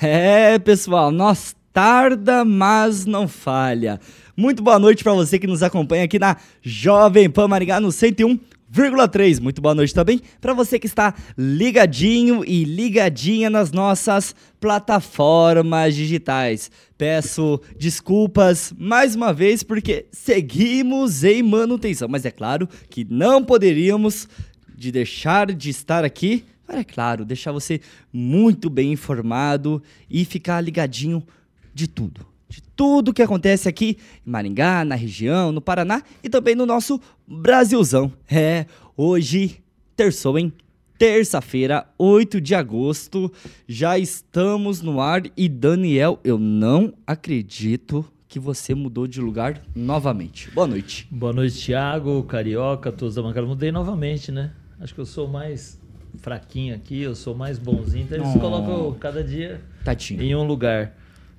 É, 0.00 0.60
pessoal, 0.60 1.10
nós 1.10 1.56
tarda, 1.72 2.44
mas 2.44 3.04
não 3.04 3.26
falha. 3.26 3.98
Muito 4.36 4.62
boa 4.62 4.78
noite 4.78 5.02
para 5.02 5.12
você 5.12 5.40
que 5.40 5.46
nos 5.48 5.60
acompanha 5.60 6.04
aqui 6.04 6.20
na 6.20 6.36
Jovem 6.62 7.28
Pan 7.28 7.48
Maringá 7.48 7.80
no 7.80 7.88
101,3. 7.88 9.40
Muito 9.40 9.60
boa 9.60 9.74
noite 9.74 9.92
também 9.92 10.20
para 10.40 10.54
você 10.54 10.78
que 10.78 10.86
está 10.86 11.12
ligadinho 11.36 12.44
e 12.46 12.62
ligadinha 12.62 13.50
nas 13.50 13.72
nossas 13.72 14.36
plataformas 14.60 15.96
digitais. 15.96 16.70
Peço 16.96 17.60
desculpas 17.76 18.72
mais 18.78 19.16
uma 19.16 19.32
vez 19.32 19.64
porque 19.64 20.06
seguimos 20.12 21.24
em 21.24 21.42
manutenção, 21.42 22.06
mas 22.08 22.24
é 22.24 22.30
claro 22.30 22.68
que 22.88 23.04
não 23.10 23.42
poderíamos 23.42 24.28
de 24.76 24.92
deixar 24.92 25.52
de 25.52 25.70
estar 25.70 26.04
aqui 26.04 26.44
para, 26.68 26.80
é 26.80 26.84
claro, 26.84 27.24
deixar 27.24 27.50
você 27.50 27.80
muito 28.12 28.68
bem 28.68 28.92
informado 28.92 29.82
e 30.10 30.22
ficar 30.26 30.60
ligadinho 30.60 31.26
de 31.72 31.88
tudo. 31.88 32.26
De 32.46 32.62
tudo 32.76 33.12
que 33.12 33.22
acontece 33.22 33.70
aqui 33.70 33.96
em 34.26 34.30
Maringá, 34.30 34.84
na 34.84 34.94
região, 34.94 35.50
no 35.50 35.62
Paraná 35.62 36.02
e 36.22 36.28
também 36.28 36.54
no 36.54 36.66
nosso 36.66 37.00
Brasilzão. 37.26 38.12
É, 38.30 38.66
hoje, 38.94 39.62
terçou, 39.96 40.38
hein? 40.38 40.52
Terça-feira, 40.98 41.88
8 41.96 42.38
de 42.38 42.54
agosto, 42.54 43.32
já 43.66 43.98
estamos 43.98 44.82
no 44.82 45.00
ar 45.00 45.22
e 45.36 45.48
Daniel, 45.48 46.20
eu 46.22 46.38
não 46.38 46.92
acredito 47.06 48.04
que 48.28 48.38
você 48.38 48.74
mudou 48.74 49.06
de 49.06 49.22
lugar 49.22 49.62
novamente. 49.74 50.50
Boa 50.50 50.66
noite. 50.66 51.08
Boa 51.10 51.32
noite, 51.32 51.64
Thiago, 51.64 52.22
Carioca, 52.24 52.92
todos 52.92 53.14
da 53.14 53.22
bancada. 53.22 53.46
Mudei 53.46 53.72
novamente, 53.72 54.30
né? 54.30 54.52
Acho 54.78 54.94
que 54.94 55.00
eu 55.00 55.06
sou 55.06 55.26
mais 55.26 55.78
fraquinho 56.18 56.74
aqui, 56.74 57.02
eu 57.02 57.14
sou 57.14 57.34
mais 57.34 57.58
bonzinho. 57.58 58.04
Então 58.04 58.18
eles 58.18 58.34
oh. 58.34 58.38
colocam 58.38 58.92
cada 58.98 59.22
dia 59.22 59.60
Tatinho. 59.84 60.22
em 60.22 60.34
um 60.34 60.46
lugar. 60.46 60.94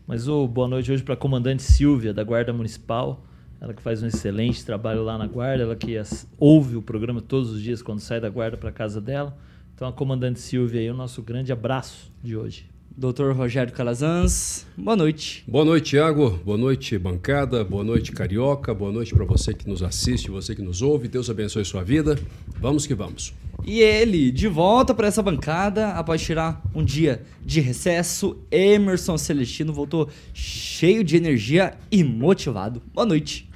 Mas 0.08 0.28
o 0.28 0.44
oh, 0.44 0.48
boa 0.48 0.68
noite 0.68 0.92
hoje 0.92 1.04
para 1.04 1.14
a 1.14 1.18
comandante 1.18 1.62
Silvia, 1.62 2.14
da 2.14 2.24
Guarda 2.24 2.52
Municipal. 2.52 3.24
Ela 3.62 3.74
que 3.74 3.82
faz 3.82 4.02
um 4.02 4.08
excelente 4.08 4.66
trabalho 4.66 5.04
lá 5.04 5.18
na 5.18 5.28
guarda, 5.28 5.64
ela 5.64 5.76
que 5.76 5.98
as, 5.98 6.26
ouve 6.40 6.78
o 6.78 6.82
programa 6.82 7.22
todos 7.22 7.52
os 7.52 7.62
dias 7.62 7.82
quando 7.82 8.00
sai 8.00 8.20
da 8.20 8.30
guarda 8.30 8.56
para 8.56 8.72
casa 8.72 9.02
dela. 9.02 9.38
Então 9.76 9.88
a 9.88 9.94
comandante 9.94 10.40
Silvia 10.40 10.80
aí, 10.80 10.90
o 10.90 10.94
nosso 10.94 11.22
grande 11.22 11.52
abraço 11.52 12.12
de 12.24 12.38
hoje. 12.38 12.70
Doutor 12.96 13.34
Rogério 13.34 13.74
Calazans, 13.74 14.66
boa 14.78 14.96
noite. 14.96 15.44
Boa 15.48 15.64
noite, 15.64 15.92
Tiago. 15.92 16.32
Boa 16.44 16.58
noite, 16.58 16.98
bancada. 16.98 17.64
Boa 17.64 17.84
noite, 17.84 18.12
Carioca. 18.12 18.74
Boa 18.74 18.92
noite 18.92 19.14
para 19.14 19.24
você 19.24 19.54
que 19.54 19.70
nos 19.70 19.82
assiste, 19.82 20.30
você 20.30 20.54
que 20.54 20.62
nos 20.62 20.82
ouve. 20.82 21.08
Deus 21.08 21.30
abençoe 21.30 21.64
sua 21.64 21.84
vida. 21.84 22.20
Vamos 22.60 22.86
que 22.86 22.94
vamos. 22.94 23.34
E 23.66 23.82
ele, 23.82 24.32
de 24.32 24.48
volta 24.48 24.94
para 24.94 25.08
essa 25.08 25.22
bancada, 25.22 25.90
após 25.90 26.22
tirar 26.22 26.62
um 26.74 26.84
dia 26.84 27.24
de 27.46 27.60
recesso, 27.60 28.38
Emerson 28.52 29.18
Celestino 29.18 29.74
voltou 29.74 30.10
cheio 30.34 31.04
de 31.04 31.18
energia 31.18 31.74
e 31.92 32.04
motivado. 32.04 32.82
Boa 32.94 33.06
noite. 33.06 33.50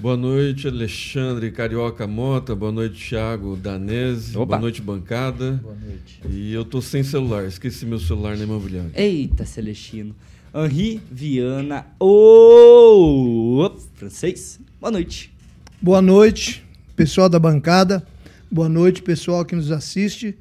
Boa 0.00 0.16
noite, 0.16 0.66
Alexandre 0.66 1.52
Carioca 1.52 2.06
Mota. 2.08 2.56
Boa 2.56 2.72
noite, 2.72 3.10
Thiago 3.10 3.56
Danese. 3.56 4.36
Opa. 4.36 4.46
Boa 4.46 4.60
noite, 4.60 4.82
bancada. 4.82 5.60
Boa 5.62 5.76
noite. 5.76 6.20
E 6.28 6.52
eu 6.52 6.64
tô 6.64 6.82
sem 6.82 7.04
celular, 7.04 7.44
esqueci 7.44 7.86
meu 7.86 8.00
celular 8.00 8.36
na 8.36 8.42
imobiliária. 8.42 8.90
Eita, 8.94 9.44
Celestino. 9.44 10.14
Henri 10.54 11.00
Viana, 11.10 11.86
o 12.00 13.70
francês. 13.94 14.60
Boa 14.80 14.90
noite. 14.90 15.32
Boa 15.80 16.02
noite, 16.02 16.64
pessoal 16.94 17.28
da 17.28 17.38
bancada. 17.38 18.06
Boa 18.52 18.68
noite, 18.68 19.02
pessoal 19.02 19.46
que 19.46 19.56
nos 19.56 19.72
assiste. 19.72 20.38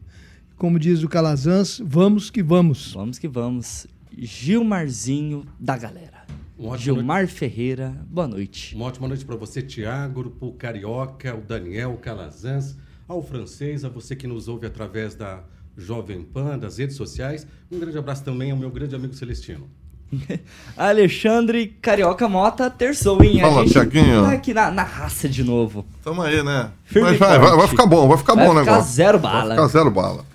Como 0.58 0.78
diz 0.78 1.02
o 1.02 1.08
Calazans, 1.08 1.82
vamos 1.82 2.30
que 2.30 2.44
vamos. 2.44 2.92
Vamos 2.92 3.18
que 3.18 3.26
vamos. 3.26 3.88
Gilmarzinho 4.18 5.46
da 5.58 5.78
galera. 5.78 6.26
Um 6.60 6.78
Gilmar 6.78 7.20
noite. 7.20 7.34
Ferreira, 7.34 7.96
boa 8.10 8.28
noite. 8.28 8.76
Uma 8.76 8.88
ótima 8.88 9.08
noite 9.08 9.24
para 9.24 9.38
você, 9.38 9.62
Tiago, 9.62 10.36
o 10.42 10.52
Carioca, 10.52 11.34
o 11.34 11.40
Daniel 11.40 11.98
Calazans, 12.02 12.76
ao 13.08 13.24
francês, 13.24 13.86
a 13.86 13.90
você 13.90 14.14
que 14.14 14.28
nos 14.28 14.50
ouve 14.50 14.68
através 14.68 15.16
da 15.16 15.46
Jovem 15.78 16.22
Pan, 16.22 16.60
das 16.60 16.80
redes 16.80 16.98
sociais. 16.98 17.48
Um 17.72 17.80
grande 17.80 17.98
abraço 17.98 18.26
também 18.26 18.52
ao 18.52 18.58
meu 18.58 18.70
grande 18.70 18.94
amigo 18.94 19.14
Celestino. 19.14 19.70
Alexandre 20.78 21.68
Carioca 21.82 22.28
Mota 22.28 22.70
terçou, 22.70 23.24
hein? 23.24 23.40
Fala, 23.42 23.66
Tiaguinho. 23.66 24.24
Tá 24.24 24.32
aqui 24.32 24.54
na, 24.54 24.72
na 24.72 24.84
raça 24.84 25.28
de 25.30 25.44
novo. 25.44 25.86
Tamo 26.04 26.22
aí, 26.22 26.44
né? 26.44 26.70
Mas 26.94 27.18
vai, 27.18 27.40
vai, 27.40 27.58
vai, 27.58 27.68
ficar 27.68 27.86
bom, 27.86 28.08
vai 28.08 28.18
ficar 28.18 28.36
vai 28.36 28.46
bom 28.46 28.52
o 28.52 28.56
negócio. 28.56 28.74
Vai 28.74 28.82
ficar 28.82 28.94
zero 28.94 29.20
bala. 29.20 29.56
Vai 29.56 29.58
ficar 29.58 29.68
zero 29.68 29.92
bala. 29.92 30.26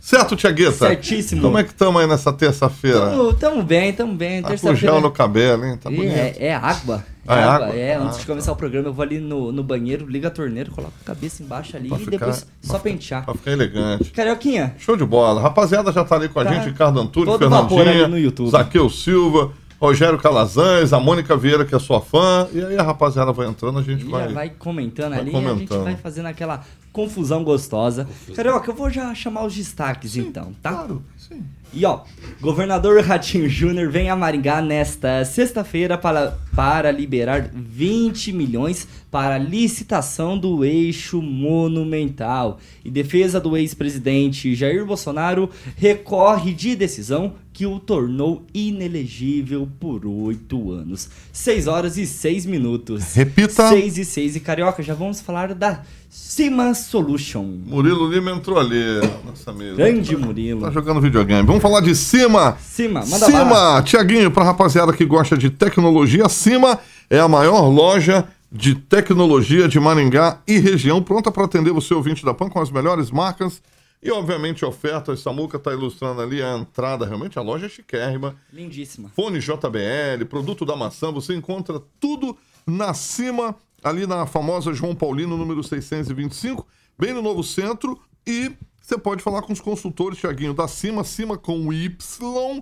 Certo, 0.00 0.34
Tiagueta? 0.34 0.88
Certíssimo. 0.88 1.42
Como 1.42 1.56
é 1.56 1.62
que 1.62 1.70
estamos 1.70 2.00
aí 2.00 2.08
nessa 2.08 2.32
terça-feira? 2.32 3.10
Tamo, 3.10 3.32
tamo 3.34 3.62
bem, 3.62 3.92
tamo 3.92 4.14
bem. 4.14 4.42
Tá 4.42 4.48
terça-feira. 4.48 4.76
gel 4.76 5.00
no 5.00 5.12
cabelo, 5.12 5.64
hein? 5.64 5.76
Tá 5.76 5.88
bonito. 5.88 6.12
É, 6.12 6.34
é 6.38 6.54
água. 6.54 7.04
É, 7.26 7.32
ah, 7.32 7.36
é 7.36 7.44
água? 7.44 7.68
É, 7.74 7.94
antes 7.94 8.16
ah, 8.16 8.20
de 8.20 8.26
começar 8.26 8.46
tá. 8.46 8.52
o 8.52 8.56
programa, 8.56 8.88
eu 8.88 8.92
vou 8.92 9.02
ali 9.02 9.20
no, 9.20 9.52
no 9.52 9.62
banheiro, 9.62 10.06
liga 10.06 10.28
a 10.28 10.30
torneira, 10.30 10.70
coloco 10.70 10.94
a 11.02 11.04
cabeça 11.04 11.42
embaixo 11.42 11.76
ali 11.76 11.88
pra 11.88 11.98
e 11.98 12.00
ficar, 12.00 12.10
depois 12.18 12.46
só 12.60 12.78
pentear. 12.78 13.24
Pra 13.24 13.34
ficar 13.34 13.52
elegante. 13.52 14.10
Carioquinha. 14.10 14.74
Show 14.78 14.96
de 14.96 15.04
bola. 15.04 15.40
Rapaziada 15.40 15.92
já 15.92 16.04
tá 16.04 16.16
ali 16.16 16.28
com 16.28 16.40
a 16.40 16.44
tá. 16.44 16.52
gente, 16.52 16.68
Ricardo 16.68 17.00
Antunes, 17.00 17.36
Fernandinha, 17.36 18.08
no 18.08 18.18
YouTube. 18.18 18.50
Zaqueu 18.50 18.90
Silva. 18.90 19.52
Rogério 19.80 20.16
Calazans, 20.16 20.92
a 20.92 21.00
Mônica 21.00 21.36
Vieira, 21.36 21.64
que 21.64 21.74
é 21.74 21.78
sua 21.80 22.00
fã. 22.00 22.46
E 22.52 22.64
aí 22.64 22.78
a 22.78 22.84
rapaziada 22.84 23.32
vai 23.32 23.48
entrando, 23.48 23.80
a 23.80 23.82
gente 23.82 24.04
vai. 24.04 24.32
Vai 24.32 24.50
comentando 24.50 25.10
vai 25.10 25.18
ali, 25.18 25.32
comentando. 25.32 25.56
a 25.56 25.58
gente 25.58 25.70
vai 25.82 25.96
fazendo 25.96 26.26
aquela 26.26 26.62
confusão 26.92 27.42
gostosa. 27.42 28.04
Confusão. 28.04 28.36
Carioca, 28.36 28.70
eu 28.70 28.74
vou 28.76 28.88
já 28.88 29.12
chamar 29.12 29.44
os 29.44 29.52
destaques 29.52 30.12
sim, 30.12 30.20
então, 30.20 30.52
tá? 30.62 30.70
Claro, 30.70 31.02
sim. 31.16 31.42
E 31.74 31.86
ó, 31.86 32.00
governador 32.40 33.00
Ratinho 33.04 33.48
Júnior 33.48 33.90
vem 33.90 34.10
a 34.10 34.16
Maringá 34.16 34.60
nesta 34.60 35.24
sexta-feira 35.24 35.96
para, 35.96 36.38
para 36.54 36.90
liberar 36.90 37.50
20 37.52 38.32
milhões 38.32 38.86
para 39.10 39.38
licitação 39.38 40.38
do 40.38 40.64
eixo 40.64 41.22
monumental. 41.22 42.58
E 42.84 42.90
defesa 42.90 43.40
do 43.40 43.56
ex-presidente 43.56 44.54
Jair 44.54 44.84
Bolsonaro 44.84 45.48
recorre 45.76 46.52
de 46.52 46.76
decisão 46.76 47.34
que 47.52 47.66
o 47.66 47.78
tornou 47.78 48.46
inelegível 48.54 49.68
por 49.78 50.06
oito 50.06 50.72
anos. 50.72 51.08
6 51.32 51.66
horas 51.66 51.98
e 51.98 52.06
6 52.06 52.46
minutos. 52.46 53.14
Repita. 53.14 53.68
6 53.68 53.98
e 53.98 54.04
6 54.04 54.36
e 54.36 54.40
Carioca, 54.40 54.82
já 54.82 54.94
vamos 54.94 55.20
falar 55.20 55.54
da 55.54 55.82
Cima 56.12 56.74
Solution. 56.74 57.42
Murilo 57.42 58.06
Lima 58.06 58.32
entrou 58.32 58.58
ali 58.58 59.00
nessa 59.24 59.50
mesa. 59.50 59.76
Grande 59.76 60.14
Murilo. 60.14 60.60
Tá 60.60 60.70
jogando 60.70 61.00
videogame. 61.00 61.46
Vamos 61.46 61.62
falar 61.62 61.80
de 61.80 61.96
Cima. 61.96 62.54
Cima, 62.60 63.00
manda 63.00 63.24
Cima, 63.24 63.82
Tiaguinho, 63.82 64.30
pra 64.30 64.44
rapaziada 64.44 64.92
que 64.92 65.06
gosta 65.06 65.38
de 65.38 65.48
tecnologia, 65.48 66.28
Cima 66.28 66.78
é 67.08 67.18
a 67.18 67.26
maior 67.26 67.66
loja 67.66 68.28
de 68.50 68.74
tecnologia 68.74 69.66
de 69.66 69.80
Maringá 69.80 70.38
e 70.46 70.58
região, 70.58 71.02
pronta 71.02 71.32
para 71.32 71.46
atender 71.46 71.72
você 71.72 71.94
ouvinte 71.94 72.22
da 72.26 72.34
PAN 72.34 72.50
com 72.50 72.60
as 72.60 72.70
melhores 72.70 73.10
marcas 73.10 73.62
e, 74.02 74.10
obviamente, 74.10 74.66
ofertas. 74.66 75.20
Samuca 75.20 75.56
está 75.56 75.72
ilustrando 75.72 76.20
ali 76.20 76.42
a 76.42 76.58
entrada. 76.58 77.06
Realmente, 77.06 77.38
a 77.38 77.42
loja 77.42 77.64
é 77.64 77.68
chiquérrima. 77.70 78.36
Lindíssima. 78.52 79.10
Fone 79.16 79.38
JBL, 79.38 80.26
produto 80.28 80.66
da 80.66 80.76
maçã. 80.76 81.10
Você 81.10 81.34
encontra 81.34 81.80
tudo 81.98 82.36
na 82.66 82.92
Cima 82.92 83.56
ali 83.82 84.06
na 84.06 84.26
famosa 84.26 84.72
João 84.72 84.94
Paulino, 84.94 85.36
número 85.36 85.62
625, 85.62 86.66
bem 86.98 87.12
no 87.12 87.22
novo 87.22 87.42
centro. 87.42 87.98
E 88.26 88.52
você 88.80 88.98
pode 88.98 89.22
falar 89.22 89.42
com 89.42 89.52
os 89.52 89.60
consultores, 89.60 90.18
Tiaguinho, 90.18 90.54
da 90.54 90.66
Cima, 90.68 91.04
Cima 91.04 91.36
com 91.36 91.72
y. 91.72 91.96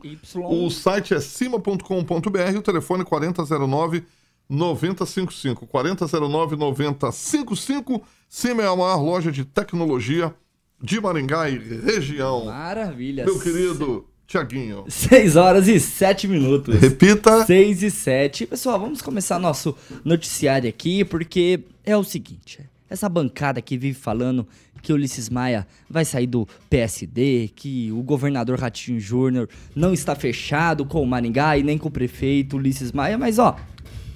y. 0.04 0.10
O 0.34 0.70
site 0.70 1.14
é 1.14 1.20
cima.com.br, 1.20 2.58
o 2.58 2.62
telefone 2.62 3.04
4009 3.04 4.04
9055. 4.48 5.66
4009 5.66 6.56
9055. 6.56 8.02
Cima 8.28 8.62
é 8.62 8.66
a 8.66 8.76
maior 8.76 9.00
loja 9.02 9.30
de 9.30 9.44
tecnologia 9.44 10.34
de 10.82 11.00
Maringá 11.00 11.48
e 11.48 11.58
região. 11.58 12.46
Maravilha. 12.46 13.24
Meu 13.24 13.38
querido 13.38 14.06
Tiaguinho. 14.30 14.84
6 14.88 15.34
horas 15.34 15.66
e 15.66 15.80
7 15.80 16.28
minutos. 16.28 16.76
Repita. 16.76 17.44
6 17.44 17.82
e 17.82 17.90
7. 17.90 18.46
Pessoal, 18.46 18.78
vamos 18.78 19.02
começar 19.02 19.40
nosso 19.40 19.76
noticiário 20.04 20.68
aqui, 20.68 21.04
porque 21.04 21.64
é 21.84 21.96
o 21.96 22.04
seguinte: 22.04 22.60
essa 22.88 23.08
bancada 23.08 23.60
que 23.60 23.76
vive 23.76 23.98
falando 23.98 24.46
que 24.82 24.92
Ulisses 24.92 25.28
Maia 25.28 25.66
vai 25.90 26.04
sair 26.04 26.28
do 26.28 26.46
PSD, 26.70 27.50
que 27.56 27.90
o 27.90 28.02
governador 28.02 28.58
Ratinho 28.58 29.00
Júnior 29.00 29.48
não 29.74 29.92
está 29.92 30.14
fechado 30.14 30.86
com 30.86 31.02
o 31.02 31.06
Maringá 31.06 31.58
e 31.58 31.64
nem 31.64 31.76
com 31.76 31.88
o 31.88 31.90
prefeito 31.90 32.56
Ulisses 32.56 32.92
Maia, 32.92 33.18
mas 33.18 33.38
ó, 33.40 33.56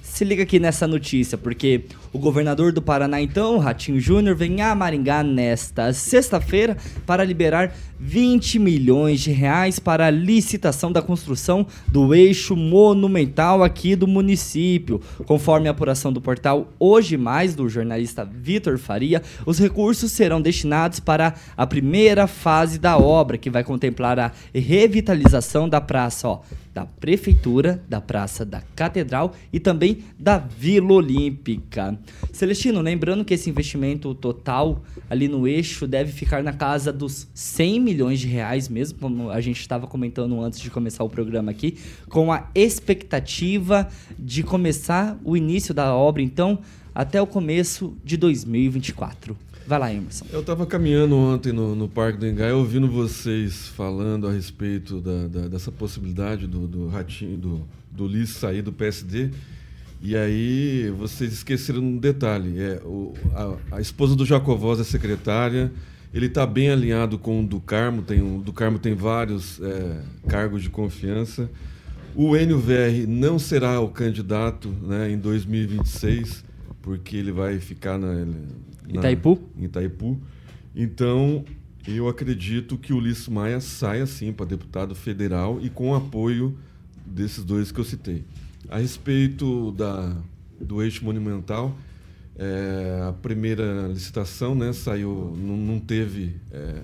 se 0.01 0.23
liga 0.23 0.43
aqui 0.43 0.59
nessa 0.59 0.87
notícia, 0.87 1.37
porque 1.37 1.83
o 2.15 2.17
governador 2.17 2.71
do 2.71 2.81
Paraná, 2.81 3.21
então, 3.21 3.57
Ratinho 3.57 3.99
Júnior, 3.99 4.37
vem 4.37 4.61
a 4.61 4.73
Maringá 4.73 5.21
nesta 5.21 5.91
sexta-feira 5.91 6.77
para 7.05 7.25
liberar 7.25 7.75
20 7.99 8.57
milhões 8.57 9.19
de 9.19 9.31
reais 9.31 9.79
para 9.79 10.07
a 10.07 10.11
licitação 10.11 10.93
da 10.93 11.01
construção 11.01 11.67
do 11.87 12.15
eixo 12.15 12.55
monumental 12.55 13.63
aqui 13.63 13.97
do 13.97 14.07
município. 14.07 15.01
Conforme 15.25 15.67
a 15.67 15.71
apuração 15.71 16.13
do 16.13 16.21
portal 16.21 16.69
Hoje 16.79 17.17
Mais, 17.17 17.53
do 17.53 17.67
jornalista 17.67 18.23
Vitor 18.23 18.77
Faria, 18.77 19.21
os 19.45 19.59
recursos 19.59 20.11
serão 20.13 20.41
destinados 20.41 21.01
para 21.01 21.33
a 21.57 21.67
primeira 21.67 22.27
fase 22.27 22.79
da 22.79 22.97
obra, 22.97 23.37
que 23.37 23.49
vai 23.49 23.63
contemplar 23.63 24.17
a 24.19 24.31
revitalização 24.53 25.67
da 25.67 25.81
praça, 25.81 26.29
ó, 26.29 26.41
da 26.73 26.85
Prefeitura, 26.85 27.81
da 27.87 28.01
Praça 28.01 28.43
da 28.43 28.61
Catedral 28.75 29.33
e 29.51 29.61
também 29.61 30.03
da 30.19 30.37
Vila 30.37 30.93
Olímpica. 30.93 31.97
Celestino, 32.31 32.81
lembrando 32.81 33.23
que 33.23 33.33
esse 33.33 33.49
investimento 33.49 34.13
total 34.13 34.83
ali 35.09 35.27
no 35.27 35.47
eixo 35.47 35.87
deve 35.87 36.11
ficar 36.11 36.43
na 36.43 36.53
casa 36.53 36.91
dos 36.91 37.27
100 37.33 37.79
milhões 37.79 38.19
de 38.19 38.27
reais 38.27 38.67
mesmo, 38.67 38.99
como 38.99 39.29
a 39.29 39.41
gente 39.41 39.59
estava 39.59 39.87
comentando 39.87 40.41
antes 40.41 40.59
de 40.59 40.69
começar 40.69 41.03
o 41.03 41.09
programa 41.09 41.51
aqui, 41.51 41.77
com 42.09 42.31
a 42.31 42.49
expectativa 42.53 43.87
de 44.17 44.43
começar 44.43 45.17
o 45.23 45.35
início 45.35 45.73
da 45.73 45.93
obra, 45.93 46.21
então, 46.21 46.59
até 46.93 47.21
o 47.21 47.27
começo 47.27 47.95
de 48.03 48.17
2024. 48.17 49.37
Vai 49.67 49.79
lá, 49.79 49.91
Emerson. 49.91 50.25
Eu 50.31 50.41
estava 50.41 50.65
caminhando 50.65 51.15
ontem 51.15 51.51
no, 51.51 51.75
no 51.75 51.89
Parque 51.89 52.19
do 52.19 52.27
Engai, 52.27 52.51
ouvindo 52.51 52.87
vocês 52.87 53.67
falando 53.69 54.27
a 54.27 54.31
respeito 54.31 55.01
da, 55.01 55.27
da, 55.27 55.47
dessa 55.47 55.71
possibilidade 55.71 56.45
do, 56.45 56.67
do 56.67 56.87
Ratinho, 56.87 57.35
do, 57.35 57.67
do 57.89 58.07
Liz 58.07 58.29
sair 58.29 58.61
do 58.61 58.71
PSD. 58.71 59.31
E 60.05 60.15
aí 60.15 60.93
vocês 60.95 61.33
esqueceram 61.33 61.79
um 61.79 61.97
detalhe. 61.97 62.61
É, 62.61 62.79
o, 62.85 63.15
a, 63.33 63.77
a, 63.77 63.81
esposa 63.81 64.15
do 64.15 64.23
Jacovós 64.23 64.79
é 64.79 64.83
secretária, 64.83 65.71
ele 66.13 66.27
está 66.27 66.45
bem 66.45 66.69
alinhado 66.69 67.17
com 67.17 67.43
o 67.43 67.47
do 67.47 67.59
Carmo, 67.59 68.03
tem, 68.03 68.21
o 68.21 68.39
do 68.39 68.53
Carmo 68.53 68.77
tem 68.77 68.93
vários 68.93 69.59
é, 69.59 69.99
cargos 70.27 70.61
de 70.61 70.69
confiança. 70.69 71.49
O 72.13 72.35
NVR 72.35 73.07
não 73.07 73.39
será 73.39 73.79
o 73.79 73.89
candidato 73.89 74.69
né, 74.69 75.09
em 75.09 75.17
2026, 75.17 76.45
porque 76.83 77.17
ele 77.17 77.31
vai 77.31 77.57
ficar 77.57 77.97
na, 77.97 78.27
Itaipu? 78.87 79.39
Em 79.57 79.63
Itaipu. 79.63 80.19
Então, 80.75 81.43
eu 81.87 82.07
acredito 82.07 82.77
que 82.77 82.93
o 82.93 82.97
Ulisses 82.97 83.27
Maia 83.27 83.59
saia 83.59 84.05
sim 84.05 84.31
para 84.31 84.45
deputado 84.45 84.93
federal 84.93 85.59
e 85.63 85.67
com 85.67 85.95
apoio 85.95 86.55
desses 87.03 87.43
dois 87.43 87.71
que 87.71 87.79
eu 87.79 87.83
citei. 87.83 88.23
A 88.69 88.77
respeito 88.77 89.71
da, 89.71 90.15
do 90.59 90.81
eixo 90.81 91.03
monumental, 91.03 91.75
é, 92.37 93.05
a 93.07 93.13
primeira 93.13 93.87
licitação 93.87 94.53
né, 94.53 94.73
saiu, 94.73 95.33
não, 95.37 95.55
não 95.55 95.79
teve 95.79 96.35
é, 96.51 96.81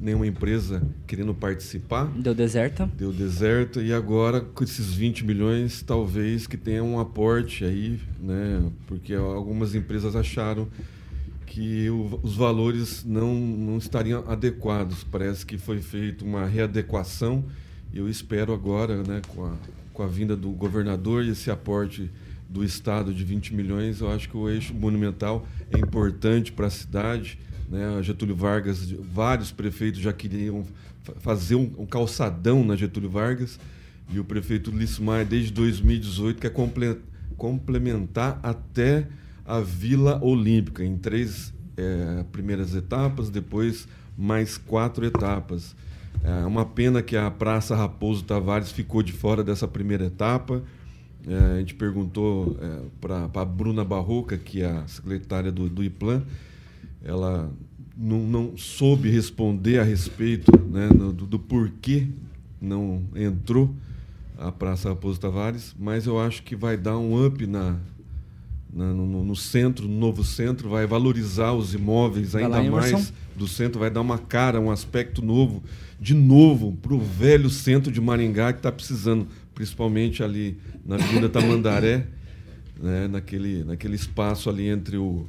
nenhuma 0.00 0.26
empresa 0.26 0.82
querendo 1.06 1.34
participar. 1.34 2.06
Deu 2.06 2.34
deserta. 2.34 2.90
Deu 2.96 3.12
deserta 3.12 3.80
e 3.80 3.92
agora 3.92 4.40
com 4.40 4.64
esses 4.64 4.92
20 4.94 5.24
milhões 5.24 5.82
talvez 5.82 6.46
que 6.46 6.56
tenha 6.56 6.82
um 6.82 6.98
aporte 6.98 7.64
aí, 7.64 8.00
né, 8.20 8.70
porque 8.86 9.14
algumas 9.14 9.74
empresas 9.74 10.16
acharam 10.16 10.68
que 11.46 11.88
o, 11.90 12.20
os 12.22 12.36
valores 12.36 13.04
não, 13.04 13.34
não 13.34 13.78
estariam 13.78 14.24
adequados. 14.28 15.04
Parece 15.04 15.46
que 15.46 15.56
foi 15.58 15.80
feita 15.80 16.24
uma 16.24 16.46
readequação. 16.46 17.44
Eu 17.92 18.08
espero 18.08 18.52
agora, 18.52 19.02
né, 19.02 19.22
com 19.28 19.46
a, 19.46 19.54
com 19.98 20.04
a 20.04 20.06
vinda 20.06 20.36
do 20.36 20.50
governador 20.50 21.24
e 21.24 21.30
esse 21.30 21.50
aporte 21.50 22.08
do 22.48 22.62
Estado 22.62 23.12
de 23.12 23.24
20 23.24 23.52
milhões, 23.52 24.00
eu 24.00 24.08
acho 24.08 24.28
que 24.28 24.36
o 24.36 24.48
eixo 24.48 24.72
monumental 24.72 25.44
é 25.72 25.76
importante 25.76 26.52
para 26.52 26.68
a 26.68 26.70
cidade. 26.70 27.36
Né? 27.68 28.00
Getúlio 28.04 28.36
Vargas, 28.36 28.88
vários 28.92 29.50
prefeitos 29.50 30.00
já 30.00 30.12
queriam 30.12 30.64
fazer 31.16 31.56
um, 31.56 31.68
um 31.78 31.84
calçadão 31.84 32.64
na 32.64 32.76
Getúlio 32.76 33.10
Vargas 33.10 33.58
e 34.08 34.20
o 34.20 34.24
prefeito 34.24 34.70
Lismar, 34.70 35.26
desde 35.26 35.52
2018, 35.52 36.40
quer 36.40 36.52
complementar 37.36 38.38
até 38.40 39.08
a 39.44 39.58
Vila 39.58 40.22
Olímpica 40.22 40.84
em 40.84 40.96
três 40.96 41.52
é, 41.76 42.24
primeiras 42.30 42.72
etapas, 42.72 43.30
depois 43.30 43.88
mais 44.16 44.56
quatro 44.56 45.04
etapas. 45.04 45.74
É 46.24 46.46
uma 46.46 46.64
pena 46.64 47.02
que 47.02 47.16
a 47.16 47.30
Praça 47.30 47.74
Raposo 47.74 48.24
Tavares 48.24 48.70
ficou 48.70 49.02
de 49.02 49.12
fora 49.12 49.42
dessa 49.42 49.66
primeira 49.66 50.06
etapa. 50.06 50.62
É, 51.26 51.54
a 51.56 51.58
gente 51.58 51.74
perguntou 51.74 52.56
é, 52.60 52.80
para 53.00 53.28
a 53.42 53.44
Bruna 53.44 53.84
Barroca, 53.84 54.36
que 54.36 54.62
é 54.62 54.70
a 54.70 54.86
secretária 54.86 55.50
do, 55.50 55.68
do 55.68 55.82
IPLAN, 55.82 56.22
ela 57.04 57.50
não, 57.96 58.20
não, 58.20 58.56
soube 58.56 59.10
responder 59.10 59.78
a 59.78 59.82
respeito 59.82 60.52
né, 60.68 60.88
do, 60.88 61.12
do 61.12 61.38
porquê 61.38 62.08
não 62.60 63.02
entrou 63.14 63.74
a 64.36 64.52
Praça 64.52 64.90
Raposo 64.90 65.18
Tavares, 65.18 65.74
mas 65.78 66.06
eu 66.06 66.20
acho 66.20 66.42
que 66.42 66.54
vai 66.54 66.76
dar 66.76 66.96
um 66.98 67.26
up 67.26 67.44
na, 67.46 67.76
no, 68.72 68.94
no, 68.94 69.24
no, 69.24 69.36
centro, 69.36 69.88
no 69.88 69.98
novo 69.98 70.22
centro, 70.22 70.68
vai 70.68 70.86
valorizar 70.86 71.52
os 71.52 71.74
imóveis 71.74 72.34
ainda 72.34 72.62
mais 72.62 73.12
do 73.34 73.48
centro, 73.48 73.80
vai 73.80 73.90
dar 73.90 74.00
uma 74.00 74.18
cara, 74.18 74.60
um 74.60 74.70
aspecto 74.70 75.22
novo, 75.22 75.62
de 76.00 76.14
novo, 76.14 76.72
para 76.82 76.94
o 76.94 76.98
velho 76.98 77.48
centro 77.48 77.90
de 77.90 78.00
Maringá 78.00 78.52
que 78.52 78.58
está 78.58 78.70
precisando, 78.70 79.26
principalmente 79.54 80.22
ali 80.22 80.58
na 80.84 80.96
Avenida 80.96 81.28
Tamandaré, 81.28 82.06
né, 82.80 83.08
naquele, 83.08 83.64
naquele 83.64 83.96
espaço 83.96 84.50
ali 84.50 84.68
entre 84.68 84.96
o, 84.96 85.26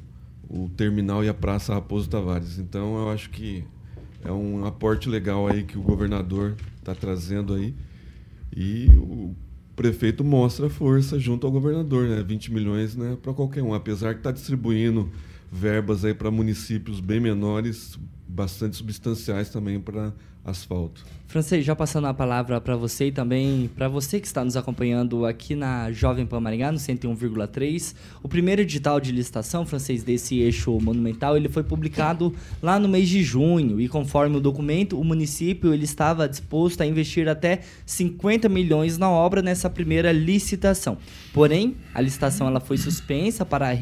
o 0.50 0.70
terminal 0.76 1.24
e 1.24 1.30
a 1.30 1.34
Praça 1.34 1.74
Raposo 1.74 2.10
Tavares. 2.10 2.60
Então, 2.60 2.98
eu 2.98 3.10
acho 3.10 3.30
que 3.30 3.64
é 4.24 4.32
um 4.32 4.66
aporte 4.66 5.08
legal 5.08 5.48
aí 5.48 5.64
que 5.64 5.78
o 5.78 5.82
governador 5.82 6.56
está 6.78 6.94
trazendo 6.94 7.54
aí. 7.54 7.74
E 8.56 8.90
o 8.96 9.34
prefeito 9.80 10.26
mostra 10.26 10.70
força 10.70 11.18
junto 11.18 11.48
ao 11.48 11.54
governador, 11.54 12.06
né? 12.06 12.22
20 12.22 12.52
milhões 12.52 12.98
né, 12.98 13.18
para 13.24 13.34
qualquer 13.34 13.64
um, 13.64 13.74
apesar 13.74 14.14
que 14.14 14.20
está 14.20 14.30
distribuindo 14.30 15.10
verbas 15.50 16.04
aí 16.04 16.14
para 16.14 16.30
municípios 16.30 17.00
bem 17.00 17.22
menores, 17.22 17.98
bastante 18.30 18.78
substanciais 18.78 19.50
também 19.50 19.80
para 19.80 20.14
asfalto. 20.46 21.06
Francês, 21.28 21.64
já 21.64 21.76
passando 21.76 22.08
a 22.08 22.14
palavra 22.14 22.60
para 22.60 22.76
você 22.76 23.08
e 23.08 23.12
também 23.12 23.70
para 23.76 23.88
você 23.88 24.20
que 24.20 24.26
está 24.26 24.44
nos 24.44 24.58
acompanhando 24.58 25.26
aqui 25.26 25.54
na 25.54 25.92
Jovem 25.92 26.26
Pan 26.26 26.40
Maringá, 26.40 26.72
no 26.72 26.80
101,3. 26.80 27.94
O 28.24 28.28
primeiro 28.28 28.62
edital 28.64 29.00
de 29.00 29.12
licitação, 29.12 29.64
francês, 29.66 30.02
desse 30.02 30.40
eixo 30.40 30.80
monumental, 30.80 31.38
ele 31.38 31.48
foi 31.48 31.62
publicado 31.62 32.34
lá 32.64 32.80
no 32.80 32.88
mês 32.88 33.08
de 33.10 33.24
junho 33.24 33.80
e 33.80 33.88
conforme 33.88 34.38
o 34.38 34.40
documento, 34.40 35.00
o 35.00 35.04
município 35.04 35.72
ele 35.72 35.84
estava 35.84 36.28
disposto 36.28 36.82
a 36.82 36.86
investir 36.86 37.28
até 37.28 37.62
50 37.86 38.50
milhões 38.50 38.98
na 38.98 39.10
obra 39.10 39.42
nessa 39.44 39.70
primeira 39.70 40.12
licitação. 40.12 40.98
Porém, 41.32 41.76
a 41.94 42.02
licitação 42.02 42.48
ela 42.48 42.60
foi 42.60 42.78
suspensa 42.78 43.46
para 43.46 43.70
a 43.70 43.78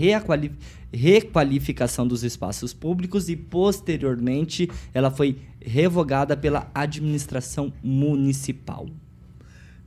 requalificação 0.92 2.06
dos 2.06 2.24
espaços 2.24 2.74
públicos 2.74 3.30
e 3.30 3.38
posteriormente 3.38 4.37
ela 4.94 5.10
foi 5.10 5.40
revogada 5.60 6.36
pela 6.36 6.70
administração 6.74 7.74
municipal. 7.84 8.88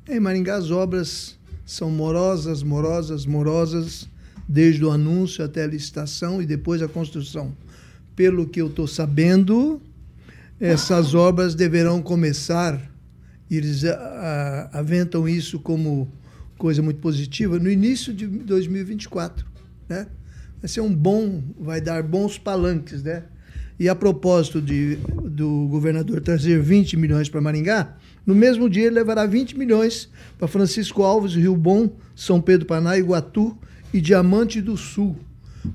Em 0.09 0.19
Maringá, 0.19 0.57
as 0.57 0.71
obras 0.71 1.39
são 1.65 1.91
morosas, 1.91 2.63
morosas, 2.63 3.27
morosas, 3.27 4.09
desde 4.49 4.85
o 4.85 4.91
anúncio 4.91 5.45
até 5.45 5.63
a 5.63 5.67
licitação 5.67 6.43
e 6.43 6.47
depois 6.47 6.83
a 6.83 6.89
construção. 6.89 7.55
Pelo 8.17 8.49
que 8.49 8.61
eu 8.61 8.67
estou 8.67 8.87
sabendo, 8.87 9.81
essas 10.59 11.15
obras 11.15 11.55
deverão 11.55 12.03
começar, 12.03 12.91
eles 13.49 13.85
aventam 14.73 15.29
isso 15.29 15.61
como 15.61 16.11
coisa 16.59 16.83
muito 16.83 17.01
positiva, 17.01 17.59
no 17.59 17.71
início 17.71 18.13
de 18.13 18.27
2024. 18.27 19.47
Né? 19.89 20.07
Vai 20.61 20.69
ser 20.69 20.81
um 20.83 20.95
bom, 20.95 21.43
vai 21.59 21.81
dar 21.81 22.03
bons 22.03 22.37
palanques, 22.37 23.03
né? 23.03 23.25
E 23.81 23.89
a 23.89 23.95
propósito 23.95 24.61
de, 24.61 24.97
do 25.25 25.67
governador 25.69 26.21
trazer 26.21 26.61
20 26.61 26.99
milhões 26.99 27.31
para 27.31 27.41
Maringá, 27.41 27.97
no 28.27 28.35
mesmo 28.35 28.69
dia 28.69 28.85
ele 28.85 28.97
levará 28.97 29.25
20 29.25 29.57
milhões 29.57 30.11
para 30.39 30.47
Francisco 30.47 31.03
Alves, 31.03 31.35
Rio 31.35 31.57
Bom, 31.57 31.91
São 32.15 32.43
Pedro 32.43 32.67
Paraná, 32.67 32.99
Iguatu 32.99 33.57
e 33.91 33.99
Diamante 33.99 34.61
do 34.61 34.77
Sul. 34.77 35.17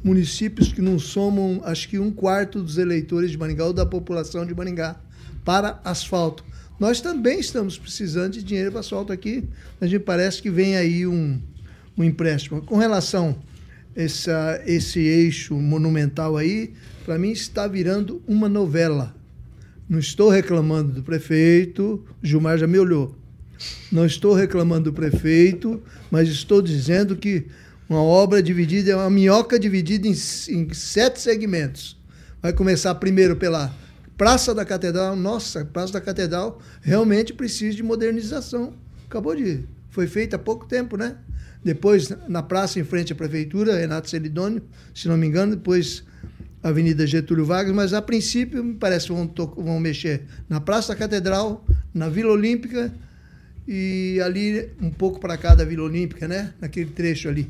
Municípios 0.03 0.71
que 0.71 0.83
não 0.83 0.99
somam, 0.99 1.63
acho 1.65 1.89
que 1.89 1.97
um 1.97 2.11
quarto 2.11 2.61
dos 2.61 2.77
eleitores 2.77 3.31
de 3.31 3.39
Maringá 3.39 3.65
ou 3.65 3.73
da 3.73 3.87
população 3.87 4.45
de 4.45 4.53
Maringá, 4.53 4.97
para 5.43 5.79
asfalto. 5.83 6.45
Nós 6.79 7.01
também 7.01 7.39
estamos 7.39 7.75
precisando 7.75 8.33
de 8.33 8.43
dinheiro 8.43 8.69
para 8.69 8.81
asfalto 8.81 9.11
aqui. 9.11 9.45
A 9.81 9.87
gente 9.87 10.03
parece 10.03 10.43
que 10.43 10.51
vem 10.51 10.77
aí 10.77 11.07
um, 11.07 11.41
um 11.97 12.03
empréstimo. 12.03 12.61
Com 12.61 12.77
relação 12.77 13.35
essa, 13.95 14.61
esse 14.65 14.99
eixo 14.99 15.55
monumental 15.55 16.35
aí, 16.35 16.73
para 17.05 17.17
mim 17.17 17.31
está 17.31 17.67
virando 17.67 18.21
uma 18.27 18.49
novela. 18.49 19.15
Não 19.87 19.99
estou 19.99 20.29
reclamando 20.29 20.91
do 20.91 21.03
prefeito, 21.03 22.03
Gilmar 22.21 22.57
já 22.57 22.67
me 22.67 22.77
olhou. 22.77 23.15
Não 23.91 24.05
estou 24.05 24.33
reclamando 24.33 24.91
do 24.91 24.93
prefeito, 24.93 25.81
mas 26.11 26.27
estou 26.27 26.61
dizendo 26.61 27.15
que 27.15 27.45
Uma 27.87 28.01
obra 28.01 28.41
dividida, 28.41 28.91
é 28.91 28.95
uma 28.95 29.11
minhoca 29.11 29.59
dividida 29.59 30.07
em, 30.07 30.11
em 30.11 30.73
sete 30.73 31.21
segmentos. 31.21 31.95
Vai 32.41 32.51
começar 32.51 32.95
primeiro 32.95 33.35
pela 33.35 33.71
Praça 34.17 34.55
da 34.55 34.65
Catedral. 34.65 35.15
Nossa, 35.15 35.63
Praça 35.63 35.93
da 35.93 36.01
Catedral 36.01 36.59
realmente 36.81 37.31
precisa 37.31 37.75
de 37.75 37.83
modernização. 37.83 38.73
Acabou 39.07 39.35
de. 39.35 39.65
Foi 39.91 40.07
feita 40.07 40.35
há 40.35 40.39
pouco 40.39 40.65
tempo, 40.65 40.97
né? 40.97 41.15
Depois, 41.65 42.09
na 42.27 42.43
praça 42.43 42.79
em 42.79 42.83
frente 42.83 43.11
à 43.11 43.15
prefeitura, 43.15 43.75
Renato 43.75 44.07
Celidônio, 44.07 44.61
se 44.93 45.07
não 45.07 45.17
me 45.17 45.25
engano, 45.25 45.55
depois 45.55 46.03
Avenida 46.61 47.07
Getúlio 47.07 47.43
Vargas, 47.43 47.73
mas 47.73 47.91
a 47.91 48.03
princípio, 48.03 48.63
me 48.63 48.75
parece 48.75 49.07
vão, 49.07 49.27
vão 49.57 49.79
mexer 49.79 50.21
na 50.47 50.61
Praça 50.61 50.93
da 50.93 50.95
Catedral, 50.99 51.65
na 51.91 52.07
Vila 52.07 52.31
Olímpica 52.31 52.93
e 53.67 54.21
ali 54.23 54.69
um 54.79 54.91
pouco 54.91 55.19
para 55.19 55.37
cá 55.37 55.55
da 55.55 55.65
Vila 55.65 55.85
Olímpica, 55.85 56.27
né? 56.27 56.53
Naquele 56.61 56.91
trecho 56.91 57.29
ali. 57.29 57.49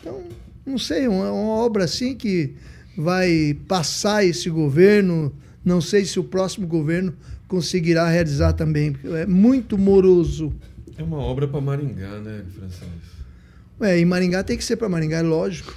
Então, 0.00 0.22
não 0.64 0.78
sei, 0.78 1.06
uma, 1.06 1.30
uma 1.30 1.56
obra 1.56 1.84
assim 1.84 2.16
que 2.16 2.54
vai 2.96 3.58
passar 3.68 4.24
esse 4.24 4.48
governo, 4.48 5.34
não 5.62 5.82
sei 5.82 6.06
se 6.06 6.18
o 6.18 6.24
próximo 6.24 6.66
governo 6.66 7.12
conseguirá 7.46 8.08
realizar 8.08 8.54
também, 8.54 8.92
porque 8.92 9.06
é 9.06 9.26
muito 9.26 9.76
moroso. 9.76 10.50
É 10.96 11.02
uma 11.02 11.18
obra 11.18 11.46
para 11.46 11.60
Maringá, 11.60 12.20
né, 12.20 12.42
Francisco? 12.54 13.19
É, 13.80 13.98
em 13.98 14.04
Maringá 14.04 14.42
tem 14.42 14.56
que 14.56 14.64
ser 14.64 14.76
para 14.76 14.88
Maringá, 14.88 15.18
é 15.18 15.22
lógico. 15.22 15.74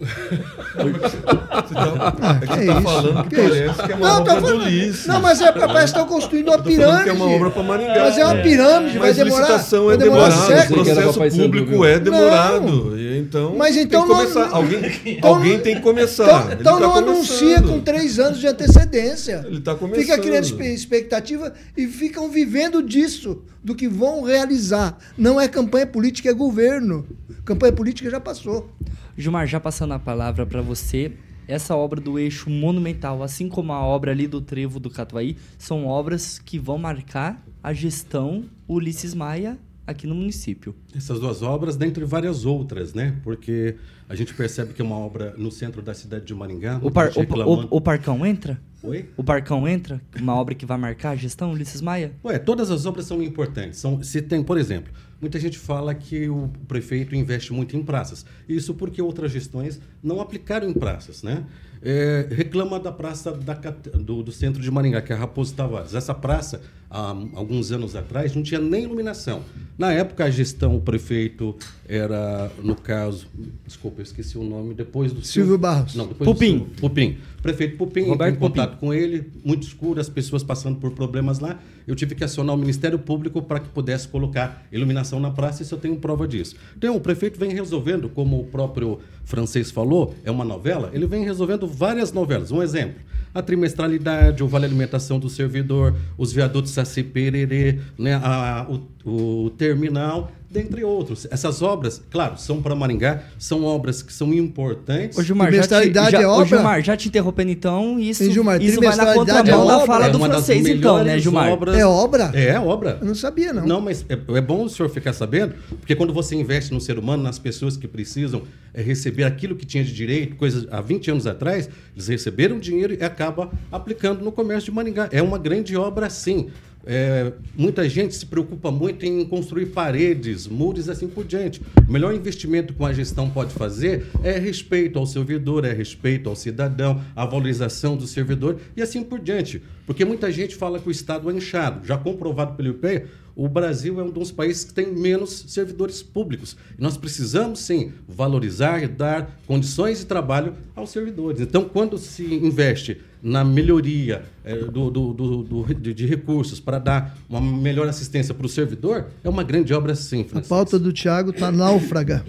Você 0.00 1.74
tá, 1.74 2.16
ah, 2.22 2.40
é 2.40 2.46
que, 2.46 2.66
tá 2.66 2.80
falando 2.80 3.22
que, 3.24 3.36
que 3.36 3.42
parece 3.42 3.82
que 3.82 3.92
é 3.92 3.94
uma 3.94 4.08
não, 4.08 4.20
obra 4.22 4.40
do 4.40 4.56
Ulisses. 4.56 5.06
Não, 5.06 5.20
mas 5.20 5.40
é, 5.42 5.52
parece 5.52 5.76
que 5.78 5.84
estão 5.84 6.06
construindo 6.06 6.48
uma 6.48 6.62
pirâmide. 6.62 7.04
que 7.04 7.10
é 7.10 7.12
uma 7.12 7.26
obra 7.26 7.50
para 7.50 7.62
Maringá. 7.62 8.00
Mas 8.00 8.16
é 8.16 8.24
uma 8.24 8.36
pirâmide, 8.36 8.98
vai 8.98 9.12
demorar. 9.12 9.40
licitação 9.40 9.90
é 9.90 9.96
demorada, 9.98 10.64
o 10.70 10.74
processo 10.74 11.20
público 11.36 11.84
é 11.84 11.98
demorado. 11.98 12.98
Então, 12.98 13.54
mas 13.56 13.76
então 13.76 14.08
tem 14.08 14.16
não, 14.16 14.54
alguém, 14.54 14.80
então, 15.04 15.34
alguém 15.34 15.58
tem 15.58 15.74
que 15.76 15.82
começar. 15.82 16.24
Então, 16.24 16.60
então 16.60 16.74
tá 16.74 16.80
não 16.80 16.92
começando. 16.92 17.08
anuncia 17.10 17.62
com 17.62 17.80
três 17.80 18.18
anos 18.18 18.38
de 18.38 18.46
antecedência. 18.46 19.44
Ele 19.46 19.58
está 19.58 19.74
começando. 19.74 20.02
Fica 20.02 20.18
criando 20.18 20.44
expectativa 20.62 21.52
e 21.76 21.86
ficam 21.86 22.30
vivendo 22.30 22.82
disso, 22.82 23.42
do 23.62 23.74
que 23.74 23.86
vão 23.86 24.22
realizar. 24.22 24.96
Não 25.18 25.38
é 25.38 25.46
campanha 25.46 25.86
política, 25.86 26.30
é 26.30 26.32
governo. 26.32 27.06
Campanha 27.50 27.72
política 27.72 28.08
já 28.08 28.20
passou. 28.20 28.70
Gilmar, 29.18 29.44
já 29.44 29.58
passando 29.58 29.92
a 29.92 29.98
palavra 29.98 30.46
para 30.46 30.62
você, 30.62 31.10
essa 31.48 31.74
obra 31.74 32.00
do 32.00 32.16
eixo 32.16 32.48
monumental, 32.48 33.24
assim 33.24 33.48
como 33.48 33.72
a 33.72 33.80
obra 33.84 34.12
ali 34.12 34.28
do 34.28 34.40
Trevo 34.40 34.78
do 34.78 34.88
Catuaí, 34.88 35.36
são 35.58 35.84
obras 35.84 36.38
que 36.38 36.60
vão 36.60 36.78
marcar 36.78 37.44
a 37.60 37.72
gestão 37.72 38.44
Ulisses 38.68 39.14
Maia 39.14 39.58
aqui 39.84 40.06
no 40.06 40.14
município. 40.14 40.76
Essas 40.94 41.18
duas 41.18 41.42
obras, 41.42 41.74
dentre 41.74 42.04
várias 42.04 42.46
outras, 42.46 42.94
né? 42.94 43.18
Porque 43.24 43.74
a 44.08 44.14
gente 44.14 44.32
percebe 44.32 44.72
que 44.72 44.80
é 44.80 44.84
uma 44.84 44.98
obra 44.98 45.34
no 45.36 45.50
centro 45.50 45.82
da 45.82 45.92
cidade 45.92 46.26
de 46.26 46.32
Maringá. 46.32 46.78
O, 46.80 46.88
par, 46.88 47.10
o, 47.16 47.20
o, 47.20 47.66
o 47.78 47.80
Parcão 47.80 48.24
entra? 48.24 48.60
Oi? 48.82 49.10
O 49.16 49.22
Parcão 49.22 49.68
entra? 49.68 50.00
Uma 50.18 50.34
obra 50.34 50.54
que 50.54 50.64
vai 50.64 50.78
marcar 50.78 51.10
a 51.10 51.16
gestão 51.16 51.52
Ulisses 51.52 51.82
Maia? 51.82 52.12
Ué, 52.24 52.38
todas 52.38 52.70
as 52.70 52.86
obras 52.86 53.04
são 53.04 53.22
importantes. 53.22 53.78
São, 53.78 54.02
se 54.02 54.22
tem, 54.22 54.42
por 54.42 54.56
exemplo, 54.56 54.90
muita 55.20 55.38
gente 55.38 55.58
fala 55.58 55.94
que 55.94 56.30
o 56.30 56.48
prefeito 56.66 57.14
investe 57.14 57.52
muito 57.52 57.76
em 57.76 57.82
praças. 57.82 58.24
Isso 58.48 58.74
porque 58.74 59.02
outras 59.02 59.32
gestões 59.32 59.78
não 60.02 60.20
aplicaram 60.20 60.68
em 60.68 60.72
praças, 60.72 61.22
né? 61.22 61.44
É, 61.82 62.26
reclama 62.30 62.80
da 62.80 62.92
praça 62.92 63.32
da, 63.32 63.54
do, 63.54 64.22
do, 64.22 64.32
centro 64.32 64.62
de 64.62 64.70
Maringá, 64.70 65.02
que 65.02 65.12
é 65.12 65.16
a 65.16 65.18
Raposo 65.18 65.54
Tavares. 65.54 65.94
Essa 65.94 66.14
praça, 66.14 66.62
há 66.90 67.16
alguns 67.34 67.70
anos 67.70 67.94
atrás, 67.94 68.34
não 68.34 68.42
tinha 68.42 68.60
nem 68.60 68.82
iluminação. 68.82 69.42
Na 69.78 69.92
época, 69.92 70.24
a 70.24 70.30
gestão, 70.30 70.76
o 70.76 70.80
prefeito 70.80 71.56
era, 71.88 72.50
no 72.62 72.74
caso, 72.74 73.26
desculpa, 73.66 74.00
eu 74.00 74.02
esqueci 74.02 74.36
o 74.36 74.42
nome, 74.42 74.74
depois 74.74 75.12
do... 75.12 75.24
Silvio 75.24 75.56
Barros. 75.56 75.94
Não, 75.94 76.06
depois 76.06 76.28
Pupim. 76.28 76.58
Do 76.58 76.64
Pupim. 76.80 77.16
Prefeito 77.40 77.78
Pupim, 77.78 78.02
Roberto 78.02 78.36
em 78.36 78.38
contato 78.38 78.72
Pupim. 78.72 78.86
com 78.86 78.92
ele, 78.92 79.30
muito 79.42 79.62
escuro, 79.62 79.98
as 79.98 80.08
pessoas 80.08 80.42
passando 80.42 80.78
por 80.78 80.90
problemas 80.90 81.38
lá. 81.38 81.58
Eu 81.86 81.94
tive 81.94 82.14
que 82.14 82.22
acionar 82.22 82.54
o 82.54 82.58
Ministério 82.58 82.98
Público 82.98 83.40
para 83.40 83.58
que 83.58 83.68
pudesse 83.70 84.06
colocar 84.06 84.66
iluminação 84.70 85.18
na 85.18 85.30
praça, 85.30 85.62
e 85.62 85.64
isso 85.64 85.74
eu 85.74 85.78
tenho 85.78 85.96
prova 85.96 86.28
disso. 86.28 86.56
Então, 86.76 86.94
o 86.94 87.00
prefeito 87.00 87.38
vem 87.38 87.50
resolvendo, 87.50 88.08
como 88.10 88.38
o 88.38 88.44
próprio 88.44 88.98
francês 89.24 89.70
falou, 89.70 90.14
é 90.24 90.30
uma 90.30 90.44
novela, 90.44 90.90
ele 90.92 91.06
vem 91.06 91.24
resolvendo 91.24 91.66
várias 91.66 92.12
novelas. 92.12 92.50
Um 92.50 92.62
exemplo, 92.62 93.00
a 93.32 93.40
trimestralidade, 93.40 94.42
o 94.42 94.48
vale 94.48 94.66
alimentação 94.66 95.18
do 95.18 95.30
servidor, 95.30 95.94
os 96.18 96.32
viadutos 96.32 96.72
Saci 96.84 97.02
Pererê, 97.02 97.78
né, 97.98 98.14
a, 98.14 98.66
o, 99.04 99.44
o 99.46 99.50
terminal 99.50 100.30
dentre 100.50 100.82
outros. 100.82 101.28
Essas 101.30 101.62
obras, 101.62 102.02
claro, 102.10 102.36
são 102.36 102.60
para 102.60 102.74
Maringá, 102.74 103.22
são 103.38 103.64
obras 103.64 104.02
que 104.02 104.12
são 104.12 104.34
importantes. 104.34 105.16
Ô 105.16 105.22
Gilmar, 105.22 105.52
já 105.52 105.62
te, 105.62 105.92
já, 105.92 106.20
é 106.20 106.26
obra? 106.26 106.42
Ô 106.42 106.44
Gilmar, 106.44 106.82
já 106.82 106.96
te 106.96 107.06
interrompendo 107.06 107.52
então, 107.52 108.00
isso, 108.00 108.30
Gilmar, 108.32 108.60
isso 108.60 108.80
vai 108.80 108.96
na 108.96 109.14
contramão 109.14 109.64
é 109.64 109.78
da 109.78 109.86
fala 109.86 110.06
é 110.06 110.10
do 110.10 110.18
francês 110.18 110.66
então, 110.66 111.04
né, 111.04 111.18
Gilmar? 111.20 111.50
Obras... 111.50 111.78
É 111.78 111.86
obra? 111.86 112.30
É, 112.34 112.48
é 112.48 112.60
obra. 112.60 112.98
Eu 113.00 113.06
não 113.06 113.14
sabia, 113.14 113.52
não. 113.52 113.64
Não, 113.64 113.80
mas 113.80 114.04
é, 114.08 114.14
é, 114.14 114.40
bom 114.40 114.64
o 114.64 114.68
senhor 114.68 114.88
ficar 114.88 115.12
sabendo, 115.12 115.54
porque 115.78 115.94
quando 115.94 116.12
você 116.12 116.34
investe 116.34 116.74
no 116.74 116.80
ser 116.80 116.98
humano, 116.98 117.22
nas 117.22 117.38
pessoas 117.38 117.76
que 117.76 117.86
precisam 117.86 118.42
é, 118.74 118.82
receber 118.82 119.22
aquilo 119.22 119.54
que 119.54 119.64
tinha 119.64 119.84
de 119.84 119.92
direito, 119.92 120.34
coisas 120.34 120.66
há 120.72 120.80
20 120.80 121.12
anos 121.12 121.26
atrás, 121.28 121.68
eles 121.94 122.08
receberam 122.08 122.58
dinheiro 122.58 122.96
e 122.98 123.04
acaba 123.04 123.52
aplicando 123.70 124.24
no 124.24 124.32
comércio 124.32 124.70
de 124.70 124.76
Maringá. 124.76 125.08
É 125.12 125.22
uma 125.22 125.38
grande 125.38 125.76
obra, 125.76 126.10
sim. 126.10 126.48
É, 126.86 127.32
muita 127.56 127.88
gente 127.88 128.14
se 128.14 128.24
preocupa 128.24 128.70
muito 128.70 129.04
em 129.04 129.24
construir 129.24 129.66
paredes, 129.66 130.46
muros 130.46 130.86
e 130.86 130.90
assim 130.90 131.08
por 131.08 131.24
diante. 131.24 131.60
O 131.86 131.92
melhor 131.92 132.14
investimento 132.14 132.72
que 132.72 132.80
uma 132.80 132.94
gestão 132.94 133.28
pode 133.28 133.52
fazer 133.52 134.06
é 134.22 134.38
respeito 134.38 134.98
ao 134.98 135.06
servidor, 135.06 135.64
é 135.64 135.72
respeito 135.72 136.28
ao 136.28 136.36
cidadão, 136.36 137.02
a 137.14 137.24
valorização 137.24 137.96
do 137.96 138.06
servidor 138.06 138.58
e 138.76 138.82
assim 138.82 139.02
por 139.02 139.18
diante. 139.18 139.62
Porque 139.86 140.04
muita 140.04 140.30
gente 140.32 140.56
fala 140.56 140.78
que 140.78 140.88
o 140.88 140.90
Estado 140.90 141.30
é 141.30 141.34
inchado. 141.34 141.86
Já 141.86 141.98
comprovado 141.98 142.54
pelo 142.54 142.70
IPE, 142.70 143.06
o 143.34 143.48
Brasil 143.48 144.00
é 144.00 144.02
um 144.02 144.10
dos 144.10 144.30
países 144.30 144.64
que 144.64 144.74
tem 144.74 144.92
menos 144.92 145.44
servidores 145.48 146.02
públicos. 146.02 146.56
E 146.78 146.82
nós 146.82 146.96
precisamos, 146.96 147.60
sim, 147.60 147.92
valorizar 148.08 148.82
e 148.82 148.88
dar 148.88 149.38
condições 149.46 150.00
de 150.00 150.06
trabalho 150.06 150.54
aos 150.74 150.90
servidores. 150.90 151.40
Então, 151.40 151.64
quando 151.64 151.96
se 151.98 152.24
investe 152.24 153.00
na 153.22 153.44
melhoria 153.44 154.24
é, 154.44 154.56
do, 154.56 154.90
do, 154.90 155.12
do, 155.12 155.42
do 155.42 155.74
de, 155.74 155.92
de, 155.92 156.06
recursos 156.06 156.58
para 156.58 156.78
dar 156.78 157.18
uma 157.28 157.40
melhor 157.40 157.86
assistência 157.88 158.34
para 158.34 158.46
o 158.46 158.48
servidor, 158.48 159.06
é 159.22 159.28
uma 159.28 159.44
grande 159.44 159.72
obra, 159.74 159.94
sim. 159.94 160.24
Francisco. 160.24 160.54
A 160.54 160.56
pauta 160.56 160.78
do 160.78 160.92
Tiago 160.92 161.30
está 161.30 161.52
náufraga. 161.52 162.24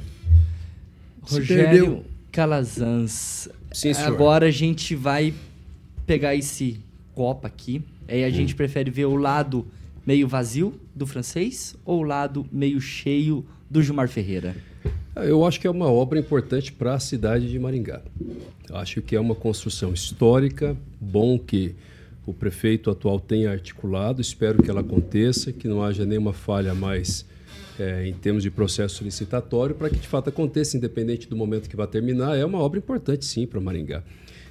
Rogério 1.22 2.04
Calazans. 2.32 3.50
Sim, 3.72 3.94
senhor. 3.94 4.08
Agora 4.08 4.48
a 4.48 4.52
gente 4.52 4.96
vai 4.96 5.34
pegar 6.06 6.36
esse 6.36 6.80
copo 7.14 7.48
aqui. 7.48 7.82
Aí 8.08 8.24
a 8.24 8.28
hum. 8.28 8.32
gente 8.32 8.56
prefere 8.56 8.92
ver 8.92 9.06
o 9.06 9.16
lado 9.16 9.66
meio 10.06 10.28
vazio 10.28 10.74
do 10.96 11.06
francês 11.06 11.76
ou 11.86 12.00
o 12.00 12.04
lado 12.04 12.46
meio 12.52 12.80
cheio 12.82 13.46
do 13.70 13.82
Gilmar 13.82 14.08
Ferreira? 14.08 14.56
Eu 15.16 15.46
acho 15.46 15.60
que 15.60 15.68
é 15.68 15.70
uma 15.70 15.92
obra 15.92 16.20
importante 16.20 16.72
para 16.72 16.94
a 16.94 17.00
cidade 17.00 17.50
de 17.50 17.60
Maringá. 17.60 18.02
Acho 18.72 19.02
que 19.02 19.16
é 19.16 19.20
uma 19.20 19.36
construção 19.36 19.94
histórica, 19.94 20.76
bom 21.00 21.38
que 21.38 21.76
o 22.26 22.34
prefeito 22.34 22.90
atual 22.90 23.20
tenha 23.20 23.52
articulado, 23.52 24.22
espero 24.22 24.62
que 24.62 24.70
ela 24.70 24.82
aconteça, 24.82 25.52
que 25.52 25.68
não 25.68 25.84
haja 25.84 26.06
nenhuma 26.06 26.32
falha 26.32 26.74
mais 26.74 27.26
é, 27.80 28.08
em 28.08 28.14
termos 28.14 28.44
de 28.44 28.52
processo 28.52 29.04
licitatório, 29.04 29.76
para 29.76 29.90
que 29.90 29.98
de 29.98 30.08
fato 30.08 30.30
aconteça, 30.30 30.78
independente 30.78 31.28
do 31.28 31.36
momento 31.36 31.70
que 31.70 31.76
vai 31.76 31.88
terminar. 31.88 32.38
É 32.38 32.46
uma 32.46 32.60
obra 32.60 32.80
importante, 32.80 33.26
sim, 33.26 33.46
para 33.46 33.60
Maringá. 33.60 34.04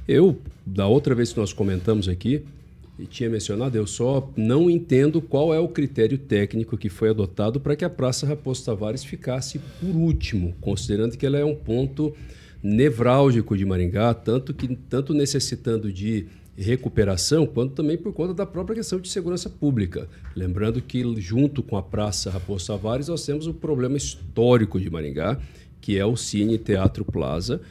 Eu, 0.07 0.39
da 0.67 0.87
outra 0.87 1.15
vez 1.15 1.33
que 1.33 1.39
nós 1.39 1.53
comentamos 1.53 2.09
aqui, 2.09 2.43
e 3.01 3.07
tinha 3.07 3.31
mencionado, 3.31 3.77
eu 3.77 3.87
só 3.87 4.31
não 4.37 4.69
entendo 4.69 5.23
qual 5.23 5.55
é 5.55 5.59
o 5.59 5.69
critério 5.69 6.19
técnico 6.19 6.77
que 6.77 6.89
foi 6.89 7.11
adotado 7.11 7.59
para 7.59 7.75
que 7.75 7.85
a 7.85 7.91
Praça 7.91 8.27
Raposo 8.27 8.65
Tavares 8.65 9.03
ficasse 9.03 9.59
por 9.81 9.97
último, 9.97 10.55
considerando 10.61 11.17
que 11.17 11.25
ela 11.25 11.39
é 11.39 11.45
um 11.45 11.55
ponto 11.55 12.15
nevrálgico 12.63 13.57
de 13.57 13.65
Maringá, 13.65 14.13
tanto 14.13 14.53
que 14.53 14.77
tanto 14.77 15.15
necessitando 15.15 15.91
de 15.91 16.27
recuperação, 16.57 17.47
quanto 17.47 17.73
também 17.73 17.97
por 17.97 18.13
conta 18.13 18.35
da 18.35 18.45
própria 18.45 18.77
questão 18.77 19.01
de 19.01 19.09
segurança 19.09 19.49
pública. 19.49 20.07
Lembrando 20.37 20.83
que 20.83 21.03
junto 21.19 21.63
com 21.63 21.77
a 21.79 21.83
Praça 21.83 22.31
Raposo 22.31 22.67
Tavares 22.67 23.09
nós 23.09 23.25
temos 23.25 23.47
o 23.47 23.55
problema 23.55 23.97
histórico 23.97 24.79
de 24.79 24.91
Maringá, 24.91 25.41
que 25.81 25.99
é 25.99 26.05
o 26.05 26.17
Cine 26.17 26.59
Teatro 26.59 27.03
Plaza, 27.03 27.63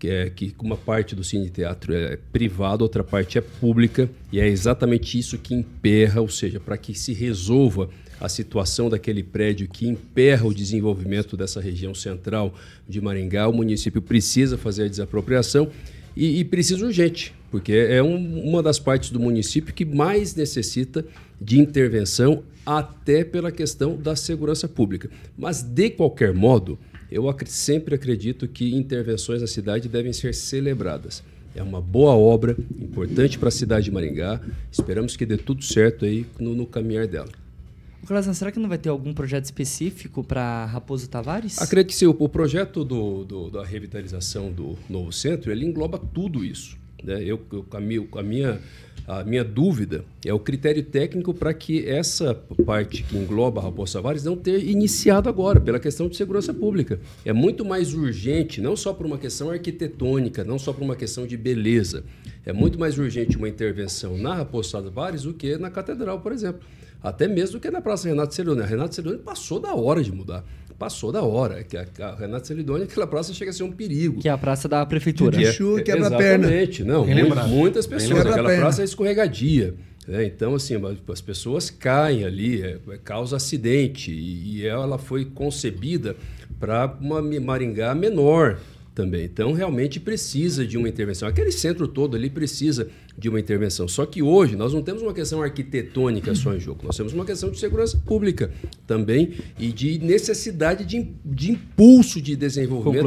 que 0.00 0.08
é 0.08 0.30
que 0.30 0.54
uma 0.58 0.78
parte 0.78 1.14
do 1.14 1.22
cine 1.22 1.50
teatro 1.50 1.94
é 1.94 2.16
privado, 2.32 2.82
outra 2.82 3.04
parte 3.04 3.36
é 3.36 3.40
pública, 3.42 4.08
e 4.32 4.40
é 4.40 4.48
exatamente 4.48 5.18
isso 5.18 5.36
que 5.36 5.54
emperra, 5.54 6.22
ou 6.22 6.28
seja, 6.28 6.58
para 6.58 6.78
que 6.78 6.94
se 6.94 7.12
resolva 7.12 7.90
a 8.18 8.26
situação 8.26 8.88
daquele 8.88 9.22
prédio 9.22 9.68
que 9.68 9.86
emperra 9.86 10.46
o 10.46 10.54
desenvolvimento 10.54 11.36
dessa 11.36 11.60
região 11.60 11.94
central 11.94 12.54
de 12.88 12.98
Maringá, 12.98 13.46
o 13.46 13.52
município 13.52 14.00
precisa 14.00 14.56
fazer 14.56 14.84
a 14.84 14.88
desapropriação 14.88 15.68
e, 16.16 16.40
e 16.40 16.44
precisa 16.44 16.84
urgente, 16.84 17.34
porque 17.50 17.72
é 17.72 18.02
um, 18.02 18.42
uma 18.42 18.62
das 18.62 18.78
partes 18.78 19.10
do 19.10 19.20
município 19.20 19.74
que 19.74 19.84
mais 19.84 20.34
necessita 20.34 21.04
de 21.38 21.58
intervenção, 21.58 22.42
até 22.64 23.24
pela 23.24 23.50
questão 23.50 23.96
da 23.96 24.14
segurança 24.14 24.68
pública. 24.68 25.10
Mas, 25.36 25.62
de 25.62 25.90
qualquer 25.90 26.34
modo, 26.34 26.78
Eu 27.10 27.28
ac 27.28 27.44
sempre 27.46 27.94
acredito 27.94 28.46
que 28.46 28.74
intervenções 28.74 29.40
na 29.40 29.48
cidade 29.48 29.88
devem 29.88 30.12
ser 30.12 30.32
celebradas. 30.32 31.22
É 31.54 31.62
uma 31.62 31.80
boa 31.80 32.12
obra, 32.12 32.56
importante 32.80 33.36
para 33.36 33.48
a 33.48 33.52
cidade 33.52 33.86
de 33.86 33.90
Maringá. 33.90 34.40
Esperamos 34.70 35.16
que 35.16 35.26
dê 35.26 35.36
tudo 35.36 35.64
certo 35.64 36.04
aí 36.04 36.24
no, 36.38 36.54
no 36.54 36.64
caminhar 36.66 37.08
dela. 37.08 37.28
Corazão, 38.06 38.32
será 38.32 38.52
que 38.52 38.58
não 38.58 38.68
vai 38.68 38.78
ter 38.78 38.88
algum 38.88 39.12
projeto 39.12 39.44
específico 39.44 40.22
para 40.22 40.64
Raposo 40.66 41.08
Tavares? 41.08 41.60
Acredito 41.60 41.88
que 41.90 41.96
sim. 41.96 42.06
O, 42.06 42.16
o 42.18 42.28
projeto 42.28 42.84
do, 42.84 43.24
do, 43.24 43.50
da 43.50 43.64
revitalização 43.64 44.52
do 44.52 44.78
novo 44.88 45.12
centro, 45.12 45.50
ele 45.50 45.66
engloba 45.66 45.98
tudo 45.98 46.44
isso. 46.44 46.78
Né? 47.02 47.22
Eu, 47.22 47.40
eu, 47.52 47.66
a, 47.72 47.80
minha, 47.80 48.06
a, 48.16 48.22
minha, 48.22 48.60
a 49.10 49.24
minha 49.24 49.42
dúvida 49.42 50.04
é 50.24 50.32
o 50.32 50.38
critério 50.38 50.84
técnico 50.84 51.34
para 51.34 51.52
que 51.52 51.84
essa 51.84 52.32
parte 52.64 53.02
que 53.02 53.16
engloba 53.16 53.60
a 53.60 53.64
Raposo 53.64 53.94
Tavares 53.94 54.22
não 54.22 54.36
ter 54.36 54.62
iniciado 54.64 55.28
agora, 55.28 55.58
pela 55.58 55.80
questão 55.80 56.08
de 56.08 56.16
segurança 56.16 56.54
pública. 56.54 57.00
É 57.24 57.32
muito 57.32 57.64
mais 57.64 57.92
urgente, 57.92 58.60
não 58.60 58.76
só 58.76 58.92
por 58.92 59.04
uma 59.04 59.18
questão 59.18 59.50
arquitetônica, 59.50 60.44
não 60.44 60.60
só 60.60 60.72
por 60.72 60.84
uma 60.84 60.94
questão 60.94 61.26
de 61.26 61.36
beleza. 61.36 62.04
É 62.46 62.52
muito 62.52 62.78
mais 62.78 62.98
urgente 62.98 63.36
uma 63.36 63.48
intervenção 63.48 64.16
na 64.16 64.32
Raposo 64.32 64.70
Tavares 64.80 65.24
do 65.24 65.34
que 65.34 65.58
na 65.58 65.70
Catedral, 65.70 66.20
por 66.20 66.30
exemplo. 66.30 66.60
Até 67.02 67.26
mesmo 67.26 67.58
do 67.58 67.60
que 67.60 67.68
na 67.68 67.80
Praça 67.80 68.08
Renato 68.08 68.32
Celidônia. 68.32 68.62
A 68.62 68.66
Renato 68.68 68.94
Celidônia 68.94 69.24
passou 69.24 69.58
da 69.58 69.74
hora 69.74 70.04
de 70.04 70.12
mudar. 70.12 70.44
Passou 70.80 71.12
da 71.12 71.22
hora. 71.22 71.62
Que 71.62 71.76
a, 71.76 71.86
a 72.00 72.14
Renato 72.14 72.46
Celidônia, 72.46 72.86
aquela 72.86 73.06
praça 73.06 73.34
chega 73.34 73.50
a 73.50 73.52
ser 73.52 73.64
um 73.64 73.70
perigo. 73.70 74.18
Que 74.22 74.30
é 74.30 74.32
a 74.32 74.38
praça 74.38 74.66
da 74.66 74.86
prefeitura. 74.86 75.36
De 75.36 75.52
chuva, 75.52 75.82
quebra 75.82 76.06
a 76.06 76.10
perna. 76.10 76.46
Exatamente. 76.46 76.84
Não, 76.84 77.06
muito, 77.06 77.48
muitas 77.48 77.86
pessoas. 77.86 78.24
Aquela 78.24 78.56
praça 78.56 78.80
é 78.80 78.86
escorregadia. 78.86 79.74
É, 80.08 80.24
então, 80.24 80.54
assim, 80.54 80.76
as 81.12 81.20
pessoas 81.20 81.68
caem 81.68 82.24
ali, 82.24 82.62
é, 82.62 82.78
é 82.92 82.96
causa 82.96 83.36
acidente. 83.36 84.10
E, 84.10 84.56
e 84.56 84.66
ela 84.66 84.96
foi 84.96 85.26
concebida 85.26 86.16
para 86.58 86.96
uma 86.98 87.20
Maringá 87.20 87.94
menor 87.94 88.58
também. 88.94 89.26
Então, 89.26 89.52
realmente 89.52 90.00
precisa 90.00 90.66
de 90.66 90.78
uma 90.78 90.88
intervenção. 90.88 91.28
Aquele 91.28 91.52
centro 91.52 91.86
todo 91.86 92.16
ali 92.16 92.30
precisa 92.30 92.88
de 93.20 93.28
uma 93.28 93.38
intervenção. 93.38 93.86
Só 93.86 94.06
que 94.06 94.22
hoje 94.22 94.56
nós 94.56 94.72
não 94.72 94.82
temos 94.82 95.02
uma 95.02 95.12
questão 95.12 95.42
arquitetônica 95.42 96.34
só 96.34 96.54
em 96.54 96.58
jogo, 96.58 96.80
nós 96.84 96.96
temos 96.96 97.12
uma 97.12 97.24
questão 97.24 97.50
de 97.50 97.58
segurança 97.58 97.98
pública 97.98 98.50
também 98.86 99.34
e 99.58 99.70
de 99.70 99.98
necessidade 99.98 100.86
de, 100.86 101.06
de 101.24 101.52
impulso 101.52 102.20
de 102.20 102.34
desenvolvimento. 102.34 103.02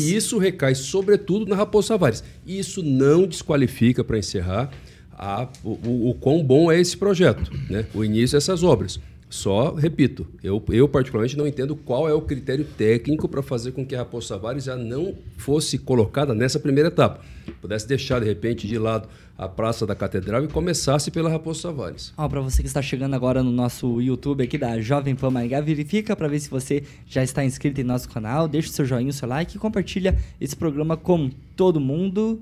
E 0.00 0.16
isso 0.16 0.38
recai, 0.38 0.74
sobretudo, 0.74 1.44
na 1.46 1.54
Raposo 1.54 1.88
Tavares. 1.88 2.24
E 2.46 2.58
isso 2.58 2.82
não 2.82 3.26
desqualifica, 3.26 4.02
para 4.02 4.18
encerrar, 4.18 4.70
a, 5.12 5.48
o, 5.62 5.70
o, 5.70 6.10
o 6.10 6.14
quão 6.14 6.42
bom 6.42 6.72
é 6.72 6.80
esse 6.80 6.96
projeto, 6.96 7.50
né? 7.68 7.84
o 7.92 8.04
início 8.04 8.36
dessas 8.36 8.62
obras. 8.62 8.98
Só, 9.30 9.74
repito, 9.74 10.26
eu, 10.42 10.62
eu 10.70 10.88
particularmente 10.88 11.36
não 11.36 11.46
entendo 11.46 11.76
qual 11.76 12.08
é 12.08 12.14
o 12.14 12.22
critério 12.22 12.64
técnico 12.64 13.28
para 13.28 13.42
fazer 13.42 13.72
com 13.72 13.84
que 13.84 13.94
a 13.94 13.98
Raposo 13.98 14.28
Tavares 14.28 14.64
já 14.64 14.74
não 14.74 15.14
fosse 15.36 15.76
colocada 15.78 16.34
nessa 16.34 16.58
primeira 16.58 16.88
etapa. 16.88 17.20
Pudesse 17.60 17.86
deixar, 17.86 18.20
de 18.20 18.26
repente, 18.26 18.66
de 18.66 18.78
lado 18.78 19.08
a 19.36 19.46
Praça 19.46 19.86
da 19.86 19.94
Catedral 19.94 20.44
e 20.44 20.48
começasse 20.48 21.10
pela 21.10 21.28
Raposo 21.28 21.62
Tavares. 21.62 22.12
Ó, 22.16 22.26
para 22.26 22.40
você 22.40 22.62
que 22.62 22.68
está 22.68 22.80
chegando 22.80 23.14
agora 23.14 23.42
no 23.42 23.52
nosso 23.52 24.00
YouTube 24.00 24.42
aqui 24.42 24.56
da 24.56 24.80
Jovem 24.80 25.14
Pan 25.14 25.30
Maringá, 25.30 25.60
verifica 25.60 26.16
para 26.16 26.26
ver 26.26 26.40
se 26.40 26.48
você 26.48 26.82
já 27.06 27.22
está 27.22 27.44
inscrito 27.44 27.80
em 27.80 27.84
nosso 27.84 28.08
canal, 28.08 28.48
deixa 28.48 28.70
o 28.70 28.72
seu 28.72 28.86
joinha, 28.86 29.10
o 29.10 29.12
seu 29.12 29.28
like 29.28 29.56
e 29.56 29.60
compartilha 29.60 30.18
esse 30.40 30.56
programa 30.56 30.96
com 30.96 31.30
todo 31.54 31.78
mundo. 31.78 32.40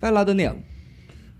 Vai 0.00 0.10
lá, 0.10 0.24
Daniel. 0.24 0.58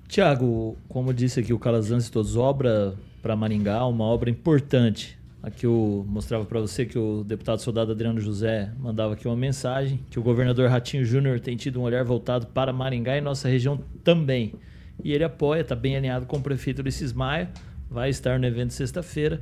Tiago, 0.07 0.77
como 0.87 1.15
disse 1.15 1.41
aqui 1.41 1.55
o 1.55 1.59
Calazans 1.59 2.11
todos 2.11 2.37
obra 2.37 2.95
para 3.23 3.37
Maringá, 3.37 3.87
uma 3.87 4.05
obra 4.05 4.29
importante. 4.29 5.17
Aqui 5.43 5.65
eu 5.65 6.05
mostrava 6.09 6.45
para 6.45 6.61
você 6.61 6.85
que 6.85 6.99
o 6.99 7.25
deputado 7.25 7.61
soldado 7.61 7.93
Adriano 7.93 8.21
José 8.21 8.71
mandava 8.79 9.15
aqui 9.15 9.27
uma 9.27 9.37
mensagem, 9.37 10.01
que 10.11 10.19
o 10.19 10.23
governador 10.23 10.69
Ratinho 10.69 11.05
Júnior 11.05 11.41
tem 11.41 11.57
tido 11.57 11.81
um 11.81 11.85
olhar 11.85 12.05
voltado 12.05 12.47
para 12.49 12.73
Maringá 12.73 13.17
e 13.17 13.21
nossa 13.21 13.49
região 13.49 13.81
também. 14.05 14.55
E 15.03 15.13
ele 15.13 15.25
apoia, 15.25 15.63
está 15.63 15.75
bem 15.75 15.97
alinhado 15.97 16.27
com 16.27 16.37
o 16.37 16.43
prefeito 16.43 16.81
Ulisses 16.81 17.13
Maia, 17.13 17.49
vai 17.89 18.11
estar 18.11 18.39
no 18.39 18.47
evento 18.47 18.73
sexta-feira. 18.73 19.41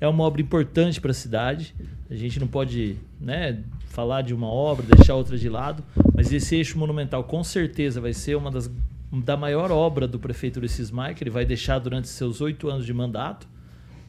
É 0.00 0.06
uma 0.06 0.24
obra 0.24 0.40
importante 0.40 1.00
para 1.00 1.10
a 1.10 1.14
cidade. 1.14 1.74
A 2.10 2.14
gente 2.14 2.38
não 2.38 2.46
pode 2.46 2.96
né, 3.20 3.62
falar 3.86 4.22
de 4.22 4.34
uma 4.34 4.48
obra, 4.48 4.84
deixar 4.86 5.14
outra 5.14 5.36
de 5.36 5.48
lado, 5.48 5.82
mas 6.14 6.32
esse 6.32 6.56
eixo 6.56 6.78
monumental 6.78 7.24
com 7.24 7.42
certeza 7.42 8.00
vai 8.00 8.12
ser 8.12 8.36
uma 8.36 8.50
das 8.50 8.70
da 9.12 9.36
maior 9.36 9.70
obra 9.70 10.06
do 10.06 10.18
prefeito 10.18 10.58
Ulisses 10.58 10.90
Maia, 10.90 11.14
que 11.14 11.22
ele 11.22 11.30
vai 11.30 11.44
deixar 11.44 11.78
durante 11.78 12.08
seus 12.08 12.40
oito 12.40 12.68
anos 12.68 12.84
de 12.84 12.92
mandato. 12.92 13.48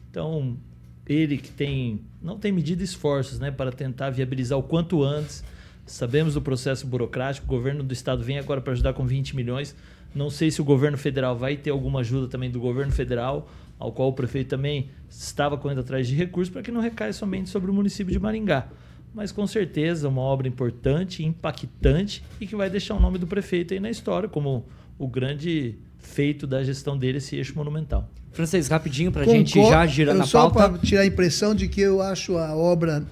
Então, 0.09 0.57
ele 1.05 1.37
que 1.37 1.49
tem 1.49 2.01
não 2.21 2.37
tem 2.37 2.51
medido 2.51 2.83
esforços 2.83 3.39
né, 3.39 3.49
para 3.49 3.71
tentar 3.71 4.09
viabilizar 4.09 4.57
o 4.57 4.63
quanto 4.63 5.03
antes. 5.03 5.43
Sabemos 5.85 6.35
do 6.35 6.41
processo 6.41 6.85
burocrático, 6.85 7.47
o 7.47 7.49
governo 7.49 7.81
do 7.81 7.93
estado 7.93 8.23
vem 8.23 8.37
agora 8.37 8.61
para 8.61 8.73
ajudar 8.73 8.93
com 8.93 9.05
20 9.05 9.35
milhões. 9.35 9.75
Não 10.13 10.29
sei 10.29 10.51
se 10.51 10.61
o 10.61 10.63
governo 10.63 10.97
federal 10.97 11.35
vai 11.35 11.55
ter 11.55 11.69
alguma 11.69 12.01
ajuda 12.01 12.27
também 12.27 12.51
do 12.51 12.59
governo 12.59 12.91
federal, 12.91 13.49
ao 13.77 13.91
qual 13.91 14.09
o 14.09 14.13
prefeito 14.13 14.49
também 14.49 14.89
estava 15.09 15.57
correndo 15.57 15.79
atrás 15.79 16.07
de 16.07 16.15
recursos 16.15 16.51
para 16.51 16.61
que 16.61 16.71
não 16.71 16.81
recaia 16.81 17.13
somente 17.13 17.49
sobre 17.49 17.71
o 17.71 17.73
município 17.73 18.11
de 18.11 18.19
Maringá. 18.19 18.67
Mas 19.13 19.31
com 19.31 19.47
certeza 19.47 20.07
uma 20.07 20.21
obra 20.21 20.47
importante, 20.47 21.23
impactante 21.23 22.23
e 22.39 22.45
que 22.45 22.55
vai 22.55 22.69
deixar 22.69 22.95
o 22.95 22.99
nome 22.99 23.17
do 23.17 23.25
prefeito 23.25 23.73
aí 23.73 23.79
na 23.79 23.89
história 23.89 24.29
como 24.29 24.65
o 24.99 25.07
grande 25.07 25.79
feito 25.97 26.45
da 26.45 26.63
gestão 26.63 26.97
dele, 26.97 27.17
esse 27.17 27.35
eixo 27.35 27.55
monumental. 27.55 28.07
Francês, 28.31 28.67
rapidinho 28.67 29.11
para 29.11 29.23
a 29.23 29.25
gente 29.25 29.59
já 29.67 29.87
girar 29.87 30.15
na 30.15 30.25
só 30.25 30.49
pauta. 30.49 30.59
Só 30.59 30.69
para 30.69 30.77
tirar 30.87 31.01
a 31.01 31.05
impressão 31.05 31.55
de 31.55 31.67
que 31.67 31.81
eu 31.81 32.01
acho 32.01 32.37
a 32.37 32.55
obra 32.55 33.03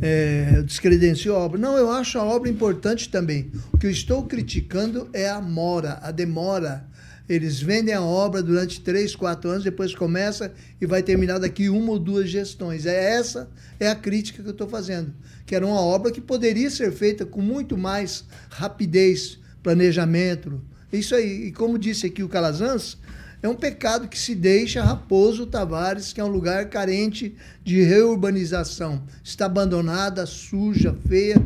é, 0.00 0.62
descredencio 0.62 1.34
a 1.34 1.38
obra. 1.38 1.58
Não, 1.58 1.76
eu 1.76 1.90
acho 1.90 2.18
a 2.18 2.24
obra 2.24 2.48
importante 2.48 3.08
também. 3.08 3.50
O 3.72 3.78
que 3.78 3.86
eu 3.86 3.90
estou 3.90 4.24
criticando 4.24 5.08
é 5.12 5.28
a 5.28 5.40
mora, 5.40 5.98
a 6.02 6.10
demora. 6.10 6.88
Eles 7.28 7.60
vendem 7.60 7.94
a 7.94 8.02
obra 8.02 8.42
durante 8.42 8.80
três, 8.80 9.14
quatro 9.14 9.50
anos, 9.50 9.62
depois 9.62 9.94
começa 9.94 10.52
e 10.80 10.86
vai 10.86 11.00
terminar 11.02 11.38
daqui 11.38 11.68
uma 11.68 11.92
ou 11.92 11.98
duas 11.98 12.28
gestões. 12.28 12.86
É 12.86 13.14
essa 13.14 13.48
é 13.78 13.88
a 13.88 13.94
crítica 13.94 14.42
que 14.42 14.48
eu 14.48 14.52
estou 14.52 14.68
fazendo. 14.68 15.14
Que 15.46 15.54
era 15.54 15.64
uma 15.64 15.80
obra 15.80 16.10
que 16.10 16.20
poderia 16.20 16.70
ser 16.70 16.90
feita 16.90 17.24
com 17.24 17.40
muito 17.40 17.78
mais 17.78 18.24
rapidez, 18.50 19.38
planejamento, 19.62 20.60
isso 20.98 21.14
aí, 21.14 21.46
e 21.46 21.52
como 21.52 21.78
disse 21.78 22.06
aqui 22.06 22.22
o 22.22 22.28
Calazans, 22.28 22.98
é 23.42 23.48
um 23.48 23.54
pecado 23.54 24.06
que 24.06 24.18
se 24.18 24.34
deixa 24.34 24.82
Raposo 24.82 25.46
Tavares, 25.46 26.12
que 26.12 26.20
é 26.20 26.24
um 26.24 26.28
lugar 26.28 26.68
carente 26.68 27.34
de 27.64 27.80
reurbanização. 27.80 29.02
Está 29.24 29.46
abandonada, 29.46 30.26
suja, 30.26 30.94
feia, 31.08 31.36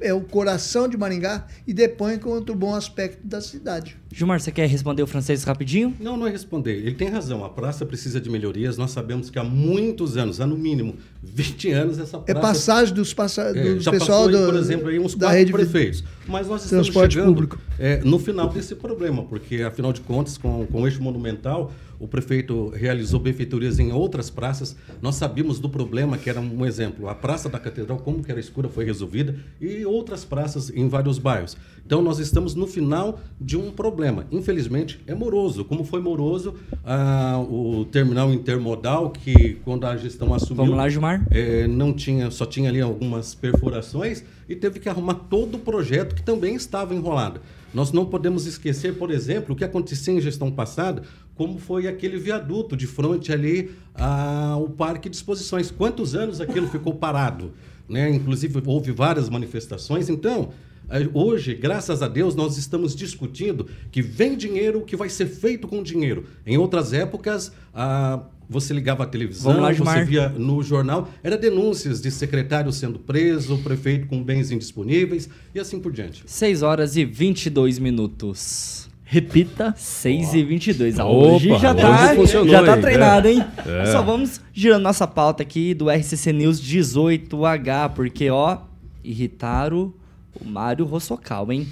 é 0.00 0.12
o 0.12 0.22
coração 0.22 0.88
de 0.88 0.96
Maringá 0.96 1.46
e 1.64 1.72
depõe 1.72 2.18
contra 2.18 2.52
o 2.52 2.56
bom 2.56 2.74
aspecto 2.74 3.24
da 3.24 3.40
cidade. 3.40 3.96
Gilmar, 4.12 4.40
você 4.40 4.52
quer 4.52 4.68
responder 4.68 5.02
o 5.02 5.06
francês 5.06 5.42
rapidinho? 5.44 5.94
Não, 6.00 6.16
não 6.16 6.26
é 6.26 6.30
responder. 6.30 6.74
Ele 6.74 6.94
tem 6.94 7.08
razão. 7.08 7.44
A 7.44 7.48
praça 7.48 7.84
precisa 7.84 8.20
de 8.20 8.30
melhorias. 8.30 8.78
Nós 8.78 8.92
sabemos 8.92 9.30
que 9.30 9.38
há 9.38 9.44
muitos 9.44 10.16
anos, 10.16 10.40
há 10.40 10.46
no 10.46 10.56
mínimo 10.56 10.94
20 11.22 11.70
anos, 11.72 11.98
essa 11.98 12.16
é 12.16 12.20
praça... 12.20 12.38
É 12.38 12.40
passagem 12.40 12.94
dos, 12.94 13.12
passa... 13.12 13.42
é, 13.54 13.78
já 13.78 13.90
pessoal 13.90 14.26
passou, 14.26 14.40
do, 14.40 14.52
por 14.52 14.54
exemplo, 14.56 14.88
aí 14.88 14.98
uns 14.98 15.14
quatro 15.14 15.36
rede... 15.36 15.52
prefeitos. 15.52 16.04
Mas 16.26 16.46
nós 16.48 16.64
estamos 16.64 16.86
Transporte 16.86 17.14
chegando 17.14 17.34
público. 17.34 17.58
É, 17.78 18.00
no 18.04 18.18
final 18.18 18.48
desse 18.48 18.74
problema, 18.74 19.24
porque, 19.24 19.62
afinal 19.62 19.92
de 19.92 20.00
contas, 20.00 20.38
com, 20.38 20.64
com 20.66 20.82
o 20.82 20.86
eixo 20.86 21.02
monumental, 21.02 21.72
o 21.98 22.06
prefeito 22.06 22.68
realizou 22.70 23.18
benfeitorias 23.20 23.78
em 23.78 23.92
outras 23.92 24.30
praças. 24.30 24.76
Nós 25.00 25.16
sabíamos 25.16 25.58
do 25.58 25.68
problema, 25.68 26.18
que 26.18 26.28
era 26.28 26.40
um 26.40 26.64
exemplo. 26.64 27.08
A 27.08 27.14
Praça 27.14 27.48
da 27.48 27.58
Catedral, 27.58 27.98
como 27.98 28.22
que 28.22 28.30
era 28.30 28.40
escura, 28.40 28.68
foi 28.68 28.84
resolvida, 28.84 29.36
e 29.60 29.84
outras 29.84 30.24
praças 30.24 30.70
em 30.70 30.88
vários 30.88 31.18
bairros. 31.18 31.56
Então, 31.84 32.02
nós 32.02 32.18
estamos 32.18 32.54
no 32.54 32.66
final 32.66 33.20
de 33.40 33.56
um 33.56 33.70
problema. 33.70 34.26
Infelizmente, 34.32 35.00
é 35.06 35.14
moroso. 35.14 35.64
Como 35.64 35.84
foi 35.84 36.00
moroso 36.00 36.54
ah, 36.84 37.44
o 37.48 37.84
terminal 37.84 38.32
intermodal, 38.32 39.10
que 39.10 39.54
quando 39.64 39.86
a 39.86 39.96
gestão 39.96 40.34
assumiu... 40.34 40.64
Vamos 40.64 40.76
lá, 40.76 40.88
Gilmar. 40.88 41.26
É, 41.30 41.66
não 41.68 41.92
tinha, 41.92 42.30
só 42.30 42.44
tinha 42.44 42.68
ali 42.68 42.80
algumas 42.80 43.34
perfurações 43.34 44.24
e 44.48 44.56
teve 44.56 44.80
que 44.80 44.88
arrumar 44.88 45.14
todo 45.14 45.56
o 45.56 45.58
projeto 45.58 46.14
que 46.14 46.22
também 46.22 46.54
estava 46.54 46.94
enrolado. 46.94 47.40
Nós 47.72 47.92
não 47.92 48.06
podemos 48.06 48.46
esquecer, 48.46 48.94
por 48.94 49.10
exemplo, 49.10 49.54
o 49.54 49.56
que 49.56 49.64
acontecia 49.64 50.14
em 50.14 50.20
gestão 50.20 50.50
passada, 50.50 51.02
como 51.36 51.58
foi 51.58 51.86
aquele 51.86 52.18
viaduto 52.18 52.76
de 52.76 52.86
frente 52.86 53.32
ali 53.32 53.70
ao 53.94 54.68
Parque 54.70 55.08
de 55.08 55.16
Exposições. 55.16 55.70
Quantos 55.70 56.14
anos 56.14 56.40
aquilo 56.40 56.66
ficou 56.68 56.94
parado? 56.94 57.52
Né? 57.88 58.10
Inclusive, 58.10 58.62
houve 58.64 58.90
várias 58.90 59.28
manifestações. 59.28 60.08
Então, 60.08 60.50
eh, 60.90 61.08
hoje, 61.12 61.54
graças 61.54 62.02
a 62.02 62.08
Deus, 62.08 62.34
nós 62.34 62.56
estamos 62.56 62.96
discutindo 62.96 63.68
que 63.92 64.02
vem 64.02 64.36
dinheiro, 64.36 64.80
o 64.80 64.84
que 64.84 64.96
vai 64.96 65.08
ser 65.08 65.26
feito 65.26 65.68
com 65.68 65.82
dinheiro. 65.82 66.24
Em 66.44 66.56
outras 66.56 66.92
épocas, 66.92 67.52
a 67.72 68.24
você 68.48 68.72
ligava 68.72 69.02
a 69.02 69.06
televisão, 69.06 69.60
lá, 69.60 69.72
você 69.72 70.04
via 70.04 70.28
no 70.28 70.62
jornal, 70.62 71.08
era 71.22 71.36
denúncias 71.36 72.00
de 72.00 72.10
secretário 72.10 72.70
sendo 72.72 72.98
preso, 72.98 73.58
prefeito 73.58 74.06
com 74.06 74.22
bens 74.22 74.50
indisponíveis 74.50 75.28
e 75.54 75.58
assim 75.58 75.80
por 75.80 75.92
diante. 75.92 76.22
6 76.26 76.62
horas 76.62 76.96
e 76.96 77.04
22 77.04 77.78
minutos. 77.78 78.85
Repita. 79.08 79.72
6 79.76 80.30
oh. 80.32 80.36
e 80.36 80.44
22. 80.44 80.98
Ah, 80.98 81.06
hoje 81.06 81.48
já 81.60 81.72
tá, 81.72 82.14
já 82.44 82.64
tá 82.64 82.76
treinado, 82.76 83.28
hein? 83.28 83.42
É. 83.64 83.86
Só 83.86 84.02
vamos 84.02 84.40
girando 84.52 84.82
nossa 84.82 85.06
pauta 85.06 85.44
aqui 85.44 85.74
do 85.74 85.88
RCC 85.88 86.32
News 86.32 86.60
18H, 86.60 87.90
porque, 87.94 88.28
ó, 88.28 88.58
irritaram 89.04 89.94
o 90.40 90.48
Mário 90.48 90.84
Rossocal, 90.84 91.50
hein? 91.50 91.66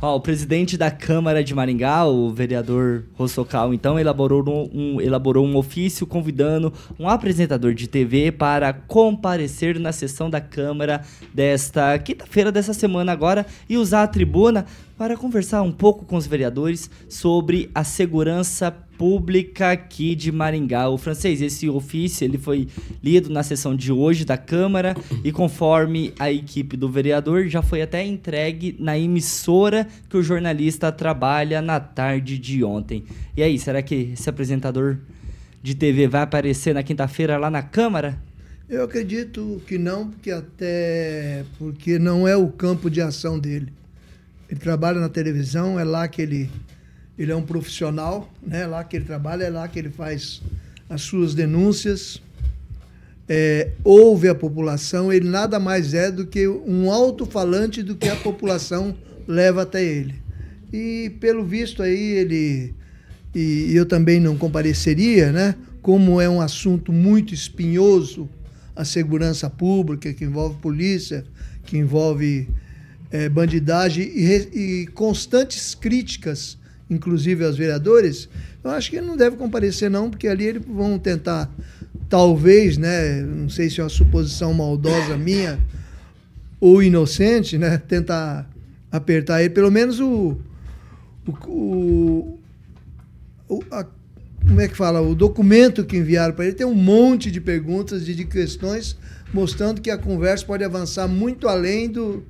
Ó, 0.00 0.16
o 0.16 0.20
presidente 0.20 0.76
da 0.76 0.90
Câmara 0.90 1.44
de 1.44 1.54
Maringá, 1.54 2.04
o 2.06 2.30
vereador 2.30 3.04
Rossocal, 3.14 3.74
então, 3.74 3.98
elaborou 3.98 4.70
um, 4.72 5.00
elaborou 5.00 5.46
um 5.46 5.56
ofício 5.56 6.06
convidando 6.06 6.72
um 6.98 7.08
apresentador 7.08 7.74
de 7.74 7.86
TV 7.86 8.32
para 8.32 8.72
comparecer 8.72 9.78
na 9.78 9.92
sessão 9.92 10.30
da 10.30 10.40
Câmara 10.40 11.02
desta 11.34 11.98
quinta-feira 11.98 12.50
dessa 12.50 12.72
semana 12.72 13.12
agora 13.12 13.46
e 13.68 13.76
usar 13.76 14.02
a 14.02 14.08
tribuna 14.08 14.66
para 14.96 15.16
conversar 15.16 15.62
um 15.62 15.72
pouco 15.72 16.04
com 16.04 16.16
os 16.16 16.26
vereadores 16.26 16.90
sobre 17.08 17.70
a 17.74 17.84
segurança 17.84 18.74
pública 19.00 19.70
aqui 19.70 20.14
de 20.14 20.30
Maringá. 20.30 20.90
O 20.90 20.98
francês, 20.98 21.40
esse 21.40 21.66
ofício 21.70 22.22
ele 22.22 22.36
foi 22.36 22.68
lido 23.02 23.30
na 23.30 23.42
sessão 23.42 23.74
de 23.74 23.90
hoje 23.90 24.26
da 24.26 24.36
Câmara 24.36 24.94
e 25.24 25.32
conforme 25.32 26.12
a 26.18 26.30
equipe 26.30 26.76
do 26.76 26.86
vereador 26.86 27.48
já 27.48 27.62
foi 27.62 27.80
até 27.80 28.04
entregue 28.04 28.76
na 28.78 28.98
emissora 28.98 29.88
que 30.06 30.18
o 30.18 30.22
jornalista 30.22 30.92
trabalha 30.92 31.62
na 31.62 31.80
tarde 31.80 32.36
de 32.38 32.62
ontem. 32.62 33.02
E 33.34 33.42
aí, 33.42 33.58
será 33.58 33.80
que 33.80 34.12
esse 34.12 34.28
apresentador 34.28 34.98
de 35.62 35.74
TV 35.74 36.06
vai 36.06 36.20
aparecer 36.20 36.74
na 36.74 36.82
quinta-feira 36.82 37.38
lá 37.38 37.50
na 37.50 37.62
Câmara? 37.62 38.18
Eu 38.68 38.84
acredito 38.84 39.62
que 39.66 39.78
não, 39.78 40.10
porque 40.10 40.30
até 40.30 41.46
porque 41.58 41.98
não 41.98 42.28
é 42.28 42.36
o 42.36 42.48
campo 42.48 42.90
de 42.90 43.00
ação 43.00 43.38
dele. 43.38 43.72
Ele 44.46 44.60
trabalha 44.60 45.00
na 45.00 45.08
televisão, 45.08 45.80
é 45.80 45.84
lá 45.84 46.06
que 46.06 46.20
ele, 46.20 46.50
ele 47.22 47.32
é 47.32 47.36
um 47.36 47.42
profissional, 47.42 48.32
né? 48.44 48.66
lá 48.66 48.82
que 48.82 48.96
ele 48.96 49.04
trabalha, 49.04 49.44
é 49.44 49.50
lá 49.50 49.68
que 49.68 49.78
ele 49.78 49.90
faz 49.90 50.40
as 50.88 51.02
suas 51.02 51.34
denúncias, 51.34 52.22
é, 53.28 53.72
ouve 53.84 54.28
a 54.28 54.34
população, 54.34 55.12
ele 55.12 55.28
nada 55.28 55.60
mais 55.60 55.94
é 55.94 56.10
do 56.10 56.26
que 56.26 56.48
um 56.48 56.90
alto-falante 56.90 57.82
do 57.82 57.94
que 57.94 58.08
a 58.08 58.16
população 58.16 58.96
leva 59.28 59.62
até 59.62 59.84
ele. 59.84 60.14
E 60.72 61.12
pelo 61.20 61.44
visto 61.44 61.82
aí 61.82 62.00
ele 62.00 62.74
e 63.34 63.72
eu 63.74 63.86
também 63.86 64.18
não 64.18 64.36
compareceria, 64.36 65.30
né? 65.30 65.54
Como 65.82 66.20
é 66.20 66.28
um 66.28 66.40
assunto 66.40 66.92
muito 66.92 67.32
espinhoso, 67.32 68.28
a 68.74 68.84
segurança 68.84 69.48
pública 69.48 70.12
que 70.12 70.24
envolve 70.24 70.56
polícia, 70.56 71.24
que 71.64 71.76
envolve 71.76 72.48
é, 73.10 73.28
bandidagem 73.28 74.04
e, 74.04 74.82
e, 74.82 74.86
constantes 74.88 75.74
críticas, 75.74 76.58
inclusive 76.90 77.44
aos 77.44 77.56
vereadores, 77.56 78.28
eu 78.62 78.70
acho 78.70 78.90
que 78.90 78.96
ele 78.96 79.06
não 79.06 79.16
deve 79.16 79.36
comparecer, 79.36 79.88
não, 79.88 80.10
porque 80.10 80.26
ali 80.26 80.44
eles 80.44 80.62
vão 80.66 80.98
tentar, 80.98 81.48
talvez, 82.08 82.76
né, 82.76 83.22
não 83.22 83.48
sei 83.48 83.70
se 83.70 83.80
é 83.80 83.84
uma 83.84 83.88
suposição 83.88 84.52
maldosa 84.52 85.16
minha 85.16 85.58
ou 86.60 86.82
inocente, 86.82 87.56
né, 87.56 87.78
tentar 87.78 88.50
apertar 88.90 89.40
ele, 89.40 89.50
pelo 89.50 89.70
menos 89.70 90.00
o. 90.00 90.36
o, 91.46 92.38
o 93.48 93.62
a, 93.70 93.86
como 94.42 94.60
é 94.60 94.66
que 94.66 94.76
fala? 94.76 95.02
O 95.02 95.14
documento 95.14 95.84
que 95.84 95.98
enviaram 95.98 96.34
para 96.34 96.46
ele 96.46 96.54
tem 96.54 96.66
um 96.66 96.74
monte 96.74 97.30
de 97.30 97.40
perguntas 97.40 98.08
e 98.08 98.14
de 98.14 98.24
questões 98.24 98.96
mostrando 99.32 99.80
que 99.80 99.90
a 99.90 99.98
conversa 99.98 100.44
pode 100.44 100.64
avançar 100.64 101.06
muito 101.06 101.46
além 101.46 101.88
do, 101.88 102.24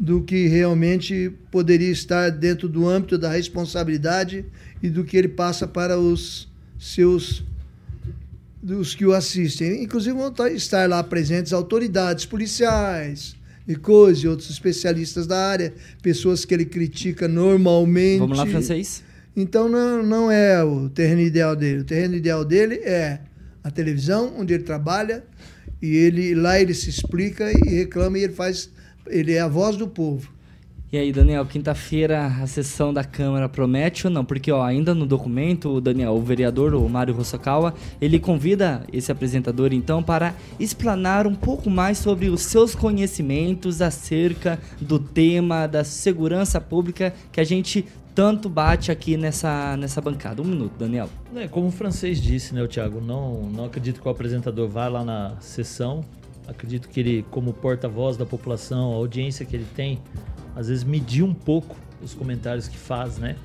do 0.00 0.22
que 0.22 0.46
realmente 0.46 1.30
poderia 1.50 1.90
estar 1.90 2.30
dentro 2.30 2.66
do 2.66 2.88
âmbito 2.88 3.18
da 3.18 3.30
responsabilidade 3.32 4.46
e 4.82 4.88
do 4.88 5.04
que 5.04 5.14
ele 5.14 5.28
passa 5.28 5.68
para 5.68 5.98
os 5.98 6.48
seus 6.78 7.44
dos 8.62 8.94
que 8.94 9.04
o 9.04 9.12
assistem. 9.12 9.82
Inclusive 9.82 10.16
vão 10.16 10.32
estar 10.46 10.88
lá 10.88 11.04
presentes 11.04 11.52
autoridades 11.52 12.24
policiais 12.24 13.36
e 13.68 13.76
coisas, 13.76 14.24
e 14.24 14.28
outros 14.28 14.48
especialistas 14.48 15.26
da 15.26 15.36
área, 15.36 15.74
pessoas 16.02 16.46
que 16.46 16.54
ele 16.54 16.64
critica 16.64 17.28
normalmente. 17.28 18.20
Vamos 18.20 18.38
lá, 18.38 18.46
francês. 18.46 19.04
Então 19.36 19.68
não, 19.68 20.02
não 20.02 20.30
é 20.30 20.64
o 20.64 20.88
terreno 20.88 21.20
ideal 21.20 21.54
dele. 21.54 21.80
O 21.80 21.84
terreno 21.84 22.14
ideal 22.14 22.42
dele 22.42 22.76
é 22.76 23.20
a 23.62 23.70
televisão, 23.70 24.32
onde 24.38 24.54
ele 24.54 24.64
trabalha, 24.64 25.22
e 25.80 25.94
ele 25.94 26.34
lá 26.34 26.58
ele 26.58 26.72
se 26.72 26.88
explica 26.88 27.52
e 27.52 27.68
reclama 27.68 28.18
e 28.18 28.24
ele 28.24 28.32
faz 28.32 28.70
ele 29.06 29.32
é 29.32 29.40
a 29.40 29.48
voz 29.48 29.76
do 29.76 29.88
povo. 29.88 30.40
E 30.92 30.98
aí, 30.98 31.12
Daniel, 31.12 31.46
quinta-feira 31.46 32.26
a 32.26 32.48
sessão 32.48 32.92
da 32.92 33.04
Câmara 33.04 33.48
promete 33.48 34.08
ou 34.08 34.12
não? 34.12 34.24
Porque, 34.24 34.50
ó, 34.50 34.60
ainda 34.60 34.92
no 34.92 35.06
documento, 35.06 35.68
o 35.68 35.80
Daniel, 35.80 36.14
o 36.14 36.20
vereador, 36.20 36.74
o 36.74 36.88
Mário 36.88 37.14
Rossokawa, 37.14 37.74
ele 38.00 38.18
convida 38.18 38.82
esse 38.92 39.12
apresentador, 39.12 39.72
então, 39.72 40.02
para 40.02 40.34
explanar 40.58 41.28
um 41.28 41.34
pouco 41.36 41.70
mais 41.70 41.96
sobre 41.98 42.28
os 42.28 42.42
seus 42.42 42.74
conhecimentos 42.74 43.80
acerca 43.80 44.58
do 44.80 44.98
tema 44.98 45.68
da 45.68 45.84
segurança 45.84 46.60
pública 46.60 47.14
que 47.30 47.40
a 47.40 47.44
gente 47.44 47.86
tanto 48.12 48.48
bate 48.48 48.90
aqui 48.90 49.16
nessa, 49.16 49.76
nessa 49.76 50.00
bancada. 50.00 50.42
Um 50.42 50.46
minuto, 50.46 50.72
Daniel. 50.76 51.08
É, 51.36 51.46
como 51.46 51.68
o 51.68 51.70
francês 51.70 52.20
disse, 52.20 52.52
né, 52.52 52.64
o 52.64 52.66
Thiago, 52.66 53.00
não, 53.00 53.42
não 53.44 53.66
acredito 53.66 54.00
que 54.00 54.08
o 54.08 54.10
apresentador 54.10 54.68
vá 54.68 54.88
lá 54.88 55.04
na 55.04 55.36
sessão 55.38 56.04
acredito 56.50 56.88
que 56.88 57.00
ele, 57.00 57.26
como 57.30 57.52
porta-voz 57.52 58.16
da 58.16 58.26
população, 58.26 58.92
a 58.92 58.96
audiência 58.96 59.46
que 59.46 59.54
ele 59.54 59.66
tem, 59.74 60.00
às 60.54 60.68
vezes 60.68 60.84
medir 60.84 61.22
um 61.22 61.32
pouco 61.32 61.76
os 62.02 62.12
comentários 62.12 62.66
que 62.66 62.76
faz, 62.76 63.18
né? 63.18 63.36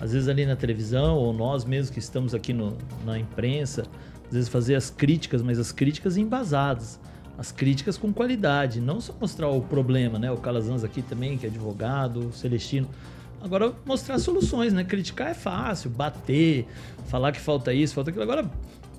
Às 0.00 0.12
vezes 0.12 0.28
ali 0.28 0.46
na 0.46 0.56
televisão, 0.56 1.16
ou 1.16 1.32
nós 1.32 1.64
mesmos 1.64 1.90
que 1.90 1.98
estamos 1.98 2.34
aqui 2.34 2.52
no, 2.52 2.76
na 3.04 3.18
imprensa, 3.18 3.82
às 4.26 4.32
vezes 4.32 4.48
fazer 4.48 4.74
as 4.74 4.90
críticas, 4.90 5.42
mas 5.42 5.58
as 5.58 5.72
críticas 5.72 6.16
embasadas. 6.16 6.98
As 7.36 7.50
críticas 7.50 7.96
com 7.96 8.12
qualidade, 8.12 8.80
não 8.80 9.00
só 9.00 9.14
mostrar 9.20 9.48
o 9.48 9.60
problema, 9.60 10.18
né? 10.18 10.30
O 10.30 10.36
Calazans 10.36 10.84
aqui 10.84 11.02
também, 11.02 11.38
que 11.38 11.46
é 11.46 11.48
advogado, 11.48 12.28
o 12.28 12.32
Celestino. 12.32 12.88
Agora, 13.42 13.72
mostrar 13.84 14.18
soluções, 14.18 14.72
né? 14.72 14.84
Criticar 14.84 15.28
é 15.28 15.34
fácil, 15.34 15.90
bater, 15.90 16.66
falar 17.06 17.32
que 17.32 17.40
falta 17.40 17.72
isso, 17.72 17.94
falta 17.94 18.10
aquilo. 18.10 18.22
Agora, 18.22 18.48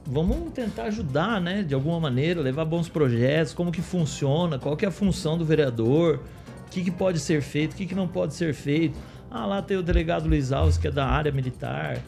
vamos 0.06 0.52
tentar 0.52 0.84
ajudar, 0.84 1.39
né, 1.39 1.63
de 1.63 1.74
alguma 1.74 2.00
maneira, 2.00 2.42
levar 2.42 2.66
bons 2.66 2.89
projetos, 2.89 3.54
como 3.54 3.72
que 3.72 3.82
funciona, 3.82 4.60
qual 4.60 4.76
que 4.76 4.86
é 4.86 4.88
a 4.88 4.92
função 4.92 5.38
do 5.38 5.46
vereador, 5.46 6.20
o 6.68 6.70
que, 6.70 6.84
que 6.84 6.92
pode 6.92 7.20
ser 7.20 7.42
feito, 7.42 7.74
o 7.74 7.76
que, 7.76 7.86
que 7.86 7.96
não 7.96 8.08
pode 8.08 8.34
ser 8.34 8.54
feito. 8.54 8.98
Ah, 9.32 9.46
lá 9.46 9.62
tem 9.62 9.78
o 9.78 9.84
delegado 9.84 10.28
Luiz 10.28 10.52
Alves, 10.52 10.78
que 10.78 10.88
é 10.88 10.92
da 10.92 11.06
área 11.06 11.32
militar, 11.32 12.00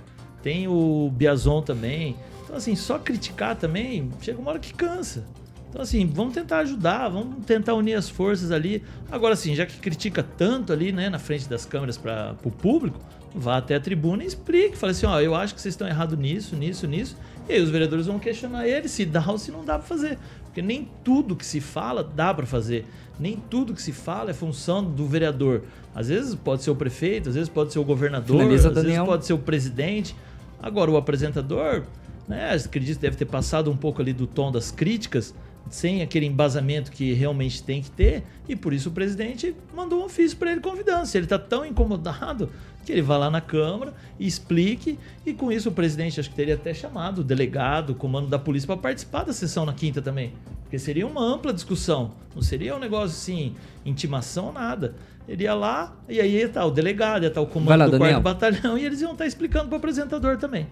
tem 0.44 0.68
o 0.68 1.10
Biazon 1.14 1.62
também. 1.62 2.16
Então, 2.44 2.56
assim, 2.56 2.76
só 2.76 3.00
criticar 3.00 3.56
também, 3.56 4.12
chega 4.22 4.40
uma 4.40 4.52
hora 4.52 4.60
que 4.60 4.74
cansa. 4.74 5.26
Então, 5.70 5.82
assim, 5.82 6.06
vamos 6.06 6.34
tentar 6.34 6.60
ajudar, 6.60 7.10
vamos 7.10 7.46
tentar 7.46 7.74
unir 7.74 7.96
as 7.96 8.08
forças 8.08 8.52
ali. 8.52 8.84
Agora, 9.12 9.34
assim, 9.34 9.56
já 9.56 9.66
que 9.66 9.78
critica 9.78 10.24
tanto 10.24 10.72
ali, 10.72 10.92
né, 10.92 11.10
na 11.10 11.20
frente 11.20 11.50
das 11.50 11.66
câmeras 11.66 11.98
para 11.98 12.36
o 12.44 12.52
público, 12.52 12.98
vá 13.34 13.58
até 13.58 13.76
a 13.76 13.80
tribuna 13.80 14.24
e 14.24 14.28
explique. 14.28 14.78
Fale 14.78 14.92
assim, 14.92 15.06
ó, 15.06 15.20
eu 15.20 15.36
acho 15.36 15.54
que 15.54 15.60
vocês 15.60 15.74
estão 15.74 15.88
errados 15.88 16.18
nisso, 16.18 16.56
nisso, 16.56 16.88
nisso. 16.88 17.18
E 17.48 17.54
aí 17.54 17.62
os 17.62 17.70
vereadores 17.70 18.08
vão 18.08 18.18
questionar 18.18 18.68
ele 18.68 18.88
se 18.88 19.06
dá 19.06 19.24
ou 19.28 19.38
se 19.38 19.52
não 19.52 19.64
dá 19.64 19.78
para 19.78 19.88
fazer. 19.88 20.18
Porque 20.46 20.62
nem 20.62 20.90
tudo 21.04 21.36
que 21.36 21.46
se 21.46 21.60
fala 21.62 22.04
dá 22.04 22.34
para 22.34 22.46
fazer. 22.46 22.86
Nem 23.20 23.38
tudo 23.50 23.74
que 23.74 23.82
se 23.82 23.92
fala 23.92 24.32
é 24.32 24.34
função 24.34 24.84
do 24.84 25.06
vereador. 25.06 25.64
Às 25.94 26.10
vezes 26.10 26.36
pode 26.36 26.64
ser 26.64 26.72
o 26.72 26.76
prefeito, 26.76 27.30
às 27.30 27.36
vezes 27.36 27.50
pode 27.50 27.72
ser 27.72 27.80
o 27.80 27.84
governador, 27.84 28.40
Finaliza, 28.40 28.70
às 28.70 28.76
Daniel. 28.76 28.94
vezes 28.94 29.08
pode 29.08 29.26
ser 29.26 29.34
o 29.34 29.38
presidente. 29.38 30.16
Agora, 30.62 30.90
o 30.90 30.98
apresentador, 30.98 31.84
né, 32.28 32.54
acredito 32.54 32.96
que 32.96 33.02
deve 33.02 33.16
ter 33.16 33.26
passado 33.26 33.70
um 33.70 33.78
pouco 33.78 34.02
ali 34.02 34.12
do 34.12 34.26
tom 34.26 34.52
das 34.52 34.72
críticas, 34.72 35.34
sem 35.70 36.02
aquele 36.02 36.26
embasamento 36.26 36.92
que 36.92 37.14
realmente 37.14 37.64
tem 37.64 37.82
que 37.82 37.90
ter, 37.90 38.24
e 38.48 38.56
por 38.56 38.74
isso 38.74 38.90
o 38.90 38.92
presidente 38.92 39.56
mandou 39.76 40.02
um 40.02 40.06
ofício 40.06 40.38
para 40.38 40.52
ele 40.52 40.62
convidando. 40.62 41.06
Se 41.06 41.18
ele 41.18 41.26
está 41.26 41.40
tão 41.40 41.66
incomodado, 41.66 42.50
que 42.86 42.92
ele 42.92 43.02
vá 43.02 43.18
lá 43.18 43.30
na 43.32 43.42
Câmara 43.42 43.94
e 44.20 44.28
explique, 44.28 45.00
e 45.26 45.34
com 45.34 45.52
isso 45.52 45.70
o 45.70 45.72
presidente 45.72 46.20
acho 46.20 46.30
que 46.30 46.36
teria 46.36 46.54
até 46.54 46.74
chamado 46.74 47.22
o 47.22 47.24
delegado, 47.24 47.92
o 47.92 47.96
comando 47.96 48.28
da 48.28 48.38
polícia 48.38 48.68
para 48.68 48.78
participar 48.78 49.24
da 49.24 49.34
sessão 49.34 49.66
na 49.66 49.74
quinta 49.74 50.02
também. 50.02 50.34
Porque 50.62 50.78
seria 50.78 51.06
uma 51.06 51.22
ampla 51.22 51.52
discussão, 51.52 52.12
não 52.36 52.42
seria 52.42 52.76
um 52.76 52.80
negócio 52.80 53.08
assim, 53.08 53.56
intimação, 53.84 54.52
nada. 54.52 54.96
Ele 55.28 55.44
ia 55.44 55.56
lá 55.56 55.96
e 56.08 56.22
aí 56.22 56.36
ia 56.36 56.46
estar 56.46 56.66
o 56.66 56.72
delegado, 56.72 57.24
ia 57.24 57.30
estar 57.30 57.42
o 57.42 57.48
comando 57.48 57.80
lá, 57.80 57.88
do 57.88 57.98
quarto 57.98 58.22
batalhão 58.22 58.78
e 58.78 58.86
eles 58.86 59.02
iam 59.02 59.14
estar 59.14 59.26
explicando 59.26 59.68
para 59.68 59.76
o 59.76 59.78
apresentador 59.78 60.38
também. 60.38 60.68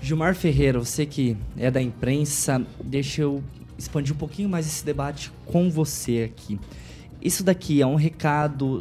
Gilmar 0.00 0.34
Ferreira, 0.34 0.78
você 0.78 1.04
que 1.04 1.36
é 1.58 1.70
da 1.70 1.82
imprensa, 1.82 2.62
deixa 2.82 3.20
eu 3.20 3.42
expandir 3.80 4.14
um 4.14 4.18
pouquinho 4.18 4.48
mais 4.48 4.66
esse 4.66 4.84
debate 4.84 5.32
com 5.46 5.70
você 5.70 6.30
aqui. 6.30 6.58
Isso 7.20 7.42
daqui 7.42 7.82
é 7.82 7.86
um 7.86 7.96
recado 7.96 8.80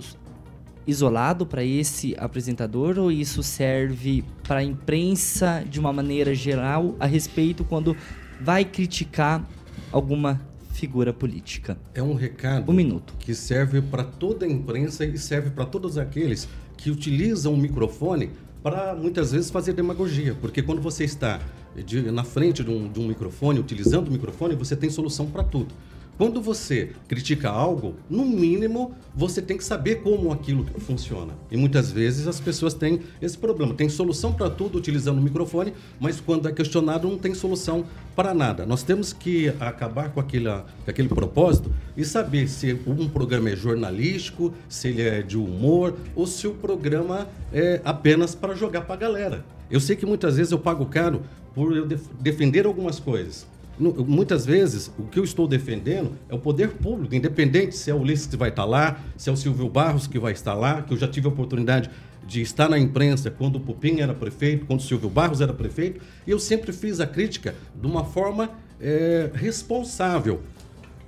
isolado 0.86 1.46
para 1.46 1.64
esse 1.64 2.16
apresentador 2.18 2.98
ou 2.98 3.12
isso 3.12 3.44
serve 3.44 4.24
para 4.44 4.60
a 4.60 4.64
imprensa 4.64 5.64
de 5.70 5.80
uma 5.80 5.94
maneira 5.94 6.34
geral 6.34 6.96
a 7.00 7.06
respeito 7.06 7.64
quando 7.64 7.96
vai 8.42 8.66
criticar 8.66 9.48
alguma 9.92 10.42
figura 10.72 11.12
política? 11.12 11.78
É 11.94 12.02
um 12.02 12.14
recado 12.14 12.72
um 12.72 12.74
minuto. 12.74 13.14
que 13.20 13.36
serve 13.36 13.82
para 13.82 14.04
toda 14.04 14.46
a 14.46 14.50
imprensa 14.50 15.06
e 15.06 15.18
serve 15.18 15.50
para 15.50 15.66
todos 15.66 15.98
aqueles 15.98 16.48
que 16.78 16.90
utilizam 16.90 17.54
o 17.54 17.58
microfone 17.58 18.32
para 18.64 18.96
muitas 18.96 19.32
vezes 19.32 19.50
fazer 19.50 19.74
demagogia, 19.74 20.36
porque 20.40 20.62
quando 20.62 20.82
você 20.82 21.04
está 21.04 21.40
de, 21.76 22.12
na 22.12 22.24
frente 22.24 22.64
de 22.64 22.70
um, 22.70 22.92
de 22.92 23.00
um 23.00 23.08
microfone, 23.08 23.60
utilizando 23.60 24.08
o 24.08 24.12
microfone, 24.12 24.56
você 24.56 24.76
tem 24.76 24.90
solução 24.90 25.28
para 25.28 25.44
tudo. 25.44 25.74
Quando 26.20 26.42
você 26.42 26.90
critica 27.08 27.50
algo, 27.50 27.96
no 28.10 28.26
mínimo 28.26 28.94
você 29.16 29.42
tem 29.42 29.56
que 29.56 29.64
saber 29.64 30.02
como 30.02 30.34
aquilo 30.34 30.66
funciona. 30.80 31.32
E 31.50 31.56
muitas 31.56 31.94
vezes 31.94 32.28
as 32.28 32.42
pessoas 32.42 32.74
têm 32.74 33.00
esse 33.22 33.38
problema. 33.38 33.74
Tem 33.74 33.88
solução 33.88 34.34
para 34.34 34.50
tudo 34.50 34.78
utilizando 34.78 35.18
o 35.18 35.22
microfone, 35.22 35.74
mas 35.98 36.20
quando 36.20 36.50
é 36.50 36.52
questionado 36.52 37.08
não 37.08 37.18
tem 37.18 37.34
solução 37.34 37.86
para 38.18 38.34
nada. 38.34 38.66
Nós 38.66 38.84
temos 38.84 39.14
que 39.14 39.48
acabar 39.62 40.10
com 40.10 40.20
aquele, 40.20 40.50
com 40.50 40.92
aquele 40.92 41.08
propósito 41.08 41.72
e 41.96 42.04
saber 42.04 42.50
se 42.50 42.78
um 42.86 43.08
programa 43.08 43.52
é 43.52 43.56
jornalístico, 43.56 44.54
se 44.68 44.90
ele 44.90 45.04
é 45.04 45.22
de 45.22 45.38
humor 45.38 45.96
ou 46.18 46.28
se 46.28 46.46
o 46.46 46.54
programa 46.54 47.30
é 47.54 47.80
apenas 47.86 48.36
para 48.36 48.54
jogar 48.56 48.82
para 48.82 48.96
a 48.96 48.98
galera. 48.98 49.46
Eu 49.72 49.80
sei 49.80 49.96
que 49.96 50.06
muitas 50.06 50.36
vezes 50.36 50.52
eu 50.52 50.60
pago 50.60 50.86
caro 50.86 51.22
por 51.56 51.74
eu 51.74 51.88
def 51.88 52.06
defender 52.20 52.66
algumas 52.66 53.00
coisas 53.00 53.48
muitas 53.80 54.46
vezes 54.46 54.92
o 55.00 55.04
que 55.04 55.18
eu 55.18 55.24
estou 55.24 55.48
defendendo 55.48 56.12
é 56.28 56.36
o 56.36 56.40
poder 56.40 56.72
público, 56.72 57.16
independente 57.16 57.76
se 57.76 57.90
é 57.90 57.94
o 57.94 58.00
Ulisses 58.00 58.28
que 58.28 58.36
vai 58.36 58.50
estar 58.50 58.66
lá, 58.66 59.00
se 59.16 59.30
é 59.30 59.34
o 59.34 59.38
Silvio 59.38 59.70
Barros 59.70 60.06
que 60.06 60.20
vai 60.20 60.34
estar 60.34 60.54
lá, 60.54 60.82
que 60.82 60.94
eu 60.94 60.98
já 60.98 61.08
tive 61.08 61.28
a 61.28 61.30
oportunidade 61.30 61.90
de 62.28 62.42
estar 62.42 62.70
na 62.70 62.78
imprensa 62.78 63.32
quando 63.32 63.56
o 63.56 63.60
Pupim 63.60 64.02
era 64.02 64.14
prefeito, 64.14 64.66
quando 64.66 64.82
o 64.82 64.84
Silvio 64.84 65.10
Barros 65.10 65.42
era 65.42 65.54
prefeito, 65.54 66.02
e 66.28 66.32
eu 66.32 66.38
sempre 66.38 66.72
fiz 66.74 67.00
a 67.00 67.08
crítica 67.08 67.56
de 67.80 67.88
uma 67.88 68.04
forma 68.04 68.52
é, 68.80 69.32
responsável. 69.34 70.42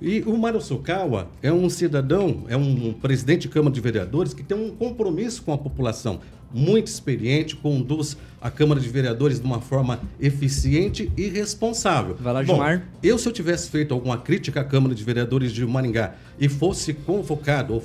E 0.00 0.22
o 0.22 0.36
Mário 0.36 0.60
Sukawa 0.60 1.28
é 1.40 1.52
um 1.52 1.70
cidadão, 1.70 2.44
é 2.48 2.56
um 2.56 2.92
presidente 2.92 3.42
de 3.42 3.48
Câmara 3.50 3.72
de 3.72 3.80
Vereadores 3.80 4.34
que 4.34 4.42
tem 4.42 4.58
um 4.58 4.70
compromisso 4.70 5.42
com 5.42 5.52
a 5.52 5.58
população 5.58 6.18
muito 6.52 6.88
experiente, 6.88 7.56
conduz 7.56 8.16
a 8.40 8.50
Câmara 8.50 8.80
de 8.80 8.88
Vereadores 8.88 9.38
de 9.38 9.46
uma 9.46 9.60
forma 9.60 10.00
eficiente 10.20 11.10
e 11.16 11.28
responsável. 11.28 12.16
Vai 12.18 12.32
lá, 12.32 12.42
Gilmar. 12.42 12.78
Bom, 12.78 12.84
eu, 13.02 13.18
se 13.18 13.28
eu 13.28 13.32
tivesse 13.32 13.70
feito 13.70 13.94
alguma 13.94 14.18
crítica 14.18 14.60
à 14.60 14.64
Câmara 14.64 14.94
de 14.94 15.04
Vereadores 15.04 15.52
de 15.52 15.64
Maringá 15.64 16.14
e 16.38 16.48
fosse 16.48 16.92
convocado 16.92 17.74
ou 17.74 17.82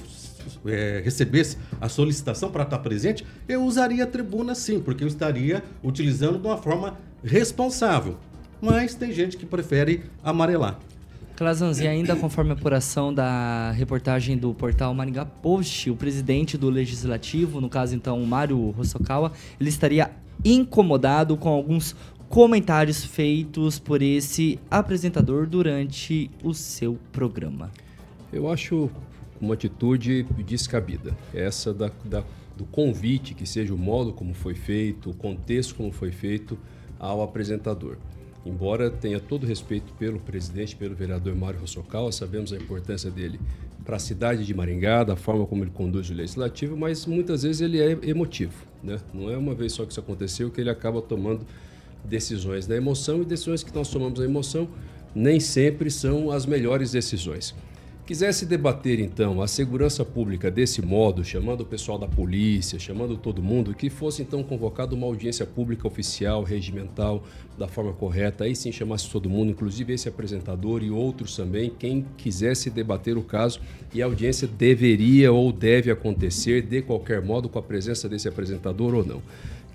é, 0.65 1.01
recebesse 1.03 1.57
a 1.79 1.87
solicitação 1.87 2.49
para 2.49 2.63
estar 2.63 2.79
presente, 2.79 3.25
eu 3.47 3.63
usaria 3.63 4.03
a 4.03 4.07
tribuna 4.07 4.55
sim, 4.55 4.79
porque 4.79 5.03
eu 5.03 5.07
estaria 5.07 5.63
utilizando 5.83 6.39
de 6.39 6.47
uma 6.47 6.57
forma 6.57 6.97
responsável. 7.23 8.17
Mas 8.61 8.95
tem 8.95 9.11
gente 9.11 9.37
que 9.37 9.45
prefere 9.45 10.03
amarelar. 10.23 10.79
Clazanzi, 11.37 11.87
ainda 11.87 12.15
conforme 12.15 12.49
a 12.49 12.53
apuração 12.55 13.13
da 13.13 13.69
reportagem 13.69 14.35
do 14.35 14.55
portal 14.55 14.91
Maringá 14.95 15.23
Post, 15.23 15.87
o 15.91 15.95
presidente 15.95 16.57
do 16.57 16.67
Legislativo, 16.67 17.61
no 17.61 17.69
caso 17.69 17.95
então 17.95 18.19
Mário 18.25 18.73
Hosokawa, 18.75 19.31
ele 19.59 19.69
estaria 19.69 20.09
incomodado 20.43 21.37
com 21.37 21.49
alguns 21.49 21.95
comentários 22.27 23.05
feitos 23.05 23.77
por 23.77 24.01
esse 24.01 24.59
apresentador 24.69 25.45
durante 25.45 26.31
o 26.43 26.55
seu 26.55 26.97
programa. 27.11 27.69
Eu 28.33 28.49
acho 28.49 28.89
uma 29.39 29.53
atitude 29.53 30.23
descabida. 30.43 31.15
Essa 31.35 31.71
da, 31.71 31.91
da, 32.03 32.23
do 32.57 32.65
convite, 32.65 33.35
que 33.35 33.45
seja 33.45 33.75
o 33.75 33.77
modo 33.77 34.11
como 34.11 34.33
foi 34.33 34.55
feito, 34.55 35.11
o 35.11 35.13
contexto 35.13 35.75
como 35.75 35.91
foi 35.91 36.11
feito 36.11 36.57
ao 36.99 37.21
apresentador. 37.21 37.97
Embora 38.47 38.89
tenha 38.89 39.19
todo 39.19 39.45
respeito 39.45 39.91
pelo 39.99 40.19
presidente, 40.19 40.73
pelo 40.73 40.95
vereador 40.95 41.35
Mário 41.35 41.59
Rossocal, 41.59 42.09
sabemos 42.13 42.53
a 42.53 42.55
importância 42.55 43.11
dele 43.11 43.37
para 43.83 43.97
a 43.97 43.99
cidade 43.99 44.45
de 44.45 44.53
Maringá, 44.53 45.03
da 45.03 45.17
forma 45.17 45.45
como 45.45 45.65
ele 45.65 45.71
conduz 45.71 46.09
o 46.09 46.13
legislativo, 46.13 46.77
mas 46.77 47.05
muitas 47.05 47.43
vezes 47.43 47.59
ele 47.59 47.81
é 47.81 47.97
emotivo. 48.03 48.65
Né? 48.81 48.97
Não 49.13 49.29
é 49.29 49.37
uma 49.37 49.53
vez 49.53 49.73
só 49.73 49.85
que 49.85 49.91
isso 49.91 49.99
aconteceu 49.99 50.49
que 50.49 50.61
ele 50.61 50.69
acaba 50.69 51.01
tomando 51.01 51.45
decisões 52.05 52.67
na 52.67 52.75
emoção 52.77 53.21
e 53.21 53.25
decisões 53.25 53.63
que 53.63 53.75
nós 53.75 53.89
tomamos 53.89 54.19
na 54.19 54.25
emoção 54.25 54.69
nem 55.13 55.39
sempre 55.41 55.91
são 55.91 56.31
as 56.31 56.45
melhores 56.45 56.91
decisões. 56.91 57.53
Quisesse 58.07 58.45
debater 58.45 59.01
então 59.01 59.41
a 59.41 59.49
segurança 59.49 60.05
pública 60.05 60.49
desse 60.49 60.81
modo, 60.81 61.25
chamando 61.25 61.59
o 61.59 61.65
pessoal 61.65 61.99
da 61.99 62.07
polícia, 62.07 62.79
chamando 62.79 63.17
todo 63.17 63.43
mundo, 63.43 63.73
que 63.73 63.89
fosse 63.89 64.21
então 64.21 64.41
convocado 64.41 64.95
uma 64.95 65.05
audiência 65.05 65.45
pública 65.45 65.85
oficial, 65.85 66.41
regimental, 66.41 67.21
da 67.57 67.67
forma 67.67 67.91
correta, 67.91 68.45
aí 68.45 68.55
sim 68.55 68.71
chamasse 68.71 69.09
todo 69.09 69.29
mundo, 69.29 69.51
inclusive 69.51 69.91
esse 69.91 70.07
apresentador 70.07 70.83
e 70.83 70.89
outros 70.89 71.35
também, 71.35 71.69
quem 71.77 72.05
quisesse 72.15 72.69
debater 72.69 73.17
o 73.17 73.23
caso, 73.23 73.59
e 73.93 74.01
a 74.01 74.05
audiência 74.05 74.47
deveria 74.47 75.33
ou 75.33 75.51
deve 75.51 75.91
acontecer 75.91 76.61
de 76.61 76.81
qualquer 76.81 77.21
modo 77.21 77.49
com 77.49 77.59
a 77.59 77.61
presença 77.61 78.07
desse 78.07 78.29
apresentador 78.29 78.95
ou 78.95 79.05
não. 79.05 79.21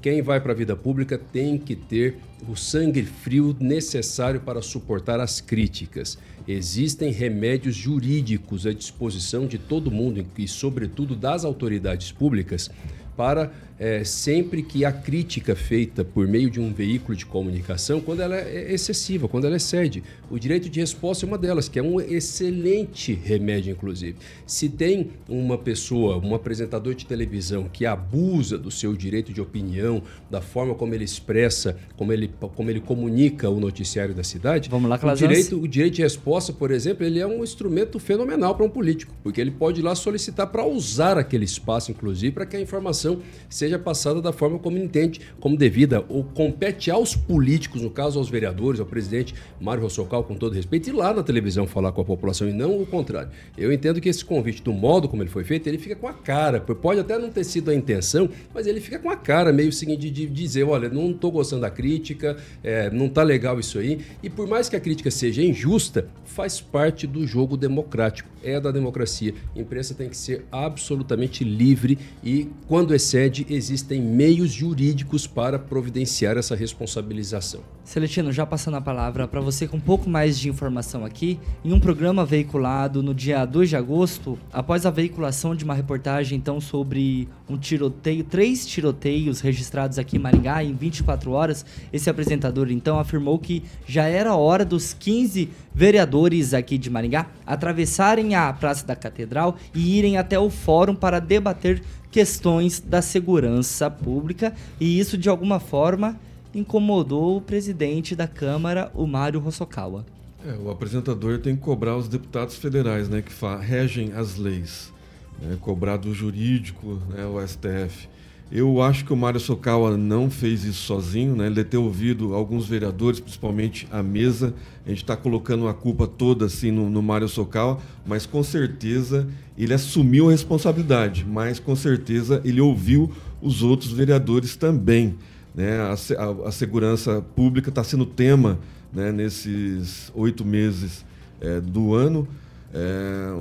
Quem 0.03 0.21
vai 0.21 0.41
para 0.41 0.51
a 0.51 0.57
vida 0.57 0.75
pública 0.75 1.17
tem 1.17 1.57
que 1.57 1.77
ter 1.77 2.17
o 2.49 2.57
sangue 2.57 3.05
frio 3.05 3.57
necessário 3.61 4.41
para 4.41 4.61
suportar 4.61 5.21
as 5.21 5.41
críticas. 5.41 6.19
Existem 6.47 7.13
remédios 7.13 7.77
jurídicos 7.77 8.67
à 8.67 8.73
disposição 8.73 9.47
de 9.47 9.59
todo 9.59 9.93
mundo 9.93 10.27
e, 10.37 10.49
sobretudo, 10.49 11.15
das 11.15 11.45
autoridades 11.45 12.11
públicas 12.11 12.69
para 13.17 13.53
é, 13.83 14.05
sempre 14.05 14.63
que 14.63 14.85
a 14.85 14.93
crítica 14.93 15.57
feita 15.57 16.05
por 16.05 16.29
meio 16.29 16.49
de 16.49 16.61
um 16.61 16.73
veículo 16.73 17.17
de 17.17 17.27
comunicação, 17.27 18.01
quando 18.01 18.23
ela 18.23 18.37
é 18.37 18.73
excessiva, 18.73 19.27
quando 19.27 19.45
ela 19.45 19.57
excede. 19.57 20.05
O 20.31 20.39
direito 20.39 20.71
de 20.71 20.79
resposta 20.79 21.27
é 21.27 21.29
uma 21.29 21.37
delas, 21.37 21.69
que 21.69 21.81
é 21.81 21.83
um 21.83 22.01
excelente 22.01 23.13
remédio, 23.13 23.73
inclusive. 23.73 24.19
Se 24.47 24.69
tem 24.69 25.11
uma 25.29 25.59
pessoa, 25.59 26.17
um 26.25 26.33
apresentador 26.33 26.95
de 26.95 27.05
televisão 27.05 27.69
que 27.73 27.85
abusa 27.85 28.57
do 28.57 28.71
seu 28.71 28.95
direito 28.95 29.33
de 29.33 29.41
opinião, 29.41 30.01
da 30.31 30.41
forma 30.41 30.77
como 30.77 30.95
ele 30.95 31.05
expressa, 31.05 31.77
como 31.97 32.13
ele, 32.13 32.31
como 32.55 32.71
ele 32.71 32.81
comunica 32.81 33.51
o 33.51 33.59
noticiário 33.59 34.15
da 34.15 34.23
cidade, 34.23 34.71
Vamos 34.71 34.89
lá, 34.89 34.97
o, 35.03 35.15
direito, 35.17 35.61
o 35.61 35.67
direito 35.67 35.95
de 35.95 36.03
resposta, 36.03 36.53
por 36.53 36.71
exemplo, 36.71 37.05
ele 37.05 37.19
é 37.19 37.27
um 37.27 37.43
instrumento 37.43 37.99
fenomenal 37.99 38.55
para 38.55 38.65
um 38.65 38.71
político, 38.71 39.13
porque 39.25 39.41
ele 39.41 39.51
pode 39.51 39.81
ir 39.81 39.83
lá 39.83 39.97
solicitar 39.97 40.47
para 40.47 40.65
usar 40.65 41.19
aquele 41.19 41.45
espaço, 41.45 41.91
inclusive, 41.91 42.31
para 42.31 42.47
que 42.47 42.57
a 42.57 42.61
informação 42.61 43.21
seja 43.51 43.72
seja 43.73 43.79
passada 43.79 44.21
da 44.21 44.33
forma 44.33 44.59
como 44.59 44.77
entende, 44.77 45.21
como 45.41 45.57
devida, 45.57 46.05
ou 46.09 46.25
compete 46.25 46.91
aos 46.91 47.17
políticos, 47.17 47.81
no 47.81 47.91
caso 47.91 48.19
aos 48.19 48.29
vereadores, 48.29 48.81
ao 48.81 48.87
presidente 48.87 49.35
Mário 49.61 49.83
Rossocal, 49.83 50.25
com 50.25 50.35
todo 50.35 50.53
respeito, 50.53 50.91
e 50.91 50.93
lá 50.93 51.15
na 51.15 51.23
televisão 51.23 51.67
falar 51.67 51.93
com 51.93 52.01
a 52.01 52.05
população 52.05 52.49
e 52.49 52.53
não 52.53 52.81
o 52.81 52.87
contrário. 52.87 53.31
Eu 53.57 53.73
entendo 53.73 54.01
que 54.01 54.09
esse 54.09 54.25
convite, 54.25 54.63
do 54.63 54.73
modo 54.73 55.09
como 55.09 55.23
ele 55.23 55.31
foi 55.31 55.45
feito, 55.45 55.67
ele 55.67 55.79
fica 55.79 55.97
com 55.97 56.07
a 56.07 56.13
cara, 56.13 56.61
pode 56.61 57.01
até 57.01 57.19
não 57.19 57.31
ter 57.31 57.45
sido 57.45 57.71
a 57.71 57.75
intenção, 57.75 58.29
mas 58.53 58.67
ele 58.67 58.81
fica 58.81 58.99
com 58.99 59.11
a 59.11 59.17
cara 59.17 59.53
meio 59.53 59.73
seguinte 59.73 60.11
de 60.11 60.27
dizer, 60.27 60.65
olha, 60.65 60.89
não 60.89 61.11
estou 61.11 61.31
gostando 61.31 61.63
da 61.63 61.71
crítica, 61.71 62.37
é, 62.63 62.91
não 62.91 63.07
está 63.07 63.23
legal 63.23 63.59
isso 63.59 63.79
aí, 63.79 64.01
e 64.23 64.29
por 64.29 64.47
mais 64.47 64.69
que 64.69 64.77
a 64.77 64.81
crítica 64.81 65.11
seja 65.11 65.43
injusta, 65.43 66.09
faz 66.25 66.61
parte 66.61 67.07
do 67.07 67.27
jogo 67.27 67.57
democrático, 67.57 68.29
é 68.43 68.59
da 68.61 68.71
democracia. 68.71 69.35
A 69.55 69.59
imprensa 69.59 69.95
tem 69.95 70.09
que 70.09 70.17
ser 70.17 70.45
absolutamente 70.51 71.45
livre 71.45 71.99
e, 72.25 72.49
quando 72.67 72.95
excede, 72.95 73.47
existem 73.63 74.03
meios 74.03 74.51
jurídicos 74.51 75.25
para 75.25 75.57
providenciar 75.57 76.37
essa 76.37 76.57
responsabilização. 76.57 77.61
Celestino, 77.85 78.33
já 78.33 78.45
passando 78.45 78.77
a 78.77 78.81
palavra 78.81 79.29
para 79.29 79.41
você 79.41 79.69
com 79.69 79.77
um 79.77 79.81
pouco 79.81 80.09
mais 80.11 80.39
de 80.39 80.49
informação 80.49 81.05
aqui, 81.05 81.39
em 81.65 81.73
um 81.73 81.79
programa 81.79 82.25
veiculado 82.25 83.03
no 83.03 83.15
dia 83.15 83.45
2 83.45 83.69
de 83.69 83.77
agosto, 83.77 84.39
após 84.53 84.85
a 84.85 84.91
veiculação 84.91 85.55
de 85.55 85.65
uma 85.65 85.75
reportagem 85.75 86.39
então 86.39 86.61
sobre 86.61 87.29
um 87.49 87.57
tiroteio, 87.57 88.25
três 88.25 88.67
tiroteios 88.67 89.41
registrados 89.41 89.99
aqui 89.99 90.17
em 90.17 90.21
Maringá 90.21 90.65
em 90.65 90.75
24 90.75 91.31
horas, 91.31 91.65
esse 91.93 92.11
apresentador 92.11 92.71
então 92.71 92.99
afirmou 92.99 93.39
que 93.39 93.63
já 93.87 94.05
era 94.05 94.35
hora 94.35 94.65
dos 94.65 94.93
15 94.93 95.51
vereadores 95.75 96.53
aqui 96.53 96.79
de 96.79 96.91
Maringá 96.91 97.27
atravessarem 97.47 98.35
a 98.35 98.53
Praça 98.53 98.87
da 98.87 98.97
Catedral 98.97 99.57
e 99.75 99.99
irem 99.99 100.17
até 100.17 100.39
o 100.39 100.51
fórum 100.51 100.95
para 100.95 101.21
debater 101.21 101.83
questões 102.13 102.79
da 102.79 103.01
segurança 103.01 103.91
pública 103.91 104.55
e 104.79 105.01
isso 105.01 105.17
de 105.17 105.31
alguma 105.31 105.59
forma 105.59 106.21
incomodou 106.55 107.39
o 107.39 107.41
presidente 107.41 108.15
da 108.15 108.29
Câmara, 108.29 108.93
o 108.95 109.07
Mário 109.07 109.45
Hosokawa. 109.45 110.05
É, 110.47 110.53
o 110.63 110.71
apresentador 110.71 111.39
tem 111.39 111.57
que 111.57 111.63
cobrar 111.63 111.97
os 111.97 112.09
deputados 112.09 112.57
federais, 112.57 113.09
né, 113.09 113.23
que 113.23 113.33
regem 113.65 114.13
as 114.13 114.37
leis, 114.37 114.93
né, 115.41 115.57
cobrar 115.61 115.97
do 115.97 116.13
jurídico, 116.13 117.01
né, 117.09 117.25
o 117.25 117.41
STF. 117.41 118.09
Eu 118.55 118.83
acho 118.83 119.07
que 119.07 119.15
o 119.15 119.17
Mário 119.17 119.41
Sokawa 119.41 119.97
não 119.97 120.29
fez 120.29 120.63
isso 120.63 120.83
sozinho, 120.83 121.35
né? 121.35 121.47
Ele 121.47 121.55
deve 121.55 121.71
ter 121.71 121.79
ouvido 121.79 122.35
alguns 122.35 122.67
vereadores, 122.67 123.19
principalmente 123.19 123.89
a 123.91 124.03
mesa. 124.03 124.53
A 124.85 124.91
gente 124.91 124.99
está 124.99 125.17
colocando 125.17 125.67
a 125.69 125.73
culpa 125.73 126.07
toda 126.07 126.45
assim 126.45 126.71
no, 126.71 126.91
no 126.91 127.01
Mário 127.01 127.27
Sokawa, 127.31 127.79
mas 128.07 128.27
com 128.27 128.43
certeza 128.43 129.27
ele 129.57 129.73
assumiu 129.73 130.29
a 130.29 130.33
responsabilidade, 130.33 131.25
mas 131.27 131.59
com 131.59 131.75
certeza 131.75 132.43
ele 132.45 132.61
ouviu 132.61 133.11
os 133.41 133.63
outros 133.63 133.91
vereadores 133.91 134.55
também. 134.55 135.15
Né? 135.55 135.79
A, 135.81 135.95
a, 135.95 136.49
a 136.49 136.53
segurança 136.53 137.23
pública 137.35 137.71
está 137.71 137.83
sendo 137.83 138.05
tema 138.05 138.59
né, 138.93 139.11
nesses 139.11 140.13
oito 140.15 140.45
meses 140.45 141.07
é, 141.41 141.59
do 141.59 141.95
ano. 141.95 142.29
É, 142.75 143.35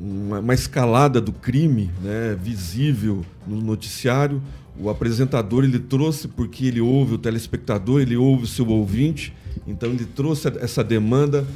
uma, 0.00 0.40
uma, 0.40 0.54
escalada 0.54 1.20
do 1.20 1.32
crime 1.32 1.90
né, 2.02 2.36
visível 2.40 3.24
no 3.46 3.60
noticiário. 3.60 4.42
O 4.78 4.88
apresentador 4.88 5.64
ele 5.64 5.78
trouxe 5.78 6.26
porque 6.26 6.66
ele 6.66 6.80
ouve 6.80 7.14
o 7.14 7.18
telespectador, 7.18 8.00
ele 8.00 8.16
ouve 8.16 8.44
o 8.44 8.46
seu 8.46 8.66
ouvinte, 8.68 9.34
então 9.66 9.90
ele 9.90 10.06
trouxe 10.06 10.48
essa 10.60 10.82
demanda 10.82 11.46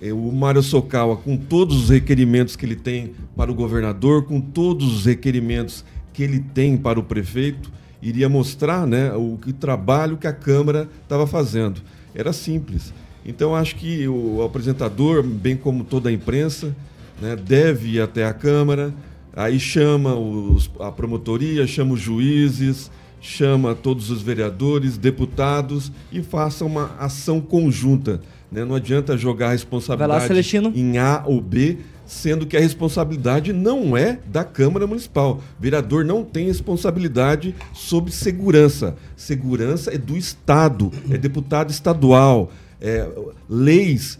é, 0.00 0.12
o 0.12 0.30
Mário 0.30 0.62
Socawa, 0.62 1.16
com 1.16 1.36
todos 1.36 1.84
os 1.84 1.88
requerimentos 1.90 2.54
que 2.54 2.64
ele 2.64 2.76
tem 2.76 3.14
para 3.36 3.50
o 3.50 3.54
governador, 3.54 4.24
com 4.24 4.40
todos 4.40 4.92
os 4.92 5.06
requerimentos 5.06 5.84
que 6.12 6.22
ele 6.22 6.38
tem 6.38 6.76
para 6.76 7.00
o 7.00 7.02
prefeito, 7.02 7.70
iria 8.00 8.28
mostrar 8.28 8.86
né, 8.86 9.12
o 9.12 9.36
que 9.36 9.52
trabalho 9.52 10.16
que 10.16 10.26
a 10.26 10.32
Câmara 10.32 10.88
estava 11.02 11.26
fazendo. 11.26 11.80
Era 12.14 12.32
simples. 12.32 12.92
Então, 13.26 13.54
acho 13.54 13.74
que 13.76 14.06
o 14.06 14.42
apresentador, 14.42 15.22
bem 15.22 15.56
como 15.56 15.84
toda 15.84 16.08
a 16.08 16.12
imprensa, 16.12 16.74
né, 17.20 17.36
deve 17.36 17.96
ir 17.96 18.00
até 18.00 18.24
a 18.24 18.32
Câmara, 18.32 18.92
aí 19.34 19.58
chama 19.58 20.14
os, 20.14 20.70
a 20.80 20.90
promotoria, 20.90 21.66
chama 21.66 21.94
os 21.94 22.00
juízes, 22.00 22.90
chama 23.20 23.74
todos 23.74 24.10
os 24.10 24.22
vereadores, 24.22 24.96
deputados 24.96 25.92
e 26.12 26.22
faça 26.22 26.64
uma 26.64 26.94
ação 26.98 27.40
conjunta. 27.40 28.20
Né? 28.50 28.64
Não 28.64 28.74
adianta 28.74 29.16
jogar 29.16 29.48
a 29.48 29.52
responsabilidade 29.52 30.58
lá, 30.58 30.72
em 30.74 30.98
A 30.98 31.22
ou 31.26 31.40
B, 31.40 31.78
sendo 32.06 32.46
que 32.46 32.56
a 32.56 32.60
responsabilidade 32.60 33.52
não 33.52 33.96
é 33.96 34.18
da 34.26 34.42
Câmara 34.42 34.86
Municipal. 34.86 35.42
O 35.58 35.62
vereador 35.62 36.04
não 36.04 36.24
tem 36.24 36.46
responsabilidade 36.46 37.54
sobre 37.74 38.10
segurança. 38.10 38.96
Segurança 39.14 39.94
é 39.94 39.98
do 39.98 40.16
Estado, 40.16 40.90
é 41.10 41.18
deputado 41.18 41.70
estadual. 41.70 42.50
É, 42.80 43.06
leis, 43.48 44.18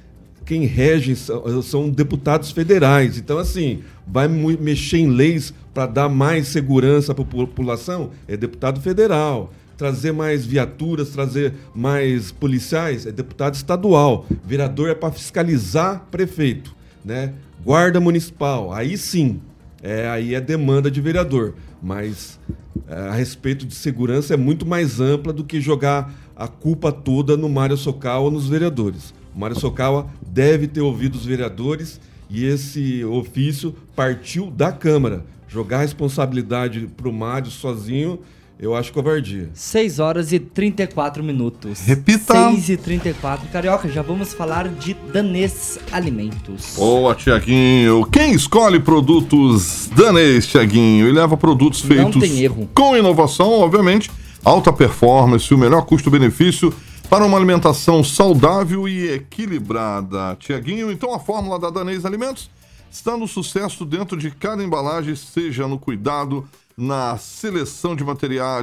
quem 0.49 0.65
rege 0.65 1.15
são, 1.15 1.61
são 1.61 1.91
deputados 1.91 2.51
federais. 2.51 3.19
Então, 3.19 3.37
assim, 3.37 3.83
vai 4.07 4.27
mexer 4.27 4.97
em 4.97 5.11
leis 5.11 5.53
para 5.75 5.85
dar 5.85 6.09
mais 6.09 6.49
segurança 6.49 7.15
para 7.15 7.23
a 7.23 7.27
população? 7.27 8.13
É 8.27 8.35
deputado 8.35 8.81
federal 8.81 9.53
trazer 9.77 10.11
mais 10.11 10.47
viaturas, 10.47 11.11
trazer 11.11 11.53
mais 11.75 12.33
policiais, 12.33 13.05
é 13.05 13.13
deputado 13.13 13.57
estadual. 13.57 14.27
Vereador 14.43 14.89
é 14.89 14.95
para 14.95 15.13
fiscalizar 15.13 16.07
prefeito, 16.11 16.75
né? 17.05 17.35
Guarda 17.63 18.01
municipal, 18.01 18.73
aí 18.73 18.97
sim, 18.97 19.41
é, 19.83 20.09
aí 20.09 20.35
é 20.35 20.41
demanda 20.41 20.91
de 20.91 21.01
vereador. 21.01 21.55
Mas 21.81 22.41
é, 22.89 22.95
a 22.95 23.13
respeito 23.13 23.67
de 23.67 23.75
segurança 23.75 24.33
é 24.33 24.37
muito 24.37 24.65
mais 24.65 24.99
ampla 24.99 25.31
do 25.31 25.45
que 25.45 25.61
jogar 25.61 26.13
a 26.35 26.49
culpa 26.49 26.91
toda 26.91 27.37
no 27.37 27.51
Mário 27.51 27.77
Socal 27.77 28.25
ou 28.25 28.31
nos 28.31 28.49
vereadores. 28.49 29.13
O 29.39 29.41
Mário 29.41 29.57
Socal 29.57 30.11
deve 30.27 30.67
ter 30.67 30.81
ouvido 30.81 31.15
os 31.15 31.25
vereadores 31.25 32.01
e 32.29 32.45
esse 32.45 33.05
ofício 33.05 33.73
partiu 33.95 34.51
da 34.51 34.73
Câmara. 34.73 35.25
Jogar 35.47 35.77
a 35.77 35.83
responsabilidade 35.83 36.89
para 36.97 37.09
o 37.09 37.13
Mário 37.13 37.49
sozinho 37.49 38.19
eu 38.59 38.75
acho 38.75 38.93
covardia. 38.93 39.49
6 39.55 40.01
horas 40.01 40.33
e 40.33 40.41
34 40.41 41.23
minutos. 41.23 41.79
Repita. 41.83 42.51
6 42.51 42.69
e 42.71 42.77
34. 42.77 43.47
Carioca, 43.53 43.89
já 43.89 44.03
vamos 44.03 44.35
falar 44.35 44.67
de 44.67 44.95
Danês 45.13 45.79
Alimentos. 45.93 46.75
Boa, 46.75 47.15
Tiaguinho. 47.15 48.05
Quem 48.07 48.35
escolhe 48.35 48.81
produtos 48.81 49.89
Danês, 49.95 50.49
Tiaguinho, 50.49 51.07
e 51.09 51.13
leva 51.13 51.37
produtos 51.37 51.81
feitos 51.81 52.17
Não 52.17 52.21
tem 52.21 52.41
erro. 52.41 52.69
com 52.75 52.97
inovação, 52.97 53.53
obviamente, 53.61 54.11
alta 54.45 54.73
performance, 54.73 55.55
o 55.55 55.57
melhor 55.57 55.83
custo-benefício 55.83 56.75
para 57.09 57.25
uma 57.25 57.39
alimentação 57.39 58.05
saudável 58.05 58.87
e 58.87 59.11
equilibrada. 59.11 60.37
Tiaguinho, 60.39 60.93
então 60.93 61.15
a 61.15 61.19
fórmula 61.19 61.59
da 61.59 61.71
Danês 61.71 62.05
Alimentos 62.05 62.51
está 62.91 63.17
no 63.17 63.27
sucesso 63.27 63.87
dentro 63.87 64.17
de 64.17 64.31
cada 64.31 64.63
embalagem, 64.63 65.17
seja 65.17 65.67
no 65.67 65.79
cuidado 65.79 66.47
na 66.77 67.17
seleção 67.17 67.97
de, 67.97 68.05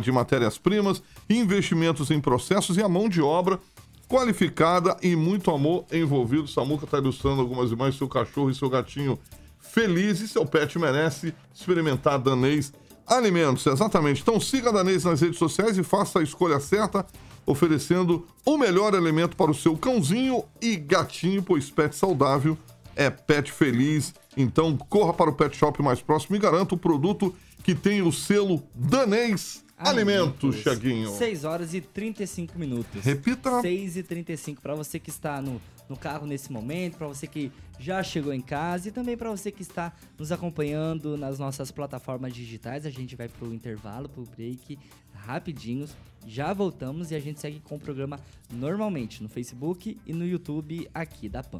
de 0.02 0.12
matérias-primas, 0.12 1.02
investimentos 1.28 2.12
em 2.12 2.22
processos 2.22 2.78
e 2.78 2.84
a 2.84 2.88
mão 2.88 3.10
de 3.10 3.20
obra 3.20 3.60
qualificada 4.08 4.96
e 5.02 5.16
muito 5.16 5.50
amor 5.50 5.86
envolvido. 5.92 6.48
Samuca 6.48 6.86
está 6.86 7.00
ilustrando 7.00 7.42
algumas 7.42 7.72
imagens, 7.72 7.98
seu 7.98 8.08
cachorro 8.08 8.52
e 8.52 8.56
seu 8.56 8.70
gatinho 8.70 9.18
felizes. 9.60 10.32
Seu 10.32 10.46
pet 10.46 10.78
merece 10.78 11.34
experimentar 11.54 12.20
danês 12.20 12.72
alimentos. 13.06 13.66
Exatamente. 13.66 14.22
Então 14.22 14.40
siga 14.40 14.70
a 14.70 14.74
Danês 14.74 15.04
nas 15.04 15.22
redes 15.22 15.38
sociais 15.38 15.78
e 15.78 15.84
faça 15.84 16.20
a 16.20 16.24
escolha 16.24 16.60
certa, 16.60 17.06
oferecendo 17.46 18.26
o 18.46 18.58
melhor 18.58 18.96
alimento 18.96 19.36
para 19.36 19.52
o 19.52 19.56
seu 19.56 19.78
cãozinho 19.78 20.44
e 20.62 20.76
gatinho, 20.76 21.44
pois 21.44 21.70
pet 21.70 21.96
saudável 21.96 22.58
é 22.96 23.10
pet 23.10 23.52
feliz. 23.52 24.14
Então 24.36 24.78
corra 24.78 25.14
para 25.14 25.30
o 25.30 25.34
pet 25.34 25.56
shop 25.56 25.82
mais 25.82 26.02
próximo 26.02 26.36
e 26.36 26.40
garanta 26.40 26.76
o 26.76 26.78
produto 26.78 27.34
que 27.64 27.76
tem 27.76 28.02
o 28.02 28.12
selo 28.12 28.64
danês 28.74 29.66
Alimentos, 29.78 30.56
Chaguinho. 30.58 31.10
6 31.10 31.44
horas 31.44 31.74
e 31.74 31.82
35 31.82 32.58
minutos. 32.58 33.04
Repita. 33.04 33.62
6 33.62 33.98
e 33.98 34.04
35 34.04 34.62
para 34.62 34.74
você 34.74 35.00
que 35.00 35.10
está 35.10 35.42
no, 35.42 35.62
no 35.90 35.98
carro 35.98 36.26
nesse 36.26 36.52
momento, 36.52 36.98
para 36.98 37.08
você 37.08 37.28
que 37.28 37.52
já 37.80 38.02
chegou 38.04 38.34
em 38.34 38.42
casa 38.42 38.90
e 38.90 38.92
também 38.92 39.18
para 39.18 39.30
você 39.30 39.52
que 39.52 39.62
está 39.62 39.94
nos 40.18 40.32
acompanhando 40.32 41.18
nas 41.18 41.40
nossas 41.40 41.72
plataformas 41.72 42.34
digitais. 42.34 42.86
A 42.86 42.90
gente 42.90 43.16
vai 43.16 43.28
pro 43.28 43.54
intervalo, 43.54 44.10
pro 44.10 44.24
break, 44.24 44.78
rapidinhos. 45.14 45.96
Já 46.26 46.54
voltamos 46.54 47.12
e 47.12 47.16
a 47.16 47.20
gente 47.20 47.40
segue 47.40 47.60
com 47.60 47.76
o 47.76 47.80
programa 47.80 48.20
normalmente 48.52 49.22
no 49.22 49.30
Facebook 49.30 49.98
e 50.06 50.14
no 50.14 50.26
YouTube 50.26 50.90
aqui 50.94 51.30
da 51.30 51.44
PAN. 51.44 51.60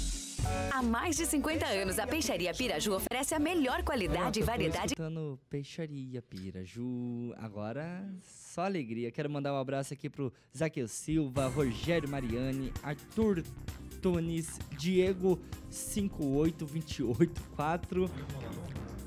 Há 0.71 0.81
mais 0.81 1.17
de 1.17 1.25
50 1.25 1.65
anos, 1.65 1.99
a 1.99 2.07
Peixaria 2.07 2.53
Piraju 2.53 2.95
oferece 2.95 3.35
a 3.35 3.39
melhor 3.39 3.83
qualidade 3.83 4.39
e 4.39 4.43
variedade. 4.43 4.93
Escutando 4.93 5.37
Peixaria 5.49 6.21
Piraju. 6.21 7.33
Agora, 7.37 8.09
só 8.23 8.63
alegria. 8.65 9.11
Quero 9.11 9.29
mandar 9.29 9.53
um 9.53 9.57
abraço 9.57 9.93
aqui 9.93 10.09
pro 10.09 10.31
Zaqueu 10.57 10.87
Silva, 10.87 11.47
Rogério 11.47 12.07
Mariani, 12.09 12.71
Arthur 12.81 13.43
Tunis, 14.01 14.57
Diego 14.77 15.37
58284 15.69 18.09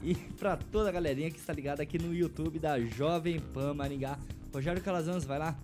e 0.03 0.15
pra 0.15 0.57
toda 0.57 0.91
a 0.91 0.93
galerinha 0.93 1.31
que 1.31 1.39
está 1.39 1.53
ligada 1.53 1.83
aqui 1.83 1.99
no 1.99 2.15
YouTube 2.15 2.59
da 2.59 2.79
Jovem 2.79 3.41
Pan 3.41 3.75
Maringá. 3.75 4.19
Rogério 4.53 4.83
Calazans, 4.83 5.25
vai 5.25 5.39
lá. 5.39 5.57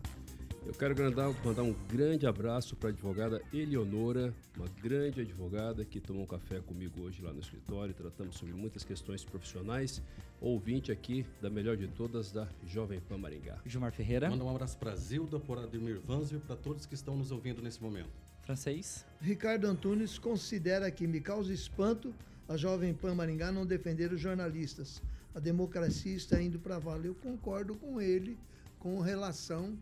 Eu 0.67 0.75
quero 0.75 0.95
mandar, 1.03 1.29
um 1.63 1.75
grande 1.89 2.27
abraço 2.27 2.77
para 2.77 2.91
a 2.91 2.93
advogada 2.93 3.43
Eleonora, 3.53 4.33
uma 4.57 4.69
grande 4.83 5.23
advogada 5.23 5.85
que 5.85 5.99
tomou 5.99 6.23
um 6.23 6.27
café 6.27 6.61
comigo 6.61 7.01
hoje 7.01 7.23
lá 7.23 7.33
no 7.33 7.41
escritório. 7.41 7.95
Tratamos 7.95 8.37
sobre 8.37 8.55
muitas 8.55 8.85
questões 8.85 9.25
profissionais. 9.25 10.03
Ouvinte 10.41 10.93
aqui 10.93 11.25
da 11.41 11.49
melhor 11.49 11.77
de 11.77 11.89
todas, 11.89 12.31
da 12.31 12.47
Jovem 12.67 13.01
Pan 13.01 13.17
Maringá. 13.17 13.59
Gilmar 13.65 13.91
Ferreira. 13.93 14.29
Manda 14.29 14.45
um 14.45 14.51
abraço 14.51 14.77
para 14.79 14.95
Zilda, 14.95 15.41
para 15.41 15.63
Ademir 15.63 15.99
Vanzio 15.99 16.37
e 16.37 16.41
para 16.41 16.57
todos 16.57 16.85
que 16.85 16.95
estão 16.95 17.17
nos 17.17 17.31
ouvindo 17.33 17.63
nesse 17.63 17.83
momento. 17.83 18.11
Francês. 18.43 19.07
Ricardo 19.21 19.67
Antunes 19.67 20.19
considera 20.19 20.91
que 20.91 21.07
me 21.07 21.21
causa 21.21 21.53
espanto 21.53 22.15
a 22.47 22.57
Jovem 22.57 22.93
Pan 22.93 23.15
Maringá 23.15 23.51
não 23.51 23.65
defender 23.65 24.13
os 24.13 24.21
jornalistas. 24.21 25.03
A 25.35 25.41
democracia 25.41 26.15
está 26.15 26.41
indo 26.41 26.59
para 26.59 26.79
valer. 26.79 27.09
Eu 27.09 27.15
concordo 27.15 27.75
com 27.77 28.01
ele 28.01 28.39
com 28.79 29.01
relação 29.01 29.77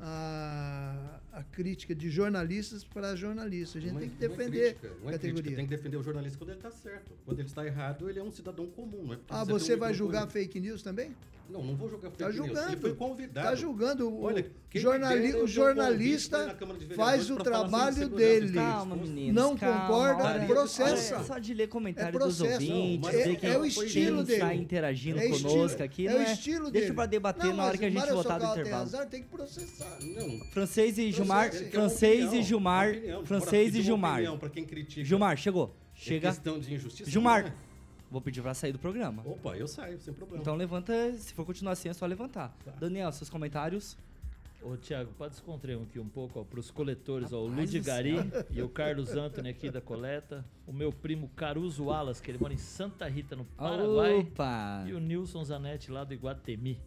a, 0.00 1.20
a 1.32 1.42
crítica 1.42 1.94
de 1.94 2.10
jornalistas 2.10 2.84
para 2.84 3.14
jornalistas. 3.16 3.82
A 3.82 3.86
gente 3.86 3.98
tem 3.98 4.08
que 4.08 4.16
defender 4.16 4.58
é 4.58 4.74
crítica, 4.74 4.86
a 4.86 5.12
categoria. 5.12 5.18
Crítica, 5.32 5.56
tem 5.56 5.66
que 5.66 5.76
defender 5.76 5.96
o 5.96 6.02
jornalista 6.02 6.38
quando 6.38 6.50
ele 6.50 6.58
está 6.58 6.70
certo. 6.70 7.12
Quando 7.24 7.38
ele 7.38 7.48
está 7.48 7.66
errado, 7.66 8.08
ele 8.08 8.18
é 8.18 8.22
um 8.22 8.30
cidadão 8.30 8.66
comum. 8.66 9.04
Não 9.04 9.14
é 9.14 9.18
ah, 9.28 9.44
você 9.44 9.76
vai 9.76 9.92
julgar 9.92 10.28
fake 10.28 10.60
news 10.60 10.82
também? 10.82 11.14
Não, 11.48 11.62
não 11.62 11.76
vou 11.76 11.88
jogar 11.88 12.10
tá 12.10 12.30
julgando. 12.30 12.72
Ele 12.72 12.80
foi 12.80 12.94
convidado. 12.94 13.46
Está 13.46 13.54
julgando. 13.54 14.22
Olha, 14.22 14.50
jornali 14.74 15.34
o 15.36 15.46
jornalista 15.46 16.56
faz 16.96 17.30
o 17.30 17.36
trabalho 17.36 18.08
dele. 18.08 18.54
Calma, 18.54 18.96
meninos, 18.96 19.34
não 19.34 19.56
calma, 19.56 19.80
concorda, 19.80 20.24
olha, 20.24 20.46
processa. 20.46 21.16
Olha, 21.16 21.24
só 21.24 21.38
de 21.38 21.54
ler 21.54 21.68
comentário 21.68 22.16
é 22.16 22.18
dos 22.18 22.40
ouvintes, 22.40 23.14
é, 23.14 23.46
é, 23.46 23.50
é 23.52 23.58
o 23.58 23.64
estilo 23.64 24.24
dele. 24.24 24.40
está 24.40 24.54
interagindo 24.54 25.18
é 25.18 25.28
conosco 25.28 25.46
estilo, 25.46 25.84
aqui. 25.84 26.08
É 26.08 26.14
o 26.14 26.22
estilo 26.22 26.70
Deixa 26.70 26.86
dele. 26.86 26.96
para 26.96 27.06
debater 27.06 27.46
não, 27.46 27.56
na 27.56 27.64
hora 27.64 27.78
que 27.78 27.84
a 27.84 27.90
gente 27.90 28.10
voltar 28.10 28.38
do 28.38 28.46
intervalo. 28.46 28.82
Azar, 28.82 29.06
tem 29.06 29.22
que 29.22 29.28
processar. 29.28 29.98
Não. 30.00 30.40
Francês 30.50 30.98
e 30.98 31.12
Gilmar, 31.12 31.52
francês 31.52 32.32
e 32.32 32.42
Gilmar, 32.42 32.94
francês 33.24 33.74
e 33.74 33.82
Gilmar. 33.82 34.22
Gilmar, 34.88 35.36
chegou. 35.36 35.76
Chega. 35.94 36.30
questão 36.30 36.58
de 36.58 36.74
injustiça. 36.74 37.08
Gilmar, 37.08 37.54
Vou 38.14 38.20
pedir 38.20 38.42
pra 38.42 38.54
sair 38.54 38.70
do 38.70 38.78
programa. 38.78 39.24
Opa, 39.26 39.56
eu 39.56 39.66
saio, 39.66 39.98
sem 39.98 40.14
problema. 40.14 40.40
Então 40.40 40.54
levanta, 40.54 41.12
se 41.14 41.34
for 41.34 41.44
continuar 41.44 41.72
assim, 41.72 41.88
é 41.88 41.92
só 41.92 42.06
levantar. 42.06 42.56
Tá. 42.64 42.70
Daniel, 42.78 43.10
seus 43.10 43.28
comentários? 43.28 43.96
Ô, 44.62 44.76
Tiago, 44.76 45.10
pode 45.18 45.32
descontrair 45.32 45.76
aqui 45.82 45.98
um 45.98 46.08
pouco 46.08 46.44
para 46.44 46.60
os 46.60 46.70
coletores, 46.70 47.32
ó, 47.32 47.40
o 47.40 47.48
Ludi 47.48 47.80
Gari 47.80 48.14
e 48.52 48.62
o 48.62 48.68
Carlos 48.68 49.16
Antony 49.16 49.48
aqui 49.48 49.68
da 49.68 49.80
coleta, 49.80 50.44
o 50.64 50.72
meu 50.72 50.92
primo 50.92 51.28
Caruso 51.34 51.90
Alas, 51.90 52.20
que 52.20 52.30
ele 52.30 52.38
mora 52.38 52.54
em 52.54 52.56
Santa 52.56 53.08
Rita, 53.08 53.34
no 53.34 53.44
Paraguai, 53.46 54.20
Opa! 54.20 54.84
e 54.86 54.92
o 54.92 55.00
Nilson 55.00 55.42
Zanetti 55.42 55.90
lá 55.90 56.04
do 56.04 56.14
Iguatemi. 56.14 56.78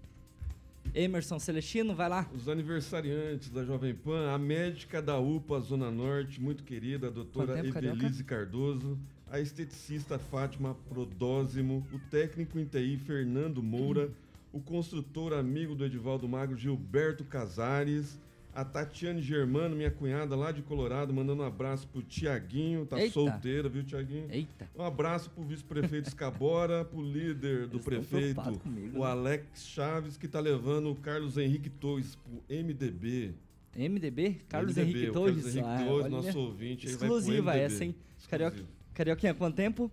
Emerson 0.95 1.39
Celestino, 1.39 1.93
vai 1.93 2.07
lá. 2.07 2.25
Os 2.33 2.47
aniversariantes 2.47 3.49
da 3.49 3.65
Jovem 3.65 3.93
Pan, 3.93 4.31
a 4.31 4.37
médica 4.37 5.01
da 5.01 5.19
UPA 5.19 5.59
Zona 5.59 5.91
Norte, 5.91 6.39
muito 6.39 6.63
querida, 6.63 7.07
a 7.07 7.11
doutora 7.11 7.59
Evelise 7.59 8.23
Cardoso, 8.23 8.97
a 9.29 9.39
esteticista 9.39 10.17
Fátima 10.17 10.75
Prodósimo, 10.87 11.85
o 11.91 11.99
técnico 12.09 12.57
em 12.59 12.65
TI 12.65 12.97
Fernando 12.97 13.61
Moura, 13.61 14.09
o 14.53 14.59
construtor 14.59 15.33
amigo 15.33 15.75
do 15.75 15.85
Edivaldo 15.85 16.27
Magro 16.27 16.57
Gilberto 16.57 17.23
Casares, 17.25 18.17
a 18.55 18.63
Tatiane 18.65 19.21
Germano, 19.21 19.75
minha 19.75 19.91
cunhada 19.91 20.35
lá 20.35 20.51
de 20.51 20.63
Colorado, 20.63 21.13
mandando 21.13 21.43
um 21.43 21.45
abraço 21.45 21.87
pro 21.89 22.01
Tiaguinho, 22.01 22.85
tá 22.87 22.99
Eita. 22.99 23.13
solteira, 23.13 23.69
viu, 23.69 23.83
Tiaguinho? 23.83 24.25
Eita. 24.31 24.67
Um 24.75 24.81
abraço 24.81 25.29
pro 25.29 25.43
vice-prefeito 25.43 26.07
Escabora, 26.07 26.83
pro 26.85 27.01
líder 27.01 27.67
do 27.67 27.75
Eles 27.77 27.85
prefeito, 27.85 28.41
comigo, 28.59 28.97
o 28.97 29.03
né? 29.03 29.11
Alex 29.11 29.67
Chaves, 29.67 30.17
que 30.17 30.27
tá 30.27 30.39
levando 30.39 30.89
o 30.89 30.95
Carlos 30.95 31.37
Henrique 31.37 31.69
Torres 31.69 32.15
pro 32.15 32.41
MDB. 32.49 33.33
MDB? 33.75 34.37
Carlos 34.49 34.75
MDB, 34.75 34.89
Henrique 34.91 35.11
Torres. 35.11 35.35
Carlos 35.35 35.55
Henrique 35.55 35.69
Ah, 35.69 35.85
Torres, 35.85 36.05
olha. 36.05 36.09
nosso 36.09 36.39
ouvinte. 36.39 36.87
Exclusiva 36.87 37.55
essa, 37.55 37.83
hein? 37.85 37.93
Carioca, 38.27 38.55
Exclusivo. 38.55 38.76
Carioquinha, 38.97 39.31
quanto 39.35 39.53
tempo? 39.53 39.91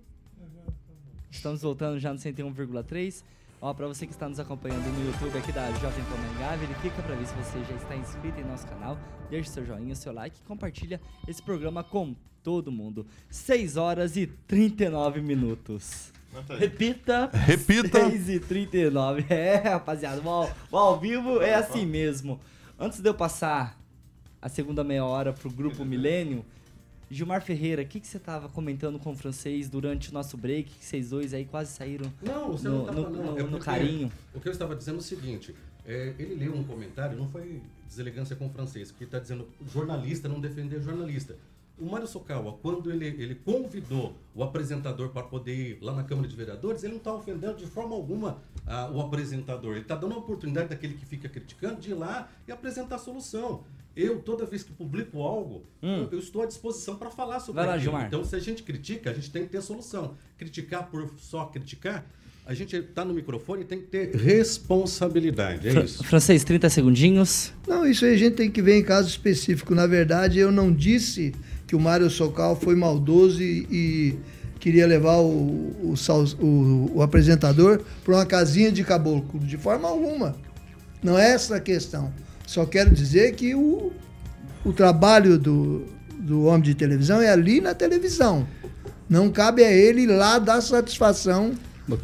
Estamos 1.31 1.61
voltando 1.61 2.01
já 2.01 2.11
no 2.11 2.19
101,3. 2.19 3.23
Ó, 3.61 3.75
pra 3.75 3.87
você 3.87 4.07
que 4.07 4.13
está 4.15 4.27
nos 4.31 4.41
acompanhando 4.41 4.83
no 4.83 5.05
YouTube 5.05 5.37
aqui 5.37 5.53
da 5.53 5.71
Jovem 5.73 6.03
Pan 6.07 6.17
Maringá, 6.17 6.57
verifica 6.57 7.03
pra 7.03 7.15
ver 7.15 7.27
se 7.27 7.35
você 7.35 7.63
já 7.65 7.75
está 7.75 7.95
inscrito 7.95 8.41
em 8.41 8.45
nosso 8.45 8.67
canal. 8.67 8.99
Deixe 9.29 9.51
seu 9.51 9.67
joinha, 9.67 9.95
seu 9.95 10.11
like 10.11 10.39
e 10.43 10.49
compartilha 10.49 10.99
esse 11.29 11.43
programa 11.43 11.85
com 11.85 12.17
todo 12.43 12.73
mundo. 12.73 13.07
6 13.29 13.77
horas 13.77 14.17
e 14.17 14.27
39 14.27 15.21
minutos. 15.21 16.11
Repita! 16.59 17.29
Repita. 17.31 18.09
6 18.09 18.29
e 18.31 18.41
39. 18.41 19.27
É, 19.29 19.57
rapaziada, 19.57 20.23
o 20.23 20.31
ao, 20.31 20.51
o 20.71 20.77
ao 20.79 20.99
vivo 20.99 21.43
é 21.43 21.53
assim 21.53 21.85
mesmo. 21.85 22.41
Antes 22.79 23.01
de 23.01 23.09
eu 23.11 23.13
passar 23.13 23.79
a 24.41 24.49
segunda 24.49 24.83
meia 24.83 25.05
hora 25.05 25.31
pro 25.31 25.51
Grupo 25.51 25.85
Milênio, 25.85 26.43
Gilmar 27.11 27.43
Ferreira, 27.43 27.83
o 27.83 27.87
que, 27.87 28.01
que 28.01 28.07
você 28.07 28.19
tava 28.19 28.49
comentando 28.49 28.99
com 28.99 29.13
o 29.13 29.15
francês 29.15 29.69
durante 29.69 30.11
o 30.11 30.15
nosso 30.15 30.37
break? 30.37 30.71
Que 30.71 30.85
vocês 30.85 31.11
dois 31.11 31.33
aí 31.35 31.45
quase 31.45 31.73
saíram 31.73 32.13
Não, 32.23 32.53
você 32.53 32.69
no, 32.69 32.75
não 32.75 32.81
estava 32.89 33.01
no- 33.11 33.17
não. 33.17 33.33
no- 33.33 33.39
É 33.39 33.43
no 33.43 33.49
porque 33.51 33.65
carinho. 33.65 34.13
O 34.35 34.41
que 34.41 34.49
eu 34.49 34.53
estava 34.53 34.75
dizendo 34.75 34.97
é 34.97 34.99
o 34.99 35.03
seguinte: 35.03 35.55
é, 35.87 36.15
ele 36.19 36.35
leu 36.35 36.55
um 36.55 36.65
comentário, 36.65 37.17
não 37.17 37.29
foi 37.29 37.61
deselegância 37.87 38.35
com 38.35 38.47
o 38.47 38.51
francês, 38.51 38.91
que 38.91 39.05
está 39.05 39.19
dizendo 39.19 39.49
jornalista 39.73 40.29
não 40.29 40.41
defender 40.41 40.81
jornalista. 40.83 41.37
O 41.77 41.87
Mário 41.87 42.07
Sokawa, 42.07 42.57
quando 42.63 42.89
ele, 42.93 43.05
ele 43.07 43.35
convidou 43.35 44.15
o 44.33 44.45
apresentador 44.45 45.09
para 45.09 45.25
poder 45.25 45.55
ir 45.73 45.79
lá 45.83 45.93
na 45.93 46.05
Câmara 46.05 46.29
de 46.29 46.37
Vereadores, 46.37 46.85
ele 46.85 46.93
não 46.93 46.99
está 46.99 47.13
ofendendo 47.13 47.57
de 47.57 47.67
forma 47.67 47.97
alguma 47.97 48.39
ah, 48.65 48.89
o 48.93 49.01
apresentador. 49.01 49.73
Ele 49.73 49.81
está 49.81 49.97
dando 49.97 50.15
a 50.15 50.19
oportunidade 50.19 50.69
daquele 50.69 50.95
que 50.95 51.05
fica 51.05 51.29
criticando 51.29 51.81
de 51.81 51.91
ir 51.91 51.95
lá 51.95 52.29
e 52.47 52.53
apresentar 52.53 52.95
a 52.95 52.99
solução. 52.99 53.65
Eu, 53.97 54.19
toda 54.19 54.45
vez 54.45 54.63
que 54.65 54.73
publico 54.73 55.21
algo, 55.23 55.63
eu, 55.83 56.09
eu 56.13 56.19
estou 56.19 56.43
à 56.43 56.47
disposição 56.47 56.97
para 56.97 57.11
falar 57.11 57.39
sobre 57.41 57.61
Hum. 57.63 57.65
Vai 57.65 57.67
lá, 57.67 57.73
aquilo. 57.75 57.91
Gilmar. 57.93 58.07
Então, 58.09 58.25
se 58.25 58.35
a 58.35 58.41
gente 58.41 58.63
critica, 58.63 59.11
a 59.11 59.15
gente 59.15 59.31
tem 59.31 59.45
que 59.45 59.51
ter 59.51 59.63
solução. 59.63 60.15
Criticar 60.37 60.89
por 60.91 61.11
só 61.19 61.45
criticar, 61.47 62.05
a 62.47 62.53
gente 62.55 62.75
está 62.77 63.05
no 63.05 63.15
microfone 63.15 63.63
e 63.63 63.65
tem 63.65 63.79
que 63.81 63.87
ter 63.87 64.15
responsabilidade. 64.17 65.69
É 65.69 65.85
isso. 65.85 66.03
Francês, 66.05 66.45
30 66.45 66.69
segundinhos. 66.71 67.53
Não, 67.67 67.87
isso 67.87 68.05
aí 68.05 68.15
a 68.15 68.19
gente 68.19 68.35
tem 68.35 68.51
que 68.51 68.61
ver 68.61 68.79
em 68.79 68.83
caso 68.83 69.09
específico. 69.09 69.75
Na 69.75 69.87
verdade, 69.87 70.39
eu 70.39 70.51
não 70.53 70.73
disse 70.73 71.35
que 71.67 71.75
o 71.77 71.81
Mário 71.81 72.11
Socal 72.11 72.57
foi 72.57 72.75
maldoso 72.75 73.43
e, 73.43 73.67
e 73.71 74.19
queria 74.61 74.87
levar 74.87 75.19
o, 75.19 75.27
o, 75.29 75.95
o- 76.41 76.91
o 76.97 77.03
apresentador 77.03 77.81
para 78.05 78.15
uma 78.17 78.27
casinha 78.27 78.71
de 78.71 78.83
caboclo, 78.85 79.41
de 79.41 79.57
forma 79.57 79.89
alguma. 79.89 80.37
Não 81.03 81.19
é 81.19 81.31
essa 81.31 81.57
a 81.57 81.61
questão. 81.61 82.13
Só 82.47 82.67
quero 82.67 82.91
dizer 82.91 83.35
que 83.35 83.55
o, 83.55 83.93
o 84.65 84.73
trabalho 84.73 85.39
do, 85.39 85.85
do 86.19 86.45
homem 86.45 86.63
de 86.63 86.75
televisão 86.75 87.21
é 87.21 87.31
ali 87.31 87.61
na 87.61 87.75
televisão. 87.75 88.47
Não 89.09 89.31
cabe 89.31 89.65
a 89.65 89.71
ele 89.71 90.07
lá 90.07 90.39
dar 90.39 90.61
satisfação 90.61 91.53
Mas 91.87 91.99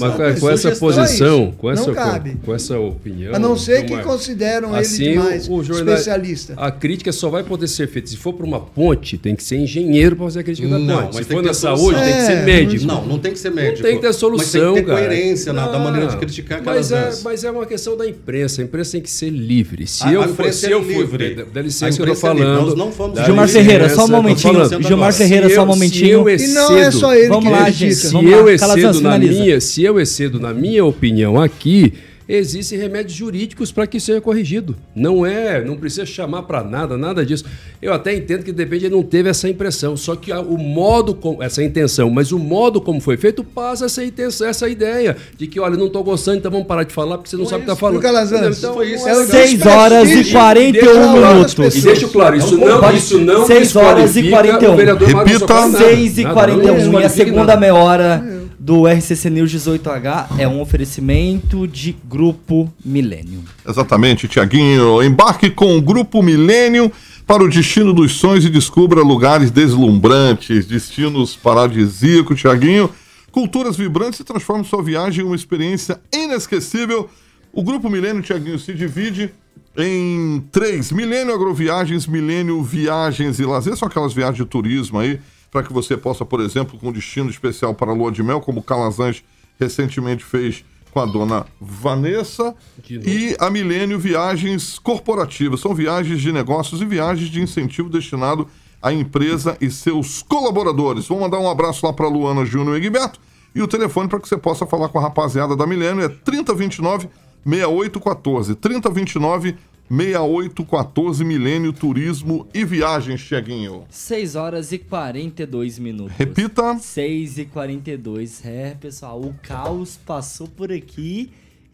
é 0.00 0.10
pra- 0.10 0.28
é 0.28 0.32
com, 0.34 0.40
com 0.40 0.50
essa 0.50 0.70
posição, 0.76 1.52
com 1.58 1.70
essa, 1.70 1.92
com, 1.92 2.36
com 2.44 2.54
essa 2.54 2.78
opinião. 2.78 3.34
A 3.34 3.38
não 3.38 3.56
ser 3.56 3.82
que 3.82 3.88
Gilmar, 3.88 4.04
consideram 4.04 4.74
assim, 4.74 5.02
ele 5.04 5.12
demais 5.14 5.48
o- 5.48 5.54
o 5.54 5.64
jornal- 5.64 5.94
especialista. 5.94 6.54
A 6.56 6.70
crítica 6.70 7.10
só 7.10 7.28
vai 7.28 7.42
poder 7.42 7.66
ser 7.66 7.88
feita 7.88 8.08
se 8.08 8.16
for 8.16 8.32
para 8.32 8.46
uma 8.46 8.60
ponte, 8.60 9.18
tem 9.18 9.34
que 9.34 9.42
ser 9.42 9.56
engenheiro 9.56 10.14
para 10.14 10.26
fazer 10.26 10.40
a 10.40 10.42
crítica 10.44 10.68
da 10.68 10.78
Não, 10.78 11.02
ponte. 11.02 11.14
mas 11.16 11.26
Se 11.26 11.32
for 11.32 11.42
na 11.42 11.52
saúde, 11.54 11.98
tem 12.00 12.12
que 12.14 12.20
ser 12.22 12.32
É, 12.32 12.44
médico. 12.44 12.84
Não, 12.86 13.04
não 13.06 13.18
tem 13.18 13.32
que 13.32 13.38
ser 13.40 13.50
médico. 13.50 13.78
Não 13.82 13.88
tem 13.90 13.96
que 13.96 14.02
ter 14.06 14.12
solução, 14.12 14.38
Mas 14.38 14.50
tem 14.52 14.74
que 14.74 14.80
ter 14.80 14.86
cara. 14.86 14.98
coerência 15.08 15.52
na, 15.52 15.66
da 15.66 15.78
maneira 15.80 16.06
de 16.06 16.16
criticar 16.16 16.58
cada 16.60 16.76
mas 16.76 16.92
é, 16.92 17.10
mas 17.24 17.42
é 17.44 17.50
uma 17.50 17.66
questão 17.66 17.96
da 17.96 18.06
imprensa. 18.08 18.62
A 18.62 18.64
imprensa 18.64 18.92
tem 18.92 19.00
que 19.00 19.10
ser 19.10 19.30
livre. 19.30 19.86
Se 19.86 20.04
A- 20.04 20.12
eu 20.12 20.20
a 20.20 20.24
for, 20.24 20.30
imprensa 20.32 20.58
se 20.60 20.66
é 20.66 20.72
eu 20.74 20.82
for, 20.82 20.88
livre. 20.88 21.46
dá- 21.52 21.60
licença 21.60 21.96
que 21.96 22.02
eu 22.02 22.06
tô 22.06 22.12
imprensa 22.12 22.26
é 22.26 22.30
falando. 22.44 22.66
Nós 22.66 22.74
não 22.74 22.92
fomos- 22.92 23.16
Dá 23.16 23.24
Gilmar 23.24 23.48
Ferreira, 23.48 23.88
só 23.88 24.04
um 24.04 24.08
momentinho. 24.08 24.82
Gilmar 24.82 25.12
Ferreira, 25.12 25.50
só 25.50 25.62
um 25.64 25.66
momentinho. 25.66 26.28
E 26.30 26.46
não 26.48 26.78
é 26.78 26.90
só 26.92 27.14
ele 27.14 27.28
Vamos 27.28 27.44
que 27.44 27.50
lá, 27.50 27.64
critica. 27.64 27.78
gente, 27.86 27.94
se 27.96 28.12
vamos 28.12 28.30
eu 28.32 28.44
lá. 28.44 28.52
excedo 28.52 29.07
finaliza. 29.12 29.40
minha, 29.42 29.60
se 29.60 29.82
eu 29.84 29.98
excedo 30.00 30.38
na 30.40 30.52
minha 30.54 30.84
opinião 30.84 31.40
aqui, 31.40 31.92
existem 32.28 32.78
remédios 32.78 33.14
jurídicos 33.16 33.72
para 33.72 33.86
que 33.86 33.96
isso 33.96 34.06
seja 34.06 34.20
corrigido. 34.20 34.76
Não 34.94 35.24
é, 35.24 35.64
não 35.64 35.76
precisa 35.78 36.04
chamar 36.04 36.42
para 36.42 36.62
nada, 36.62 36.98
nada 36.98 37.24
disso. 37.24 37.44
Eu 37.80 37.90
até 37.94 38.14
entendo 38.14 38.42
que 38.44 38.52
de 38.52 38.62
repente 38.62 38.84
ele 38.84 38.94
não 38.94 39.02
teve 39.02 39.30
essa 39.30 39.48
impressão, 39.48 39.96
só 39.96 40.14
que 40.14 40.30
o 40.30 40.58
modo 40.58 41.14
como 41.14 41.42
essa 41.42 41.62
intenção, 41.62 42.10
mas 42.10 42.30
o 42.30 42.38
modo 42.38 42.82
como 42.82 43.00
foi 43.00 43.16
feito 43.16 43.42
passa 43.42 43.86
essa 43.86 44.04
intenção, 44.04 44.46
essa 44.46 44.68
ideia 44.68 45.16
de 45.38 45.46
que 45.46 45.58
olha, 45.58 45.74
não 45.76 45.86
estou 45.86 46.04
gostando, 46.04 46.36
então 46.36 46.50
vamos 46.50 46.66
parar 46.66 46.82
de 46.82 46.92
falar 46.92 47.16
porque 47.16 47.30
você 47.30 47.36
não 47.36 47.44
Foi 47.46 47.50
sabe 47.50 47.62
o 47.62 47.64
que 47.64 47.70
isso. 47.70 47.76
está 47.76 47.86
falando. 47.86 48.02
Calazans? 48.02 48.40
Entendeu? 48.40 48.58
Então, 48.58 48.74
Foi 48.74 48.92
isso. 48.92 49.08
É 49.08 49.16
o 49.16 49.24
Seis 49.26 49.64
horas 49.64 50.10
e 50.10 50.22
desprestígio. 50.22 50.32
41 50.38 50.72
Deixa 50.72 50.90
eu 50.90 51.12
minutos. 51.32 51.76
E 51.76 51.80
deixo 51.80 52.08
claro, 52.08 52.36
isso 52.36 52.58
não, 52.58 52.92
isso 52.92 53.18
não 53.20 53.46
seis 53.46 53.74
horas 53.74 54.16
e 54.16 54.22
desqualifica 54.22 54.58
41. 54.66 54.72
o 54.72 54.76
vereador 54.76 55.08
Mário 55.14 55.32
Repita. 55.32 55.38
Socorro, 55.54 55.72
nada. 55.72 55.84
6 55.86 56.18
e 56.18 56.22
Nada, 56.24 56.34
41 56.34 56.92
não 56.92 57.00
e 57.00 57.04
a 57.04 57.08
segunda 57.08 57.56
meia 57.56 57.74
hora 57.74 58.37
do 58.68 58.86
RCC 58.86 59.30
News 59.30 59.50
18H 59.50 60.38
é 60.38 60.46
um 60.46 60.60
oferecimento 60.60 61.66
de 61.66 61.96
Grupo 62.04 62.70
Milênio. 62.84 63.42
Exatamente, 63.66 64.28
Tiaguinho. 64.28 65.02
Embarque 65.02 65.48
com 65.48 65.78
o 65.78 65.80
Grupo 65.80 66.22
Milênio 66.22 66.92
para 67.26 67.42
o 67.42 67.48
destino 67.48 67.94
dos 67.94 68.12
sonhos 68.12 68.44
e 68.44 68.50
descubra 68.50 69.00
lugares 69.00 69.50
deslumbrantes, 69.50 70.66
destinos 70.66 71.34
paradisíacos, 71.34 72.38
Tiaguinho. 72.38 72.90
Culturas 73.32 73.74
vibrantes 73.74 74.20
e 74.20 74.24
transforme 74.24 74.66
sua 74.66 74.82
viagem 74.82 75.24
em 75.24 75.26
uma 75.26 75.34
experiência 75.34 75.98
inesquecível. 76.12 77.08
O 77.50 77.62
Grupo 77.62 77.88
Milênio, 77.88 78.20
Tiaguinho, 78.20 78.58
se 78.58 78.74
divide 78.74 79.30
em 79.78 80.44
três: 80.52 80.92
Milênio 80.92 81.34
Agroviagens, 81.34 82.06
Milênio 82.06 82.62
Viagens 82.62 83.40
e 83.40 83.46
Lazer. 83.46 83.78
São 83.78 83.88
aquelas 83.88 84.12
viagens 84.12 84.36
de 84.36 84.44
turismo 84.44 84.98
aí, 84.98 85.18
para 85.50 85.62
que 85.62 85.72
você 85.72 85.96
possa, 85.96 86.24
por 86.24 86.40
exemplo, 86.40 86.78
com 86.78 86.92
destino 86.92 87.30
especial 87.30 87.74
para 87.74 87.90
a 87.90 87.94
lua 87.94 88.12
de 88.12 88.22
mel, 88.22 88.40
como 88.40 88.60
o 88.60 88.62
Calazans 88.62 89.22
recentemente 89.58 90.24
fez 90.24 90.64
com 90.92 91.00
a 91.00 91.06
dona 91.06 91.46
Vanessa. 91.60 92.54
E 92.88 93.36
a 93.38 93.50
Milênio 93.50 93.98
Viagens 93.98 94.78
Corporativas. 94.78 95.60
São 95.60 95.74
viagens 95.74 96.20
de 96.20 96.32
negócios 96.32 96.80
e 96.80 96.84
viagens 96.84 97.28
de 97.28 97.40
incentivo 97.40 97.88
destinado 97.88 98.48
à 98.80 98.92
empresa 98.92 99.56
e 99.60 99.70
seus 99.70 100.22
colaboradores. 100.22 101.06
Vou 101.06 101.20
mandar 101.20 101.38
um 101.38 101.50
abraço 101.50 101.84
lá 101.84 101.92
para 101.92 102.08
Luana 102.08 102.44
Júnior 102.44 102.76
e 102.76 102.86
Egberto. 102.86 103.20
E 103.54 103.62
o 103.62 103.68
telefone 103.68 104.08
para 104.08 104.20
que 104.20 104.28
você 104.28 104.36
possa 104.36 104.66
falar 104.66 104.88
com 104.88 104.98
a 104.98 105.02
rapaziada 105.02 105.56
da 105.56 105.66
Milênio 105.66 106.04
é 106.04 106.08
3029 106.08 107.08
6814. 107.44 108.54
3029 108.54 109.56
6814 109.90 111.24
Milênio 111.24 111.72
Turismo 111.72 112.46
e 112.52 112.62
Viagens, 112.62 113.24
Tiaguinho. 113.24 113.86
6 113.88 114.36
horas 114.36 114.70
e 114.70 114.78
42 114.78 115.78
minutos. 115.78 116.14
Repita. 116.14 116.78
6 116.78 117.38
e 117.38 117.44
42. 117.46 118.44
É, 118.44 118.74
pessoal, 118.74 119.18
o 119.20 119.34
caos 119.42 119.96
passou 119.96 120.46
por 120.46 120.70
aqui 120.70 121.30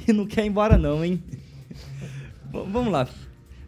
e 0.07 0.13
não 0.13 0.27
quer 0.27 0.45
ir 0.45 0.49
embora 0.49 0.79
não, 0.79 1.05
hein? 1.05 1.21
Vamos 2.53 2.93
lá. 2.93 3.09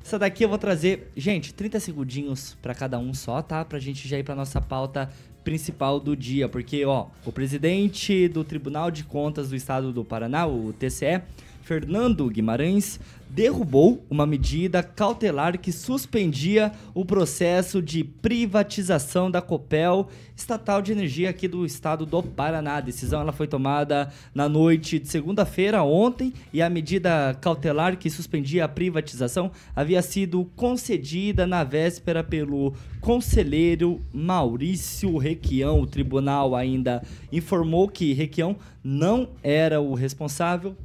Essa 0.05 0.17
daqui 0.17 0.45
eu 0.45 0.49
vou 0.49 0.59
trazer, 0.59 1.11
gente, 1.17 1.53
30 1.53 1.81
segundinhos 1.81 2.57
pra 2.63 2.73
cada 2.73 2.97
um 3.01 3.13
só, 3.13 3.43
tá? 3.43 3.65
Pra 3.65 3.81
gente 3.81 4.07
já 4.07 4.17
ir 4.17 4.23
pra 4.23 4.37
nossa 4.37 4.61
pauta 4.61 5.11
principal 5.43 5.99
do 5.99 6.17
dia, 6.17 6.49
porque, 6.49 6.85
ó, 6.85 7.07
o 7.25 7.33
presidente 7.33 8.29
do 8.29 8.45
Tribunal 8.45 8.93
de 8.93 9.03
Contas 9.03 9.49
do 9.51 9.57
Estado 9.57 9.93
do 9.93 10.05
Paraná, 10.05 10.47
o 10.47 10.73
TCE, 10.73 11.23
Fernando 11.67 12.31
Guimarães, 12.31 13.01
derrubou 13.29 14.07
uma 14.09 14.25
medida 14.25 14.85
cautelar 14.85 15.59
que 15.59 15.73
suspendia 15.73 16.71
o 16.95 17.05
processo 17.05 17.83
de 17.83 18.05
privatização 18.05 19.29
da 19.29 19.43
Copel, 19.43 20.07
estatal 20.37 20.81
de 20.81 20.93
energia 20.93 21.29
aqui 21.29 21.49
do 21.49 21.67
estado 21.67 22.07
do 22.07 22.23
Paraná. 22.23 22.77
A 22.77 22.81
decisão 22.81 23.21
ela 23.21 23.33
foi 23.33 23.49
tomada 23.49 24.13
na 24.33 24.49
noite 24.49 25.01
de 25.01 25.09
segunda-feira, 25.09 25.83
ontem, 25.83 26.33
e 26.53 26.63
a 26.63 26.71
medida 26.71 27.37
cautelar 27.41 27.99
que 27.99 28.09
suspendia 28.09 28.65
a 28.65 28.69
privatização 28.69 29.51
havia 29.75 30.01
sido 30.03 30.45
concedida 30.55 31.49
na 31.49 31.65
véspera 31.65 32.23
pelo 32.23 32.75
conselheiro 33.01 34.01
Maurício 34.13 35.19
Requião. 35.19 35.81
O 35.81 35.87
tribunal 35.87 36.55
ainda 36.55 37.03
informou 37.33 37.89
que 37.89 38.13
Requião 38.13 38.57
não 38.85 39.31
era 39.43 39.81
o 39.81 39.95
responsável 39.95 40.77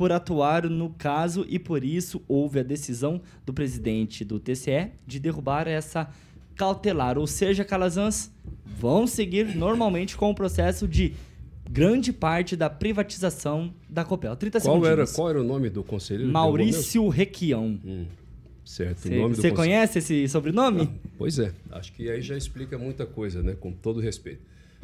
por 0.00 0.12
atuar 0.12 0.66
no 0.66 0.88
caso 0.88 1.44
e 1.46 1.58
por 1.58 1.84
isso 1.84 2.22
houve 2.26 2.60
a 2.60 2.62
decisão 2.62 3.20
do 3.44 3.52
presidente 3.52 4.24
do 4.24 4.40
TCE 4.40 4.92
de 5.06 5.20
derrubar 5.20 5.68
essa 5.68 6.08
cautelar. 6.56 7.18
Ou 7.18 7.26
seja, 7.26 7.66
Calazans 7.66 8.32
vão 8.64 9.06
seguir 9.06 9.54
normalmente 9.54 10.16
com 10.16 10.30
o 10.30 10.34
processo 10.34 10.88
de 10.88 11.12
grande 11.70 12.14
parte 12.14 12.56
da 12.56 12.70
privatização 12.70 13.74
da 13.90 14.02
Copel. 14.02 14.34
30 14.34 14.62
qual 14.62 14.86
era 14.86 15.06
Qual 15.06 15.28
era 15.28 15.38
o 15.38 15.44
nome 15.44 15.68
do 15.68 15.84
conselheiro? 15.84 16.32
Maurício 16.32 17.06
Requião. 17.08 17.78
Hum, 17.84 18.06
certo. 18.64 19.06
Você 19.28 19.50
conhece 19.50 19.98
esse 19.98 20.26
sobrenome? 20.28 20.88
Ah, 20.90 21.08
pois 21.18 21.38
é. 21.38 21.52
Acho 21.72 21.92
que 21.92 22.08
aí 22.08 22.22
já 22.22 22.38
explica 22.38 22.78
muita 22.78 23.04
coisa, 23.04 23.42
né? 23.42 23.54
Com 23.54 23.70
todo 23.70 24.00
respeito. 24.00 24.40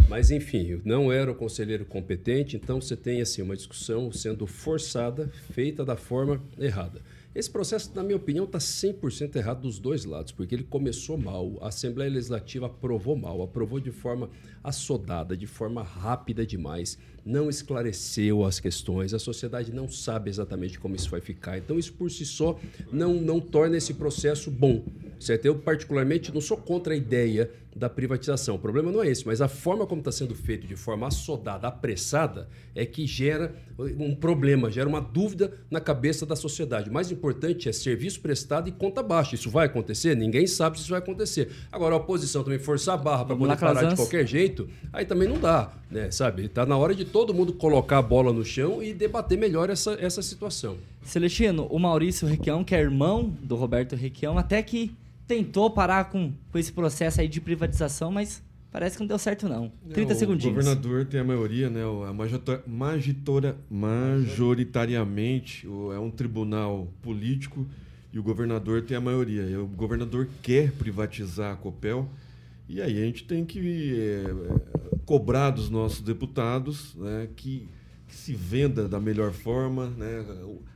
Mas, 0.09 0.31
enfim, 0.31 0.81
não 0.85 1.11
era 1.11 1.31
o 1.31 1.35
conselheiro 1.35 1.85
competente, 1.85 2.57
então 2.57 2.81
você 2.81 2.97
tem 2.97 3.21
assim, 3.21 3.43
uma 3.43 3.57
discussão 3.57 4.13
sendo 4.13 4.47
forçada, 4.47 5.29
feita 5.53 5.85
da 5.85 5.97
forma 5.97 6.41
errada. 6.59 7.01
Esse 7.37 7.51
processo, 7.51 7.93
na 7.95 8.03
minha 8.03 8.17
opinião, 8.17 8.47
está 8.47 8.59
100% 8.59 9.37
errado 9.37 9.61
dos 9.61 9.79
dois 9.79 10.07
lados, 10.07 10.33
porque 10.33 10.55
ele 10.55 10.63
começou 10.63 11.19
mal, 11.19 11.59
a 11.61 11.69
Assembleia 11.69 12.11
Legislativa 12.11 12.65
aprovou 12.65 13.15
mal, 13.15 13.43
aprovou 13.43 13.79
de 13.79 13.91
forma 13.91 14.31
assodada, 14.67 15.37
de 15.37 15.47
forma 15.47 15.83
rápida 15.83 16.45
demais, 16.45 16.99
não 17.25 17.49
esclareceu 17.49 18.45
as 18.45 18.59
questões, 18.59 19.15
a 19.15 19.19
sociedade 19.19 19.73
não 19.73 19.89
sabe 19.89 20.29
exatamente 20.29 20.79
como 20.79 20.97
isso 20.97 21.11
vai 21.11 21.21
ficar. 21.21 21.57
Então, 21.59 21.79
isso 21.79 21.93
por 21.93 22.11
si 22.11 22.27
só 22.27 22.59
não, 22.93 23.15
não 23.15 23.41
torna 23.41 23.77
esse 23.77 23.95
processo 23.95 24.51
bom. 24.51 24.85
Certo? 25.19 25.47
Eu, 25.47 25.59
particularmente, 25.59 26.33
não 26.33 26.41
sou 26.41 26.57
contra 26.57 26.93
a 26.93 26.97
ideia 26.97 27.51
da 27.77 27.91
privatização. 27.91 28.55
O 28.55 28.59
problema 28.59 28.91
não 28.91 29.03
é 29.03 29.09
esse, 29.09 29.27
mas 29.27 29.43
a 29.43 29.49
forma 29.49 29.87
como 29.87 30.01
está 30.01 30.11
sendo 30.11 30.35
feito, 30.35 30.67
de 30.67 30.77
forma 30.77 31.07
assodada, 31.07 31.69
apressada, 31.69 32.49
é 32.75 32.87
que 32.87 33.07
gera 33.07 33.55
um 33.79 34.15
problema, 34.15 34.71
gera 34.71 34.89
uma 34.89 35.01
dúvida 35.01 35.53
na 35.71 35.79
cabeça 35.79 36.25
da 36.25 36.35
sociedade. 36.35 36.89
O 36.89 36.93
mais 36.93 37.11
importante 37.11 37.69
é 37.69 37.73
serviço 37.73 38.21
prestado 38.21 38.69
e 38.69 38.73
conta 38.73 39.03
baixa. 39.03 39.35
Isso 39.35 39.51
vai 39.51 39.67
acontecer? 39.67 40.17
Ninguém 40.17 40.47
sabe 40.47 40.79
se 40.79 40.85
isso 40.85 40.91
vai 40.91 41.01
acontecer. 41.01 41.51
Agora, 41.71 41.95
a 41.95 41.99
oposição 41.99 42.43
também 42.43 42.59
forçar 42.59 42.95
a 42.95 42.99
barra 42.99 43.27
para 43.27 43.37
poder 43.37 43.59
parar 43.59 43.85
de 43.85 43.97
qualquer 43.97 44.27
jeito, 44.27 44.56
aí 44.93 45.05
também 45.05 45.29
não 45.29 45.39
dá, 45.39 45.73
né? 45.91 46.11
Sabe? 46.11 46.45
Está 46.45 46.65
na 46.65 46.77
hora 46.77 46.95
de 46.95 47.05
todo 47.05 47.35
mundo 47.35 47.53
colocar 47.53 47.99
a 47.99 48.03
bola 48.03 48.33
no 48.33 48.45
chão 48.45 48.83
e 48.83 48.95
debater 48.95 49.37
melhor 49.37 49.71
essa, 49.71 49.93
essa 50.01 50.23
situação. 50.23 50.77
Celestino, 51.03 51.67
o 51.67 51.79
Maurício 51.79 52.27
Requião, 52.27 52.65
que 52.65 52.75
é 52.75 52.81
irmão 52.81 53.33
do 53.43 53.55
Roberto 53.57 53.95
Requião, 53.95 54.39
até 54.39 54.63
que 54.63 54.95
tentou 55.27 55.71
parar 55.71 56.11
com, 56.11 56.33
com 56.51 56.59
esse 56.59 56.73
processo 56.73 57.21
aí 57.21 57.29
de 57.29 57.41
privatização, 57.41 58.11
mas 58.11 58.43
parece 58.71 58.97
que 58.97 59.03
não 59.03 59.09
deu 59.09 59.19
certo 59.19 59.49
não. 59.49 59.73
30 59.93 60.13
é, 60.13 60.15
segundinhos. 60.15 60.57
O 60.57 60.59
governador 60.59 61.05
tem 61.05 61.21
a 61.21 61.25
maioria, 61.25 61.69
né? 61.71 61.81
A 62.09 62.13
magitora, 62.67 63.57
majoritariamente 63.71 65.67
é 65.95 65.99
um 65.99 66.11
tribunal 66.11 66.89
político 67.03 67.67
e 68.13 68.19
o 68.19 68.23
governador 68.23 68.83
tem 68.83 68.97
a 68.97 69.01
maioria. 69.01 69.43
E 69.43 69.57
o 69.57 69.67
governador 69.67 70.29
quer 70.43 70.73
privatizar 70.73 71.53
a 71.53 71.57
Copel 71.57 72.09
e 72.69 72.81
aí 72.81 73.01
a 73.01 73.05
gente 73.05 73.25
tem 73.25 73.45
que 73.45 73.95
é, 73.99 74.25
cobrar 75.05 75.51
dos 75.51 75.71
nossos 75.71 76.01
deputados 76.01 76.95
né, 76.97 77.29
que, 77.37 77.69
que 78.09 78.15
se 78.15 78.35
venda 78.35 78.89
da 78.89 78.99
melhor 78.99 79.33
forma, 79.33 79.89
né, 79.91 80.25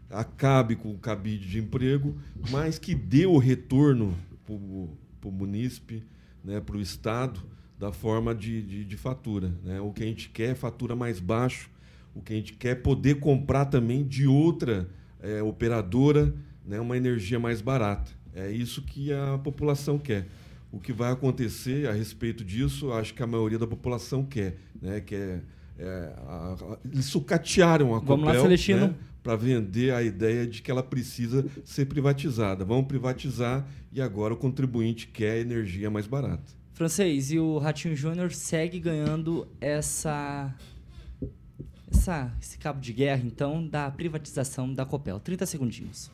acabe 0.08 0.76
com 0.76 0.92
o 0.92 0.98
cabide 0.98 1.48
de 1.48 1.58
emprego, 1.58 2.16
mas 2.50 2.78
que 2.78 2.94
dê 2.94 3.26
o 3.26 3.38
retorno 3.38 4.16
para 4.44 5.28
o 5.28 5.32
munícipe, 5.32 6.02
né, 6.44 6.60
para 6.60 6.76
o 6.76 6.80
Estado, 6.80 7.40
da 7.78 7.92
forma 7.92 8.34
de, 8.34 8.62
de, 8.62 8.84
de, 8.84 8.96
fatura. 8.96 9.52
Né? 9.64 9.80
O 9.80 9.90
que 9.90 10.02
a 10.02 10.06
gente 10.06 10.28
quer 10.28 10.50
é 10.50 10.54
fatura 10.54 10.94
mais 10.94 11.18
baixo, 11.18 11.70
o 12.14 12.20
que 12.20 12.32
a 12.32 12.36
gente 12.36 12.52
quer 12.52 12.70
é 12.70 12.74
poder 12.74 13.20
comprar 13.20 13.64
também 13.64 14.06
de 14.06 14.26
outra 14.26 14.88
é, 15.20 15.42
operadora 15.42 16.34
né, 16.64 16.78
uma 16.78 16.96
energia 16.96 17.38
mais 17.38 17.60
barata. 17.60 18.10
É 18.34 18.50
isso 18.50 18.82
que 18.82 19.12
a 19.12 19.38
população 19.38 19.98
quer. 19.98 20.28
O 20.72 20.78
que 20.78 20.92
vai 20.92 21.12
acontecer 21.12 21.88
a 21.88 21.92
respeito 21.92 22.44
disso, 22.44 22.92
acho 22.92 23.12
que 23.12 23.22
a 23.22 23.26
maioria 23.26 23.58
da 23.58 23.66
população 23.66 24.24
quer. 24.24 24.56
Né, 24.80 25.00
que 25.00 25.14
é, 25.14 25.40
é 25.78 26.14
a, 26.26 26.54
a, 26.54 26.78
eles 26.84 27.06
sucatearam 27.06 27.94
a 27.94 27.98
Vamos 27.98 28.24
Copel, 28.24 28.34
lá, 28.34 28.40
Celestino. 28.40 28.86
Né, 28.88 28.94
para 29.22 29.36
vender 29.36 29.92
a 29.92 30.02
ideia 30.02 30.46
de 30.46 30.62
que 30.62 30.70
ela 30.70 30.82
precisa 30.82 31.44
ser 31.64 31.86
privatizada. 31.86 32.64
Vamos 32.64 32.86
privatizar 32.86 33.66
e 33.92 34.00
agora 34.00 34.32
o 34.32 34.36
contribuinte 34.36 35.08
quer 35.08 35.38
energia 35.38 35.90
mais 35.90 36.06
barata. 36.06 36.60
Francês, 36.72 37.30
e 37.30 37.38
o 37.38 37.58
Ratinho 37.58 37.94
Júnior 37.94 38.32
segue 38.32 38.80
ganhando 38.80 39.46
essa, 39.60 40.54
essa, 41.92 42.32
esse 42.40 42.56
cabo 42.56 42.80
de 42.80 42.92
guerra, 42.92 43.22
então, 43.22 43.66
da 43.66 43.90
privatização 43.90 44.72
da 44.72 44.86
Copel. 44.86 45.20
30 45.20 45.44
segundinhos. 45.44 46.10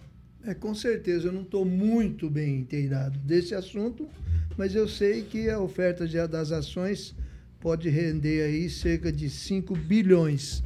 É, 0.46 0.54
com 0.54 0.72
certeza, 0.76 1.26
eu 1.26 1.32
não 1.32 1.42
estou 1.42 1.64
muito 1.64 2.30
bem 2.30 2.60
inteirado 2.60 3.18
desse 3.18 3.52
assunto, 3.52 4.08
mas 4.56 4.76
eu 4.76 4.88
sei 4.88 5.22
que 5.22 5.50
a 5.50 5.58
oferta 5.58 6.06
das 6.28 6.52
ações 6.52 7.16
pode 7.58 7.88
render 7.88 8.44
aí 8.44 8.70
cerca 8.70 9.10
de 9.10 9.28
5 9.28 9.74
bilhões. 9.74 10.62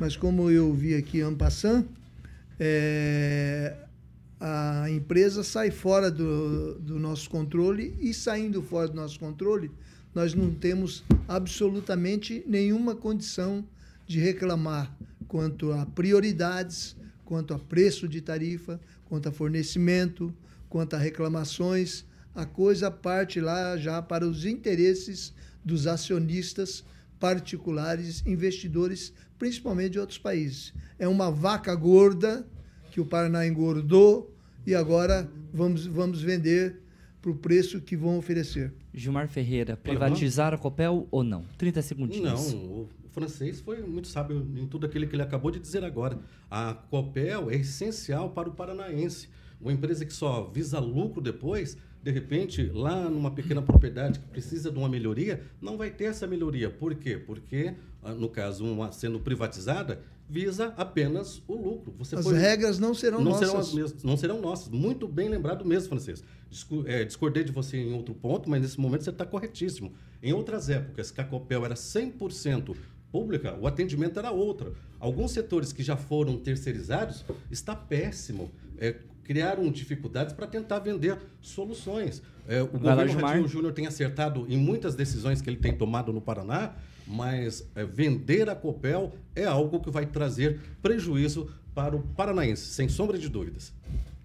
Mas 0.00 0.16
como 0.16 0.50
eu 0.50 0.74
vi 0.74 0.96
aqui 0.96 1.20
ano 1.20 1.36
passando, 1.36 1.88
é, 2.58 3.76
a 4.40 4.90
empresa 4.90 5.44
sai 5.44 5.70
fora 5.70 6.10
do, 6.10 6.80
do 6.80 6.98
nosso 6.98 7.30
controle 7.30 7.94
e 8.00 8.12
saindo 8.12 8.60
fora 8.60 8.88
do 8.88 8.96
nosso 8.96 9.20
controle, 9.20 9.70
nós 10.12 10.34
não 10.34 10.52
temos 10.52 11.04
absolutamente 11.28 12.42
nenhuma 12.44 12.96
condição 12.96 13.64
de 14.04 14.18
reclamar 14.18 14.92
quanto 15.28 15.70
a 15.70 15.86
prioridades, 15.86 16.96
quanto 17.24 17.54
a 17.54 17.58
preço 17.58 18.08
de 18.08 18.20
tarifa, 18.20 18.80
quanto 19.12 19.28
a 19.28 19.32
fornecimento, 19.32 20.34
quanto 20.70 20.96
a 20.96 20.98
reclamações. 20.98 22.06
A 22.34 22.46
coisa 22.46 22.90
parte 22.90 23.42
lá 23.42 23.76
já 23.76 24.00
para 24.00 24.26
os 24.26 24.46
interesses 24.46 25.34
dos 25.62 25.86
acionistas 25.86 26.82
particulares, 27.20 28.24
investidores 28.24 29.12
principalmente 29.38 29.90
de 29.90 29.98
outros 29.98 30.16
países. 30.16 30.72
É 30.98 31.06
uma 31.06 31.30
vaca 31.30 31.74
gorda 31.74 32.48
que 32.90 33.02
o 33.02 33.04
Paraná 33.04 33.46
engordou 33.46 34.34
e 34.66 34.74
agora 34.74 35.28
vamos, 35.52 35.84
vamos 35.84 36.22
vender 36.22 36.80
para 37.20 37.32
o 37.32 37.34
preço 37.34 37.82
que 37.82 37.94
vão 37.94 38.16
oferecer. 38.16 38.72
Gilmar 38.94 39.28
Ferreira, 39.28 39.76
privatizar 39.76 40.54
a 40.54 40.56
Copel 40.56 41.06
ou 41.10 41.22
não? 41.22 41.44
30 41.58 41.82
segundinhos. 41.82 42.50
Não, 42.50 42.88
francês 43.12 43.60
foi 43.60 43.82
muito 43.82 44.08
sábio 44.08 44.46
em 44.56 44.66
tudo 44.66 44.86
aquilo 44.86 45.06
que 45.06 45.14
ele 45.14 45.22
acabou 45.22 45.50
de 45.50 45.58
dizer 45.60 45.84
agora. 45.84 46.18
A 46.50 46.74
Copel 46.74 47.50
é 47.50 47.56
essencial 47.56 48.30
para 48.30 48.48
o 48.48 48.52
paranaense. 48.52 49.28
Uma 49.60 49.72
empresa 49.72 50.04
que 50.04 50.12
só 50.12 50.50
visa 50.52 50.80
lucro 50.80 51.20
depois, 51.20 51.76
de 52.02 52.10
repente, 52.10 52.64
lá 52.74 53.08
numa 53.08 53.30
pequena 53.30 53.62
propriedade 53.62 54.18
que 54.18 54.26
precisa 54.26 54.70
de 54.70 54.78
uma 54.78 54.88
melhoria, 54.88 55.42
não 55.60 55.76
vai 55.76 55.90
ter 55.90 56.04
essa 56.04 56.26
melhoria. 56.26 56.68
Por 56.68 56.94
quê? 56.94 57.16
Porque 57.16 57.74
ah, 58.02 58.12
no 58.12 58.28
caso, 58.28 58.64
uma 58.64 58.90
sendo 58.90 59.20
privatizada, 59.20 60.02
visa 60.28 60.74
apenas 60.76 61.42
o 61.46 61.54
lucro. 61.54 61.94
Você 61.98 62.16
as 62.16 62.26
regras 62.26 62.78
não 62.78 62.94
serão 62.94 63.20
não 63.20 63.32
nossas. 63.32 63.48
Serão 63.48 63.60
as 63.60 63.72
mesmas, 63.72 64.02
não 64.02 64.16
serão 64.16 64.40
nossas. 64.40 64.68
Muito 64.68 65.06
bem 65.06 65.28
lembrado 65.28 65.64
mesmo, 65.64 65.90
Francês. 65.90 66.24
É, 66.86 67.04
discordei 67.04 67.44
de 67.44 67.52
você 67.52 67.76
em 67.76 67.92
outro 67.92 68.14
ponto, 68.14 68.50
mas 68.50 68.62
nesse 68.62 68.80
momento 68.80 69.04
você 69.04 69.10
está 69.10 69.24
corretíssimo. 69.24 69.92
Em 70.22 70.32
outras 70.32 70.68
épocas, 70.68 71.10
que 71.10 71.20
a 71.20 71.24
Copel 71.24 71.64
era 71.64 71.74
100% 71.74 72.74
pública, 73.12 73.54
o 73.60 73.66
atendimento 73.66 74.18
era 74.18 74.30
outro. 74.30 74.74
Alguns 74.98 75.32
setores 75.32 75.72
que 75.72 75.82
já 75.82 75.96
foram 75.96 76.38
terceirizados, 76.38 77.24
está 77.50 77.76
péssimo. 77.76 78.50
É, 78.78 78.96
criaram 79.22 79.70
dificuldades 79.70 80.32
para 80.32 80.46
tentar 80.46 80.80
vender 80.80 81.18
soluções. 81.40 82.22
É, 82.48 82.60
o 82.62 82.66
governo 82.66 83.20
Ratinho 83.20 83.46
Júnior 83.46 83.72
tem 83.72 83.86
acertado 83.86 84.46
em 84.48 84.56
muitas 84.56 84.94
decisões 84.94 85.40
que 85.40 85.48
ele 85.48 85.58
tem 85.58 85.72
tomado 85.76 86.12
no 86.12 86.20
Paraná, 86.20 86.74
mas 87.06 87.64
é, 87.76 87.84
vender 87.84 88.48
a 88.48 88.54
Copel 88.54 89.12
é 89.36 89.44
algo 89.44 89.78
que 89.80 89.90
vai 89.90 90.06
trazer 90.06 90.58
prejuízo 90.80 91.50
para 91.74 91.94
o 91.94 92.02
paranaense, 92.02 92.66
sem 92.66 92.88
sombra 92.88 93.18
de 93.18 93.28
dúvidas. 93.28 93.72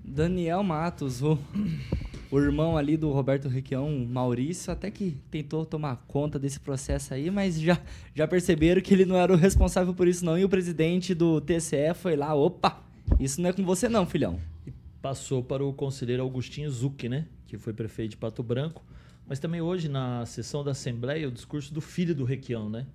Daniel 0.08 0.64
Matos, 0.64 1.22
o, 1.22 1.38
o 2.32 2.40
irmão 2.40 2.78
ali 2.78 2.96
do 2.96 3.12
Roberto 3.12 3.50
Requião, 3.50 4.06
Maurício, 4.10 4.72
até 4.72 4.90
que 4.90 5.18
tentou 5.30 5.66
tomar 5.66 5.98
conta 6.08 6.40
desse 6.40 6.60
processo 6.60 7.14
aí, 7.14 7.30
mas 7.30 7.60
já, 7.60 7.78
já 8.16 8.26
perceberam 8.26 8.82
que 8.82 8.94
ele 8.94 9.06
não 9.06 9.18
era 9.18 9.34
o 9.34 9.36
responsável 9.36 9.94
por 9.94 10.08
isso 10.08 10.24
não, 10.24 10.38
e 10.38 10.46
o 10.46 10.50
presidente 10.50 11.14
do 11.14 11.42
TCE 11.42 11.94
foi 11.94 12.16
lá, 12.16 12.34
opa, 12.34 12.82
Isso 13.20 13.42
não 13.42 13.50
é 13.50 13.54
com 13.54 13.66
você 13.66 13.90
não, 13.90 14.06
filhão. 14.06 14.40
E 14.66 14.72
passou 15.02 15.44
para 15.44 15.64
o 15.64 15.74
conselheiro 15.74 16.24
Augustinho 16.24 16.70
Zucchi, 16.72 17.10
né? 17.10 17.26
Que 17.46 17.58
foi 17.58 17.74
prefeito 17.74 18.12
de 18.12 18.18
Pato 18.18 18.42
Branco. 18.42 18.84
Mas 19.28 19.40
também 19.40 19.62
hoje, 19.62 19.90
na 19.90 20.26
sessão 20.26 20.64
da 20.64 20.72
Assembleia, 20.72 21.28
o 21.28 21.32
discurso 21.32 21.74
do 21.74 21.82
filho 21.82 22.16
do 22.16 22.24
Requião, 22.24 22.70
né? 22.70 22.86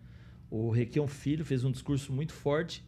O 0.51 0.71
Requião 0.71 1.07
Filho 1.07 1.45
fez 1.45 1.65
um 1.65 1.71
discurso 1.71 2.13
muito 2.13 2.33
forte 2.33 2.85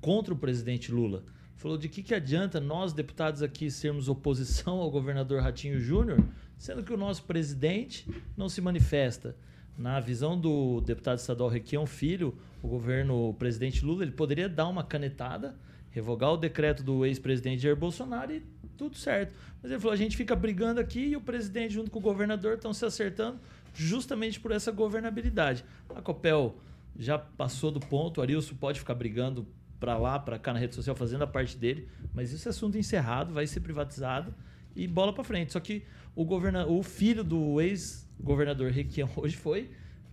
contra 0.00 0.32
o 0.32 0.36
presidente 0.36 0.90
Lula. 0.92 1.24
Falou 1.58 1.76
de 1.76 1.88
que, 1.88 2.04
que 2.04 2.14
adianta 2.14 2.60
nós, 2.60 2.92
deputados 2.92 3.42
aqui, 3.42 3.68
sermos 3.68 4.08
oposição 4.08 4.78
ao 4.78 4.88
governador 4.92 5.42
Ratinho 5.42 5.80
Júnior, 5.80 6.22
sendo 6.56 6.84
que 6.84 6.92
o 6.92 6.96
nosso 6.96 7.24
presidente 7.24 8.06
não 8.36 8.48
se 8.48 8.60
manifesta. 8.60 9.34
Na 9.76 9.98
visão 9.98 10.40
do 10.40 10.80
deputado 10.80 11.18
estadual 11.18 11.50
Requião 11.50 11.84
Filho, 11.84 12.38
o 12.62 12.68
governo, 12.68 13.30
o 13.30 13.34
presidente 13.34 13.84
Lula, 13.84 14.04
ele 14.04 14.12
poderia 14.12 14.48
dar 14.48 14.68
uma 14.68 14.84
canetada, 14.84 15.56
revogar 15.90 16.32
o 16.32 16.36
decreto 16.36 16.84
do 16.84 17.04
ex-presidente 17.04 17.60
Jair 17.60 17.74
Bolsonaro 17.74 18.32
e 18.32 18.42
tudo 18.76 18.96
certo. 18.96 19.36
Mas 19.60 19.72
ele 19.72 19.80
falou: 19.80 19.92
a 19.92 19.96
gente 19.96 20.16
fica 20.16 20.36
brigando 20.36 20.78
aqui 20.78 21.06
e 21.06 21.16
o 21.16 21.20
presidente, 21.20 21.74
junto 21.74 21.90
com 21.90 21.98
o 21.98 22.02
governador, 22.02 22.54
estão 22.54 22.72
se 22.72 22.84
acertando 22.84 23.40
justamente 23.74 24.38
por 24.38 24.52
essa 24.52 24.70
governabilidade. 24.70 25.64
A 25.92 26.00
Copel 26.00 26.56
já 26.96 27.18
passou 27.18 27.72
do 27.72 27.80
ponto, 27.80 28.18
o 28.18 28.22
Arilson 28.22 28.54
pode 28.54 28.78
ficar 28.78 28.94
brigando 28.94 29.44
para 29.78 29.96
lá, 29.96 30.18
para 30.18 30.38
cá 30.38 30.52
na 30.52 30.58
rede 30.58 30.74
social, 30.74 30.96
fazendo 30.96 31.22
a 31.22 31.26
parte 31.26 31.56
dele, 31.56 31.88
mas 32.12 32.32
isso 32.32 32.48
é 32.48 32.50
assunto 32.50 32.76
encerrado, 32.76 33.32
vai 33.32 33.46
ser 33.46 33.60
privatizado 33.60 34.34
e 34.74 34.86
bola 34.86 35.12
para 35.12 35.24
frente. 35.24 35.52
Só 35.52 35.60
que 35.60 35.84
o, 36.14 36.24
governa 36.24 36.66
o 36.66 36.82
filho 36.82 37.22
do 37.22 37.60
ex-governador 37.60 38.70
Requião 38.70 39.08
hoje 39.16 39.36
foi 39.36 39.70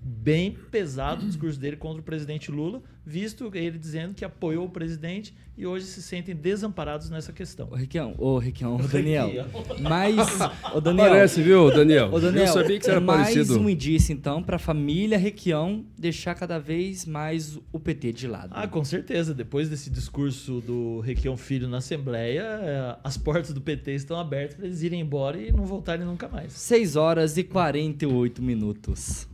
bem 0.07 0.55
pesado 0.69 1.23
o 1.23 1.27
discurso 1.27 1.59
dele 1.59 1.75
contra 1.75 1.99
o 1.99 2.03
presidente 2.03 2.51
Lula, 2.51 2.83
visto 3.03 3.49
ele 3.55 3.79
dizendo 3.79 4.13
que 4.13 4.23
apoiou 4.23 4.65
o 4.65 4.69
presidente 4.69 5.33
e 5.57 5.65
hoje 5.65 5.85
se 5.85 6.01
sentem 6.01 6.35
desamparados 6.35 7.09
nessa 7.09 7.33
questão. 7.33 7.69
O 7.71 7.75
Requião, 7.75 8.13
o 8.19 8.37
Requião, 8.37 8.75
o 8.75 8.87
Daniel. 8.87 9.31
Mas, 9.79 10.15
o 10.75 10.79
Daniel. 10.79 11.09
Parece, 11.09 11.41
viu, 11.41 11.71
Daniel? 11.71 12.13
O 12.13 12.19
Daniel, 12.19 12.45
Eu 12.45 12.53
sabia 12.53 12.77
que 12.77 12.85
você 12.85 12.91
era 12.91 12.99
mais 12.99 13.33
parecido. 13.33 13.59
um 13.59 13.67
indício, 13.67 14.13
então, 14.13 14.43
para 14.43 14.57
a 14.57 14.59
família 14.59 15.17
Requião 15.17 15.83
deixar 15.97 16.35
cada 16.35 16.59
vez 16.59 17.05
mais 17.05 17.57
o 17.71 17.79
PT 17.79 18.13
de 18.13 18.27
lado. 18.27 18.51
Ah, 18.53 18.67
com 18.67 18.83
certeza. 18.83 19.33
Depois 19.33 19.69
desse 19.69 19.89
discurso 19.89 20.61
do 20.61 20.99
Requião 20.99 21.35
Filho 21.35 21.67
na 21.67 21.77
Assembleia, 21.77 22.43
eh, 22.43 22.97
as 23.03 23.17
portas 23.17 23.53
do 23.53 23.61
PT 23.61 23.95
estão 23.95 24.19
abertas 24.19 24.55
para 24.55 24.65
eles 24.67 24.83
irem 24.83 25.01
embora 25.01 25.41
e 25.41 25.51
não 25.51 25.65
voltarem 25.65 26.05
nunca 26.05 26.27
mais. 26.27 26.53
6 26.53 26.95
horas 26.95 27.37
e 27.37 27.43
48 27.43 28.41
minutos. 28.41 29.27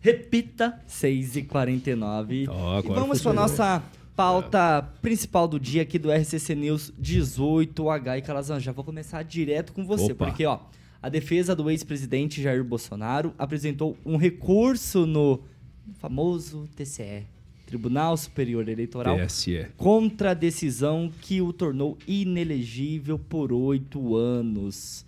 Repita. 0.00 0.80
6 0.86 1.36
e 1.36 1.42
49 1.42 2.46
Ó, 2.48 2.80
E 2.80 2.82
vamos 2.88 3.20
para 3.20 3.32
nossa 3.32 3.82
pauta 4.14 4.82
principal 5.02 5.46
do 5.46 5.58
dia 5.60 5.82
aqui 5.82 5.98
do 5.98 6.10
RCC 6.10 6.54
News 6.54 6.92
18H. 7.00 8.18
E 8.18 8.22
Calazan, 8.22 8.60
já 8.60 8.72
vou 8.72 8.84
começar 8.84 9.22
direto 9.22 9.72
com 9.72 9.84
você, 9.84 10.12
Opa. 10.12 10.26
porque 10.26 10.44
ó, 10.44 10.60
a 11.02 11.08
defesa 11.08 11.54
do 11.54 11.70
ex-presidente 11.70 12.42
Jair 12.42 12.64
Bolsonaro 12.64 13.32
apresentou 13.38 13.96
um 14.04 14.16
recurso 14.16 15.06
no 15.06 15.40
famoso 16.00 16.68
TCE, 16.76 17.24
Tribunal 17.66 18.16
Superior 18.16 18.68
Eleitoral, 18.68 19.16
TSE. 19.26 19.66
contra 19.76 20.30
a 20.32 20.34
decisão 20.34 21.10
que 21.20 21.40
o 21.40 21.52
tornou 21.52 21.96
inelegível 22.06 23.18
por 23.18 23.52
oito 23.52 24.16
anos. 24.16 25.04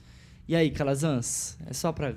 E 0.46 0.54
aí, 0.54 0.70
Calazans, 0.70 1.56
é 1.66 1.72
só 1.72 1.92
pra 1.92 2.14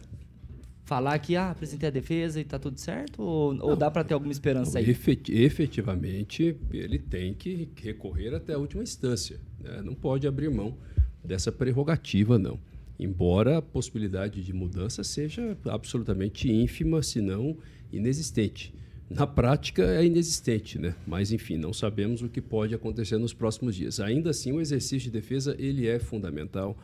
falar 0.85 1.17
que 1.19 1.35
ah, 1.35 1.51
apresentei 1.51 1.87
a 1.87 1.91
defesa 1.91 2.39
e 2.39 2.43
tá 2.43 2.59
tudo 2.59 2.77
certo? 2.79 3.21
Ou, 3.21 3.57
ou 3.61 3.75
dá 3.75 3.89
pra 3.89 4.03
ter 4.03 4.13
alguma 4.13 4.31
esperança 4.31 4.79
aí? 4.79 4.89
Efet- 4.89 5.29
efetivamente, 5.29 6.55
ele 6.71 6.99
tem 6.99 7.33
que 7.33 7.69
recorrer 7.81 8.33
até 8.35 8.53
a 8.53 8.57
última 8.57 8.83
instância. 8.83 9.39
né? 9.61 9.81
Não 9.83 9.93
pode 9.95 10.27
abrir 10.27 10.49
mão 10.49 10.77
dessa 11.23 11.51
prerrogativa, 11.51 12.37
não. 12.37 12.59
Embora 12.99 13.57
a 13.57 13.61
possibilidade 13.61 14.43
de 14.43 14.53
mudança 14.53 15.03
seja 15.03 15.57
absolutamente 15.65 16.51
ínfima, 16.51 17.01
se 17.01 17.21
não 17.21 17.57
inexistente. 17.91 18.73
Na 19.09 19.27
prática 19.27 19.83
é 19.83 20.05
inexistente, 20.05 20.79
né? 20.79 20.95
Mas 21.05 21.31
enfim, 21.31 21.57
não 21.57 21.73
sabemos 21.73 22.21
o 22.21 22.29
que 22.29 22.41
pode 22.41 22.73
acontecer 22.73 23.17
nos 23.17 23.33
próximos 23.33 23.75
dias. 23.75 23.99
Ainda 23.99 24.29
assim, 24.31 24.51
o 24.51 24.61
exercício 24.61 24.99
de 24.99 25.11
defesa 25.11 25.55
ele 25.59 25.87
é 25.87 25.99
fundamental, 25.99 26.77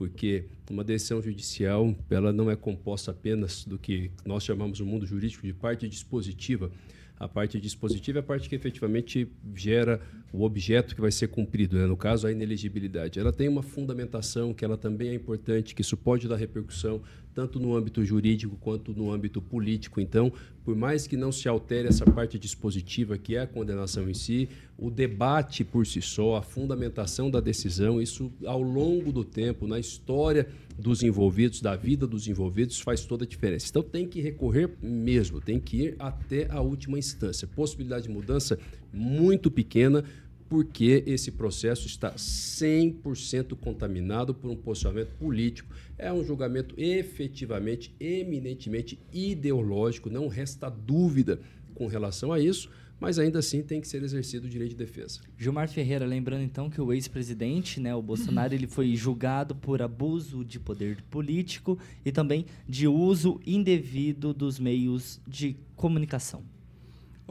porque 0.00 0.46
uma 0.70 0.82
decisão 0.82 1.20
judicial 1.20 1.94
ela 2.08 2.32
não 2.32 2.50
é 2.50 2.56
composta 2.56 3.10
apenas 3.10 3.66
do 3.66 3.78
que 3.78 4.10
nós 4.24 4.42
chamamos 4.42 4.80
no 4.80 4.86
mundo 4.86 5.04
jurídico 5.04 5.46
de 5.46 5.52
parte 5.52 5.86
dispositiva. 5.86 6.72
A 7.18 7.28
parte 7.28 7.60
dispositiva 7.60 8.18
é 8.18 8.20
a 8.20 8.22
parte 8.22 8.48
que 8.48 8.54
efetivamente 8.54 9.30
gera 9.54 10.00
o 10.32 10.44
objeto 10.44 10.94
que 10.94 11.00
vai 11.00 11.10
ser 11.10 11.28
cumprido, 11.28 11.76
né? 11.76 11.86
no 11.86 11.96
caso 11.96 12.26
a 12.26 12.32
inelegibilidade. 12.32 13.18
Ela 13.18 13.32
tem 13.32 13.48
uma 13.48 13.62
fundamentação 13.62 14.54
que 14.54 14.64
ela 14.64 14.76
também 14.76 15.08
é 15.08 15.14
importante, 15.14 15.74
que 15.74 15.82
isso 15.82 15.96
pode 15.96 16.28
dar 16.28 16.36
repercussão 16.36 17.00
tanto 17.34 17.60
no 17.60 17.76
âmbito 17.76 18.04
jurídico 18.04 18.56
quanto 18.60 18.92
no 18.92 19.12
âmbito 19.12 19.40
político. 19.40 20.00
Então, 20.00 20.32
por 20.64 20.74
mais 20.74 21.06
que 21.06 21.16
não 21.16 21.30
se 21.30 21.48
altere 21.48 21.88
essa 21.88 22.04
parte 22.04 22.38
dispositiva, 22.38 23.16
que 23.16 23.36
é 23.36 23.40
a 23.40 23.46
condenação 23.46 24.08
em 24.08 24.14
si, 24.14 24.48
o 24.76 24.90
debate 24.90 25.64
por 25.64 25.86
si 25.86 26.02
só, 26.02 26.36
a 26.36 26.42
fundamentação 26.42 27.30
da 27.30 27.40
decisão, 27.40 28.00
isso 28.00 28.32
ao 28.44 28.62
longo 28.62 29.12
do 29.12 29.24
tempo, 29.24 29.66
na 29.66 29.78
história 29.78 30.48
dos 30.78 31.02
envolvidos, 31.02 31.60
da 31.60 31.76
vida 31.76 32.06
dos 32.06 32.26
envolvidos, 32.26 32.80
faz 32.80 33.04
toda 33.04 33.24
a 33.24 33.28
diferença. 33.28 33.66
Então 33.68 33.82
tem 33.82 34.08
que 34.08 34.20
recorrer 34.20 34.70
mesmo, 34.82 35.40
tem 35.40 35.60
que 35.60 35.82
ir 35.82 35.96
até 35.98 36.50
a 36.50 36.60
última 36.60 36.98
instância. 36.98 37.46
Possibilidade 37.46 38.04
de 38.04 38.10
mudança 38.10 38.58
muito 38.92 39.50
pequena, 39.50 40.04
porque 40.48 41.04
esse 41.06 41.30
processo 41.30 41.86
está 41.86 42.12
100% 42.14 43.56
contaminado 43.56 44.34
por 44.34 44.50
um 44.50 44.56
posicionamento 44.56 45.14
político. 45.16 45.72
É 45.96 46.12
um 46.12 46.24
julgamento 46.24 46.74
efetivamente, 46.76 47.94
eminentemente 48.00 48.98
ideológico, 49.12 50.10
não 50.10 50.26
resta 50.26 50.68
dúvida 50.68 51.38
com 51.74 51.86
relação 51.86 52.32
a 52.32 52.40
isso, 52.40 52.68
mas 53.00 53.18
ainda 53.18 53.38
assim 53.38 53.62
tem 53.62 53.80
que 53.80 53.88
ser 53.88 54.02
exercido 54.02 54.46
o 54.46 54.50
direito 54.50 54.70
de 54.70 54.76
defesa. 54.76 55.20
Gilmar 55.38 55.68
Ferreira, 55.68 56.04
lembrando 56.04 56.42
então 56.42 56.68
que 56.68 56.80
o 56.80 56.92
ex-presidente, 56.92 57.80
né, 57.80 57.94
o 57.94 58.02
Bolsonaro, 58.02 58.52
ele 58.52 58.66
foi 58.66 58.94
julgado 58.94 59.54
por 59.54 59.80
abuso 59.80 60.44
de 60.44 60.60
poder 60.60 61.00
político 61.10 61.78
e 62.04 62.12
também 62.12 62.44
de 62.68 62.86
uso 62.86 63.40
indevido 63.46 64.34
dos 64.34 64.58
meios 64.58 65.20
de 65.26 65.56
comunicação. 65.74 66.42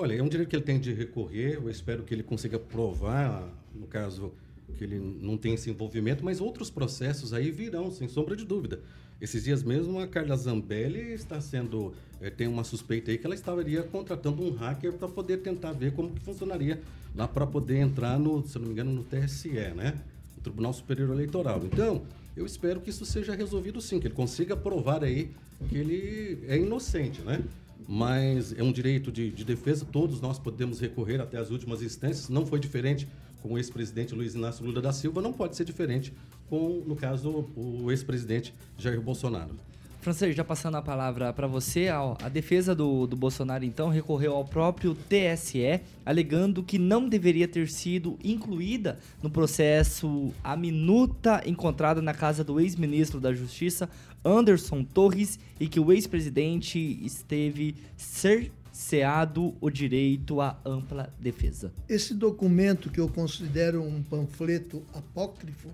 Olha, 0.02 0.14
é 0.14 0.24
um 0.24 0.30
direito 0.30 0.48
que 0.48 0.56
ele 0.56 0.64
tem 0.64 0.80
de 0.80 0.94
recorrer. 0.94 1.56
Eu 1.56 1.70
espero 1.70 2.04
que 2.04 2.14
ele 2.14 2.24
consiga 2.24 2.58
provar, 2.58 3.46
no 3.76 3.86
caso, 3.86 4.32
que 4.78 4.86
ele 4.86 4.98
não 4.98 5.36
tem 5.36 5.56
esse 5.56 5.70
envolvimento, 5.70 6.24
mas 6.24 6.40
outros 6.40 6.70
processos 6.70 7.34
aí 7.34 7.52
virão, 7.52 7.92
sem 7.92 8.08
sombra 8.08 8.34
de 8.34 8.46
dúvida. 8.46 8.80
Esses 9.20 9.44
dias 9.44 9.62
mesmo, 9.62 10.00
a 10.00 10.08
Carla 10.08 10.38
Zambelli 10.38 11.12
está 11.12 11.42
sendo. 11.42 11.94
eh, 12.22 12.30
tem 12.30 12.48
uma 12.48 12.64
suspeita 12.64 13.12
aí 13.12 13.18
que 13.18 13.26
ela 13.26 13.36
estaria 13.36 13.84
contratando 13.84 14.42
um 14.42 14.56
hacker 14.56 14.94
para 14.94 15.10
poder 15.10 15.40
tentar 15.40 15.74
ver 15.74 15.92
como 15.92 16.12
que 16.12 16.22
funcionaria 16.22 16.80
lá 17.14 17.28
para 17.28 17.46
poder 17.46 17.80
entrar 17.80 18.18
no, 18.18 18.42
se 18.48 18.58
não 18.58 18.68
me 18.68 18.72
engano, 18.72 18.94
no 18.94 19.04
TSE, 19.04 19.50
né? 19.50 20.00
Tribunal 20.42 20.72
Superior 20.72 21.12
Eleitoral. 21.12 21.62
Então, 21.66 22.04
eu 22.38 22.46
espero 22.46 22.80
que 22.80 22.90
isso 22.90 23.06
seja 23.06 23.36
resolvido 23.36 23.82
sim, 23.82 24.00
que 24.00 24.08
ele 24.08 24.16
consiga 24.16 24.56
provar 24.56 25.04
aí 25.04 25.30
que 25.68 25.78
ele 25.78 26.40
é 26.48 26.56
inocente, 26.56 27.20
né? 27.20 27.44
Mas 27.88 28.54
é 28.54 28.62
um 28.62 28.72
direito 28.72 29.12
de, 29.12 29.32
de 29.32 29.44
defesa, 29.44 29.86
todos 29.86 30.22
nós 30.22 30.38
podemos 30.38 30.80
recorrer 30.80 31.20
até 31.22 31.38
as 31.38 31.50
últimas 31.50 31.82
instâncias. 31.82 32.30
Não 32.30 32.46
foi 32.46 32.60
diferente 32.60 33.08
com 33.42 33.54
o 33.54 33.58
ex-presidente 33.58 34.14
Luiz 34.14 34.36
Inácio 34.36 34.66
Lula 34.66 34.82
da 34.82 34.92
Silva, 34.92 35.22
não 35.22 35.34
pode 35.34 35.56
ser 35.56 35.64
diferente 35.64 36.14
com, 36.50 36.84
no 36.86 36.96
caso, 36.96 37.48
o 37.56 37.90
ex-presidente 37.90 38.54
Jair 38.78 39.02
Bolsonaro. 39.02 39.56
Francês, 40.02 40.34
já 40.34 40.46
passando 40.46 40.76
a 40.76 40.82
palavra 40.82 41.34
para 41.34 41.46
você, 41.46 41.90
a 41.90 42.30
defesa 42.30 42.74
do, 42.74 43.06
do 43.06 43.18
Bolsonaro 43.18 43.66
então 43.66 43.90
recorreu 43.90 44.34
ao 44.34 44.46
próprio 44.46 44.96
TSE, 44.96 45.82
alegando 46.06 46.64
que 46.64 46.80
não 46.80 47.10
deveria 47.10 47.50
ter 47.50 47.68
sido 47.68 48.18
incluída 48.24 48.98
no 49.22 49.30
processo 49.30 50.34
a 50.42 50.56
minuta 50.56 51.44
encontrada 51.46 52.02
na 52.02 52.14
casa 52.14 52.46
do 52.46 52.62
ex-ministro 52.62 53.20
da 53.20 53.34
Justiça, 53.34 53.90
Anderson 54.24 54.84
Torres, 54.84 55.40
e 55.60 55.68
que 55.68 55.80
o 55.80 55.92
ex-presidente 55.92 56.78
esteve 57.06 57.76
cerceado 57.98 59.56
o 59.60 59.70
direito 59.70 60.42
à 60.42 60.58
ampla 60.66 61.14
defesa. 61.20 61.72
Esse 61.88 62.14
documento 62.14 62.90
que 62.90 63.00
eu 63.00 63.08
considero 63.10 63.82
um 63.84 64.02
panfleto 64.04 64.84
apócrifo, 64.94 65.70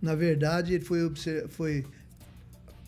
na 0.00 0.14
verdade, 0.14 0.74
ele 0.74 0.84
foi, 0.84 1.12
foi 1.48 1.84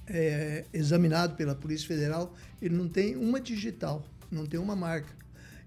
é, 0.07 0.65
examinado 0.73 1.35
pela 1.37 1.55
Polícia 1.55 1.87
Federal, 1.87 2.35
ele 2.61 2.75
não 2.75 2.89
tem 2.89 3.17
uma 3.17 3.41
digital, 3.41 4.05
não 4.31 4.47
tem 4.47 4.59
uma 4.61 4.77
marca. 4.77 5.15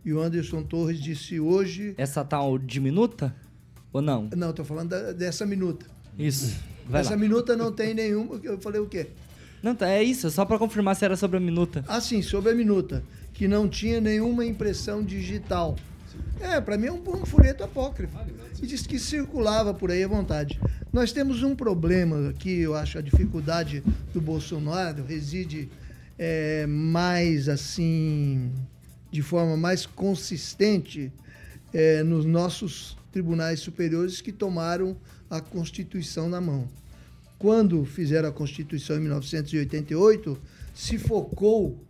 E 0.03 0.13
o 0.13 0.21
Anderson 0.21 0.63
Torres 0.63 0.99
disse 1.01 1.39
hoje. 1.39 1.93
Essa 1.97 2.23
tal 2.23 2.57
diminuta? 2.57 3.35
Ou 3.91 4.01
não? 4.01 4.29
Não, 4.35 4.51
estou 4.51 4.63
falando 4.63 4.89
da- 4.89 5.11
dessa 5.11 5.45
minuta. 5.45 5.85
Isso. 6.17 6.57
Vai 6.89 7.01
Essa 7.01 7.11
lá. 7.11 7.17
minuta 7.17 7.55
não 7.55 7.71
tem 7.71 7.93
nenhuma. 7.93 8.39
Eu 8.43 8.59
falei 8.59 8.81
o 8.81 8.87
quê? 8.87 9.07
Não, 9.61 9.75
tá, 9.75 9.87
é 9.89 10.01
isso, 10.01 10.29
só 10.31 10.45
para 10.45 10.57
confirmar 10.57 10.95
se 10.95 11.05
era 11.05 11.15
sobre 11.15 11.37
a 11.37 11.39
minuta. 11.39 11.83
Ah, 11.87 12.01
sim, 12.01 12.21
sobre 12.21 12.51
a 12.51 12.55
minuta, 12.55 13.03
que 13.33 13.47
não 13.47 13.67
tinha 13.67 14.01
nenhuma 14.01 14.45
impressão 14.45 15.03
digital. 15.03 15.75
É, 16.39 16.59
para 16.61 16.77
mim 16.77 16.87
é 16.87 16.91
um, 16.91 17.01
um 17.01 17.25
folheto 17.25 17.63
apócrifo. 17.63 18.17
E 18.61 18.65
disse 18.65 18.87
que 18.87 18.97
circulava 18.97 19.73
por 19.73 19.91
aí 19.91 20.03
à 20.03 20.07
vontade. 20.07 20.59
Nós 20.91 21.11
temos 21.11 21.43
um 21.43 21.55
problema 21.55 22.29
aqui, 22.29 22.61
eu 22.61 22.75
acho, 22.75 22.97
a 22.97 23.01
dificuldade 23.01 23.83
do 24.13 24.21
Bolsonaro 24.21 25.03
reside 25.03 25.69
é, 26.17 26.65
mais 26.65 27.47
assim, 27.47 28.51
de 29.11 29.21
forma 29.21 29.55
mais 29.55 29.85
consistente 29.85 31.11
é, 31.73 32.01
nos 32.03 32.25
nossos 32.25 32.97
tribunais 33.11 33.59
superiores 33.59 34.21
que 34.21 34.31
tomaram 34.31 34.95
a 35.29 35.39
Constituição 35.39 36.27
na 36.27 36.41
mão. 36.41 36.67
Quando 37.37 37.85
fizeram 37.85 38.29
a 38.29 38.31
Constituição 38.31 38.97
em 38.97 39.01
1988, 39.01 40.39
se 40.73 40.97
focou 40.97 41.83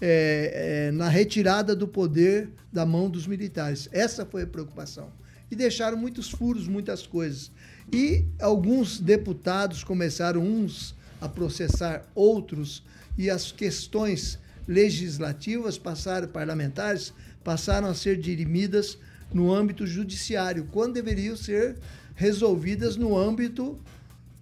é, 0.00 0.88
é, 0.88 0.90
na 0.90 1.08
retirada 1.08 1.74
do 1.74 1.86
poder 1.86 2.50
da 2.72 2.84
mão 2.84 3.08
dos 3.08 3.26
militares. 3.26 3.88
Essa 3.92 4.26
foi 4.26 4.42
a 4.42 4.46
preocupação. 4.46 5.10
E 5.50 5.54
deixaram 5.54 5.96
muitos 5.96 6.30
furos, 6.30 6.66
muitas 6.66 7.06
coisas. 7.06 7.50
E 7.92 8.24
alguns 8.40 8.98
deputados 9.00 9.84
começaram 9.84 10.42
uns 10.42 10.94
a 11.20 11.28
processar 11.28 12.04
outros 12.14 12.82
e 13.16 13.30
as 13.30 13.52
questões 13.52 14.38
legislativas 14.66 15.78
passaram 15.78 16.28
parlamentares 16.28 17.12
passaram 17.46 17.86
a 17.86 17.94
ser 17.94 18.18
dirimidas 18.18 18.98
no 19.32 19.54
âmbito 19.54 19.86
judiciário, 19.86 20.66
quando 20.72 20.94
deveriam 20.94 21.36
ser 21.36 21.76
resolvidas 22.16 22.96
no 22.96 23.16
âmbito 23.16 23.78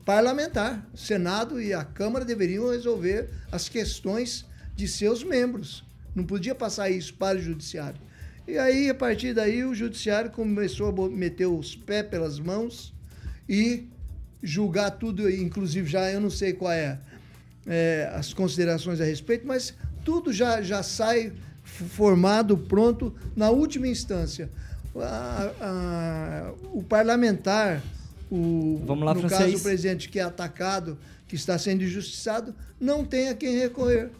parlamentar. 0.04 0.88
O 0.94 0.96
Senado 0.96 1.60
e 1.60 1.74
a 1.74 1.84
Câmara 1.84 2.24
deveriam 2.24 2.70
resolver 2.70 3.28
as 3.52 3.68
questões 3.68 4.46
de 4.74 4.88
seus 4.88 5.22
membros. 5.22 5.84
Não 6.14 6.24
podia 6.24 6.54
passar 6.54 6.88
isso 6.88 7.12
para 7.14 7.36
o 7.36 7.42
judiciário. 7.42 8.00
E 8.46 8.56
aí, 8.56 8.88
a 8.88 8.94
partir 8.94 9.34
daí, 9.34 9.64
o 9.64 9.74
judiciário 9.74 10.30
começou 10.30 10.88
a 10.88 11.08
meter 11.08 11.46
os 11.46 11.74
pés 11.74 12.06
pelas 12.06 12.38
mãos 12.38 12.94
e 13.48 13.88
julgar 14.42 14.90
tudo, 14.92 15.28
inclusive 15.28 15.88
já 15.88 16.10
eu 16.10 16.20
não 16.20 16.30
sei 16.30 16.52
qual 16.52 16.70
é, 16.70 17.00
é 17.66 18.10
as 18.14 18.34
considerações 18.34 19.00
a 19.00 19.04
respeito, 19.04 19.46
mas 19.46 19.74
tudo 20.04 20.32
já, 20.32 20.60
já 20.60 20.82
sai 20.82 21.32
formado, 21.64 22.58
pronto, 22.58 23.14
na 23.34 23.48
última 23.48 23.88
instância. 23.88 24.50
A, 24.96 25.52
a, 25.60 26.52
o 26.72 26.82
parlamentar, 26.82 27.82
o, 28.30 28.80
Vamos 28.86 29.04
lá, 29.04 29.14
no 29.14 29.20
francês. 29.20 29.40
caso 29.40 29.56
o 29.56 29.60
presidente 29.60 30.08
que 30.08 30.18
é 30.18 30.22
atacado, 30.22 30.96
que 31.26 31.34
está 31.34 31.58
sendo 31.58 31.82
injustiçado, 31.82 32.54
não 32.80 33.04
tem 33.04 33.28
a 33.28 33.34
quem 33.34 33.56
recorrer. 33.58 34.10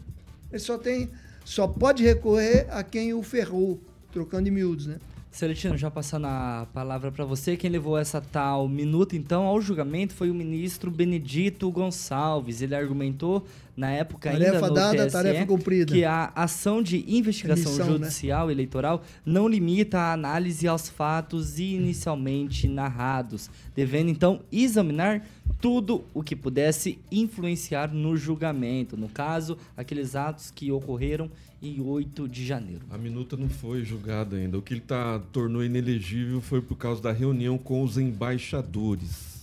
Ele 0.51 0.59
só 0.59 0.77
tem, 0.77 1.09
só 1.43 1.67
pode 1.67 2.03
recorrer 2.03 2.67
a 2.69 2.83
quem 2.83 3.13
o 3.13 3.23
ferrou, 3.23 3.79
trocando 4.11 4.47
em 4.47 4.51
miúdos, 4.51 4.85
né? 4.87 4.97
Celestino, 5.35 5.77
já 5.77 5.91
passando 5.91 6.27
a 6.27 6.65
palavra 6.73 7.11
para 7.11 7.25
você, 7.25 7.57
quem 7.57 7.69
levou 7.69 7.97
essa 7.97 8.21
tal 8.21 8.69
minuta 8.69 9.17
então 9.17 9.43
ao 9.43 9.59
julgamento 9.59 10.13
foi 10.13 10.31
o 10.31 10.33
ministro 10.33 10.89
Benedito 10.89 11.69
Gonçalves. 11.69 12.61
Ele 12.61 12.73
argumentou 12.73 13.45
na 13.75 13.91
época 13.91 14.31
tarefa 14.31 14.55
ainda 14.55 14.67
no 14.69 14.73
dada, 14.73 15.05
TSE, 15.05 15.11
tarefa 15.11 15.45
cumprida. 15.45 15.93
que 15.93 16.05
a 16.05 16.31
ação 16.33 16.81
de 16.81 17.03
investigação 17.05 17.73
né? 17.73 17.83
judicial 17.83 18.49
eleitoral 18.49 19.03
não 19.25 19.45
limita 19.45 19.99
a 19.99 20.13
análise 20.13 20.69
aos 20.69 20.87
fatos 20.87 21.59
inicialmente 21.59 22.65
narrados, 22.69 23.49
devendo 23.75 24.09
então 24.09 24.39
examinar 24.49 25.21
tudo 25.65 26.05
o 26.13 26.21
que 26.21 26.35
pudesse 26.35 26.99
influenciar 27.11 27.91
no 27.91 28.15
julgamento, 28.15 28.95
no 28.95 29.09
caso, 29.09 29.57
aqueles 29.75 30.15
atos 30.15 30.51
que 30.51 30.71
ocorreram 30.71 31.27
em 31.59 31.81
8 31.81 32.29
de 32.29 32.45
janeiro. 32.45 32.83
A 32.91 32.99
minuta 32.99 33.35
não 33.35 33.49
foi 33.49 33.83
julgada 33.83 34.35
ainda. 34.35 34.59
O 34.59 34.61
que 34.61 34.75
ele 34.75 34.81
tá, 34.81 35.17
tornou 35.31 35.65
inelegível 35.65 36.39
foi 36.39 36.61
por 36.61 36.75
causa 36.75 37.01
da 37.01 37.11
reunião 37.11 37.57
com 37.57 37.81
os 37.81 37.97
embaixadores. 37.97 39.41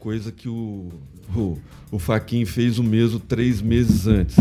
Coisa 0.00 0.32
que 0.32 0.48
o, 0.48 0.88
o, 1.32 1.56
o 1.92 1.98
Faquin 2.00 2.44
fez 2.44 2.80
o 2.80 2.82
mesmo 2.82 3.20
três 3.20 3.62
meses 3.62 4.08
antes. 4.08 4.36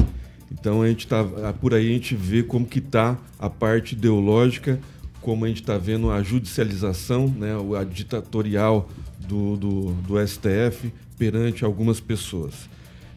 Então 0.52 0.82
a 0.82 0.88
gente 0.88 1.06
tá, 1.06 1.24
por 1.62 1.76
aí 1.76 1.88
a 1.88 1.94
gente 1.94 2.16
vê 2.16 2.42
como 2.42 2.66
que 2.66 2.82
tá 2.82 3.16
a 3.38 3.48
parte 3.48 3.94
ideológica, 3.94 4.80
como 5.22 5.46
a 5.46 5.50
gente 5.50 5.62
está 5.62 5.78
vendo 5.78 6.10
a 6.10 6.24
judicialização, 6.24 7.28
né, 7.28 7.52
a 7.80 7.84
ditatorial 7.84 8.90
do, 9.30 9.56
do, 9.56 9.92
do 10.08 10.28
STF 10.28 10.92
perante 11.18 11.64
algumas 11.64 12.00
pessoas. 12.00 12.68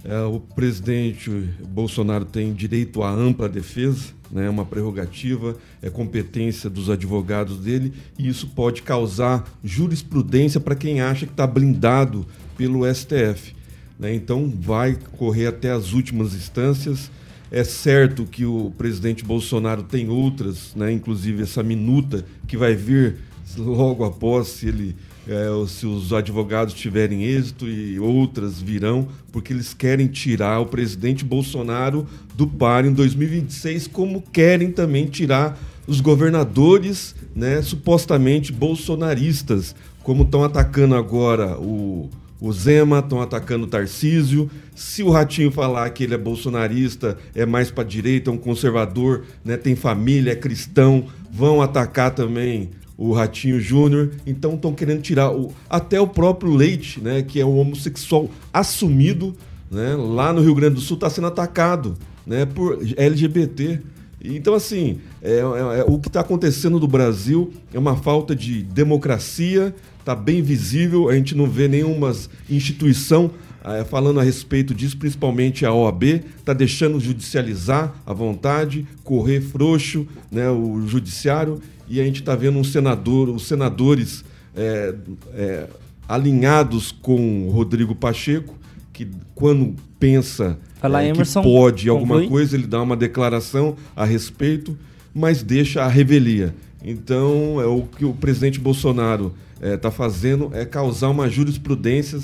É, 0.05 0.21
o 0.23 0.41
presidente 0.41 1.31
Bolsonaro 1.67 2.25
tem 2.25 2.53
direito 2.53 3.03
à 3.03 3.11
ampla 3.11 3.49
defesa, 3.49 4.13
né, 4.31 4.51
uma 4.51 4.65
prerrogativa, 4.65 5.57
é 5.81 5.89
competência 5.89 6.69
dos 6.69 6.91
advogados 6.91 7.59
dele, 7.59 7.93
e 8.19 8.29
isso 8.29 8.49
pode 8.49 8.83
causar 8.83 9.49
jurisprudência 9.63 10.61
para 10.61 10.75
quem 10.75 11.01
acha 11.01 11.25
que 11.25 11.33
está 11.33 11.47
blindado 11.47 12.27
pelo 12.57 12.83
STF. 12.93 13.55
Né? 13.99 14.15
Então, 14.15 14.53
vai 14.61 14.99
correr 15.17 15.47
até 15.47 15.71
as 15.71 15.93
últimas 15.93 16.35
instâncias. 16.35 17.11
É 17.51 17.63
certo 17.63 18.25
que 18.25 18.45
o 18.45 18.73
presidente 18.77 19.25
Bolsonaro 19.25 19.85
tem 19.85 20.09
outras, 20.09 20.75
né, 20.75 20.91
inclusive 20.91 21.43
essa 21.43 21.63
minuta 21.63 22.25
que 22.49 22.57
vai 22.57 22.75
vir 22.75 23.19
logo 23.57 24.05
após 24.05 24.49
se 24.49 24.69
ele 24.69 24.97
é, 25.29 25.47
se 25.69 25.87
os 25.87 26.13
advogados 26.13 26.75
tiverem 26.75 27.25
êxito 27.25 27.69
e 27.69 27.99
outras 27.99 28.61
virão, 28.61 29.09
porque 29.31 29.53
eles 29.53 29.73
querem 29.73 30.07
tirar 30.07 30.61
o 30.61 30.67
presidente 30.67 31.25
Bolsonaro 31.25 32.07
do 32.35 32.47
par 32.47 32.85
em 32.85 32.93
2026, 32.93 33.87
como 33.87 34.21
querem 34.21 34.71
também 34.71 35.07
tirar 35.07 35.59
os 35.87 36.01
governadores, 36.01 37.15
né, 37.35 37.63
supostamente 37.63 38.53
bolsonaristas, 38.53 39.75
como 40.03 40.25
estão 40.25 40.43
atacando 40.43 40.95
agora 40.95 41.57
o, 41.59 42.11
o 42.41 42.53
Zema, 42.53 42.99
estão 42.99 43.21
atacando 43.21 43.65
o 43.65 43.69
Tarcísio. 43.69 44.51
Se 44.75 45.03
o 45.03 45.11
Ratinho 45.11 45.51
falar 45.51 45.89
que 45.91 46.05
ele 46.05 46.15
é 46.15 46.19
bolsonarista, 46.19 47.17
é 47.35 47.47
mais 47.47 47.71
para 47.71 47.85
direita, 47.85 48.31
é 48.31 48.33
um 48.33 48.39
conservador, 48.39 49.25
né, 49.45 49.57
tem 49.57 49.77
família, 49.77 50.33
é 50.33 50.37
cristão, 50.37 51.07
vão 51.31 51.63
atacar 51.63 52.13
também 52.13 52.71
o 52.97 53.13
Ratinho 53.13 53.61
Júnior. 53.61 54.11
Então 54.27 54.55
estão 54.55 54.73
querendo 54.73 55.03
tirar 55.03 55.31
o, 55.31 55.53
até 55.69 56.01
o 56.01 56.07
próprio 56.07 56.55
Leite, 56.55 57.01
né, 57.01 57.23
que 57.23 57.41
é 57.41 57.47
um 57.47 57.59
homossexual 57.59 58.29
assumido, 58.53 59.35
né, 59.71 59.95
lá 59.95 60.33
no 60.33 60.41
Rio 60.41 60.55
Grande 60.55 60.77
do 60.77 60.81
Sul 60.81 60.97
está 60.97 61.09
sendo 61.09 61.27
atacado, 61.27 61.97
né, 62.27 62.47
por 62.47 62.79
LGBT. 62.97 63.81
Então 64.25 64.55
assim, 64.55 64.99
é, 65.21 65.39
é, 65.39 65.81
é 65.81 65.85
o 65.87 65.99
que 65.99 66.09
está 66.09 66.21
acontecendo 66.21 66.79
no 66.79 66.87
Brasil 66.87 67.53
é 67.73 67.79
uma 67.79 67.97
falta 67.97 68.37
de 68.37 68.63
democracia, 68.63 69.75
está 69.99 70.15
bem 70.15 70.43
visível. 70.43 71.09
A 71.09 71.15
gente 71.15 71.35
não 71.35 71.47
vê 71.47 71.67
nenhuma 71.67 72.15
instituição 72.49 73.31
é, 73.65 73.85
falando 73.85 74.19
a 74.19 74.23
respeito 74.23 74.75
disso, 74.75 74.97
principalmente 74.97 75.65
a 75.65 75.73
OAB, 75.73 76.03
está 76.39 76.53
deixando 76.53 76.99
judicializar 76.99 77.95
à 78.05 78.13
vontade, 78.13 78.87
correr 79.05 79.41
frouxo 79.41 80.07
né, 80.31 80.51
o 80.51 80.87
judiciário 80.87 81.61
e 81.93 82.01
a 82.01 82.05
gente 82.05 82.21
está 82.21 82.35
vendo 82.35 82.59
um 82.59 82.65
senador, 82.65 83.29
os 83.29 83.47
senadores 83.47 84.25
é, 84.57 84.95
é, 85.35 85.67
alinhados 86.09 86.91
com 86.91 87.51
Rodrigo 87.51 87.95
Pacheco, 87.95 88.57
que 88.95 89.09
quando 89.35 89.75
pensa 90.01 90.59
Fala, 90.81 91.03
é, 91.03 91.09
Emerson, 91.09 91.43
que 91.43 91.49
pode 91.49 91.91
alguma 91.91 92.15
conclui. 92.15 92.31
coisa, 92.31 92.57
ele 92.57 92.67
dá 92.67 92.81
uma 92.81 92.97
declaração 92.97 93.77
a 93.95 94.07
respeito, 94.07 94.75
mas 95.15 95.43
deixa 95.43 95.83
a 95.83 95.87
revelia. 95.87 96.55
Então, 96.83 97.61
é 97.61 97.67
o 97.67 97.83
que 97.83 98.07
o 98.07 98.15
presidente 98.15 98.59
Bolsonaro 98.59 99.35
está 99.61 99.91
fazendo 99.91 100.51
é 100.55 100.65
causar 100.65 101.11
uma 101.11 101.29
jurisprudência 101.29 102.19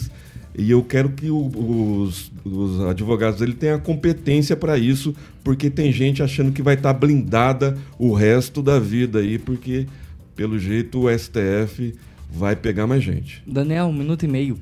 e 0.59 0.73
eu 0.73 0.83
quero 0.83 1.11
que 1.11 1.31
o, 1.31 1.47
os, 1.47 2.33
os, 2.45 2.81
advogados 2.81 3.39
dele 3.39 3.55
tenham 3.55 3.77
a 3.77 3.79
competência 3.81 4.57
para 4.57 4.77
isso, 4.77 5.15
porque 5.45 5.71
tem 5.71 5.93
gente 5.93 6.21
achando 6.21 6.51
que 6.51 6.61
vai 6.61 6.75
estar 6.75 6.93
tá 6.93 6.99
blindada 6.99 7.79
o 7.97 8.13
resto 8.13 8.61
da 8.61 8.81
vida 8.81 9.21
aí, 9.21 9.39
porque 9.39 9.87
pelo 10.35 10.59
jeito 10.59 11.05
o 11.05 11.19
STF 11.19 11.95
vai 12.29 12.57
pegar 12.57 12.89
mais 12.89 13.05
gente. 13.05 13.41
Daniel, 13.47 13.87
um 13.87 13.93
minuto 13.93 14.25
e 14.25 14.29
meio. 14.29 14.59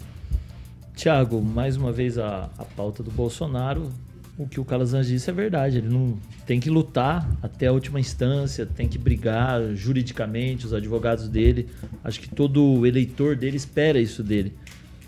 Tiago, 0.94 1.40
mais 1.40 1.78
uma 1.78 1.92
vez 1.92 2.18
a, 2.18 2.50
a 2.58 2.64
pauta 2.64 3.02
do 3.02 3.10
Bolsonaro. 3.10 3.90
O 4.38 4.46
que 4.46 4.60
o 4.60 4.66
Calazans 4.66 5.06
disse 5.06 5.30
é 5.30 5.32
verdade. 5.32 5.78
Ele 5.78 5.88
não 5.88 6.18
tem 6.46 6.60
que 6.60 6.68
lutar 6.68 7.26
até 7.42 7.68
a 7.68 7.72
última 7.72 7.98
instância, 7.98 8.66
tem 8.66 8.86
que 8.86 8.98
brigar 8.98 9.74
juridicamente, 9.74 10.66
os 10.66 10.74
advogados 10.74 11.26
dele. 11.26 11.68
Acho 12.04 12.20
que 12.20 12.28
todo 12.28 12.86
eleitor 12.86 13.34
dele 13.34 13.56
espera 13.56 13.98
isso 13.98 14.22
dele. 14.22 14.52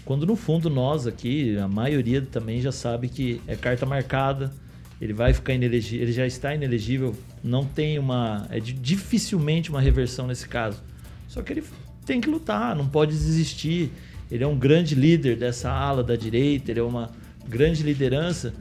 Quando 0.08 0.24
no 0.24 0.36
fundo 0.36 0.70
nós 0.70 1.06
aqui, 1.06 1.58
a 1.58 1.68
maioria 1.68 2.22
também 2.22 2.62
já 2.62 2.72
sabe 2.72 3.10
que 3.10 3.42
é 3.46 3.54
carta 3.54 3.84
marcada, 3.84 4.50
ele 4.98 5.12
vai 5.12 5.34
ficar 5.34 5.52
inelegível, 5.52 6.02
ele 6.02 6.12
já 6.12 6.26
está 6.26 6.54
inelegível, 6.54 7.14
não 7.44 7.66
tem 7.66 7.98
uma. 7.98 8.46
É 8.48 8.58
dificilmente 8.58 9.68
uma 9.68 9.82
reversão 9.82 10.26
nesse 10.26 10.48
caso. 10.48 10.82
Só 11.28 11.42
que 11.42 11.52
ele 11.52 11.62
tem 12.06 12.22
que 12.22 12.30
lutar, 12.30 12.74
não 12.74 12.88
pode 12.88 13.12
desistir. 13.12 13.92
Ele 14.30 14.42
é 14.42 14.46
um 14.46 14.58
grande 14.58 14.94
líder 14.94 15.36
dessa 15.36 15.70
ala 15.70 16.02
da 16.02 16.16
direita, 16.16 16.70
ele 16.70 16.80
é 16.80 16.82
uma 16.82 17.10
grande 17.46 17.82
liderança 17.82 18.54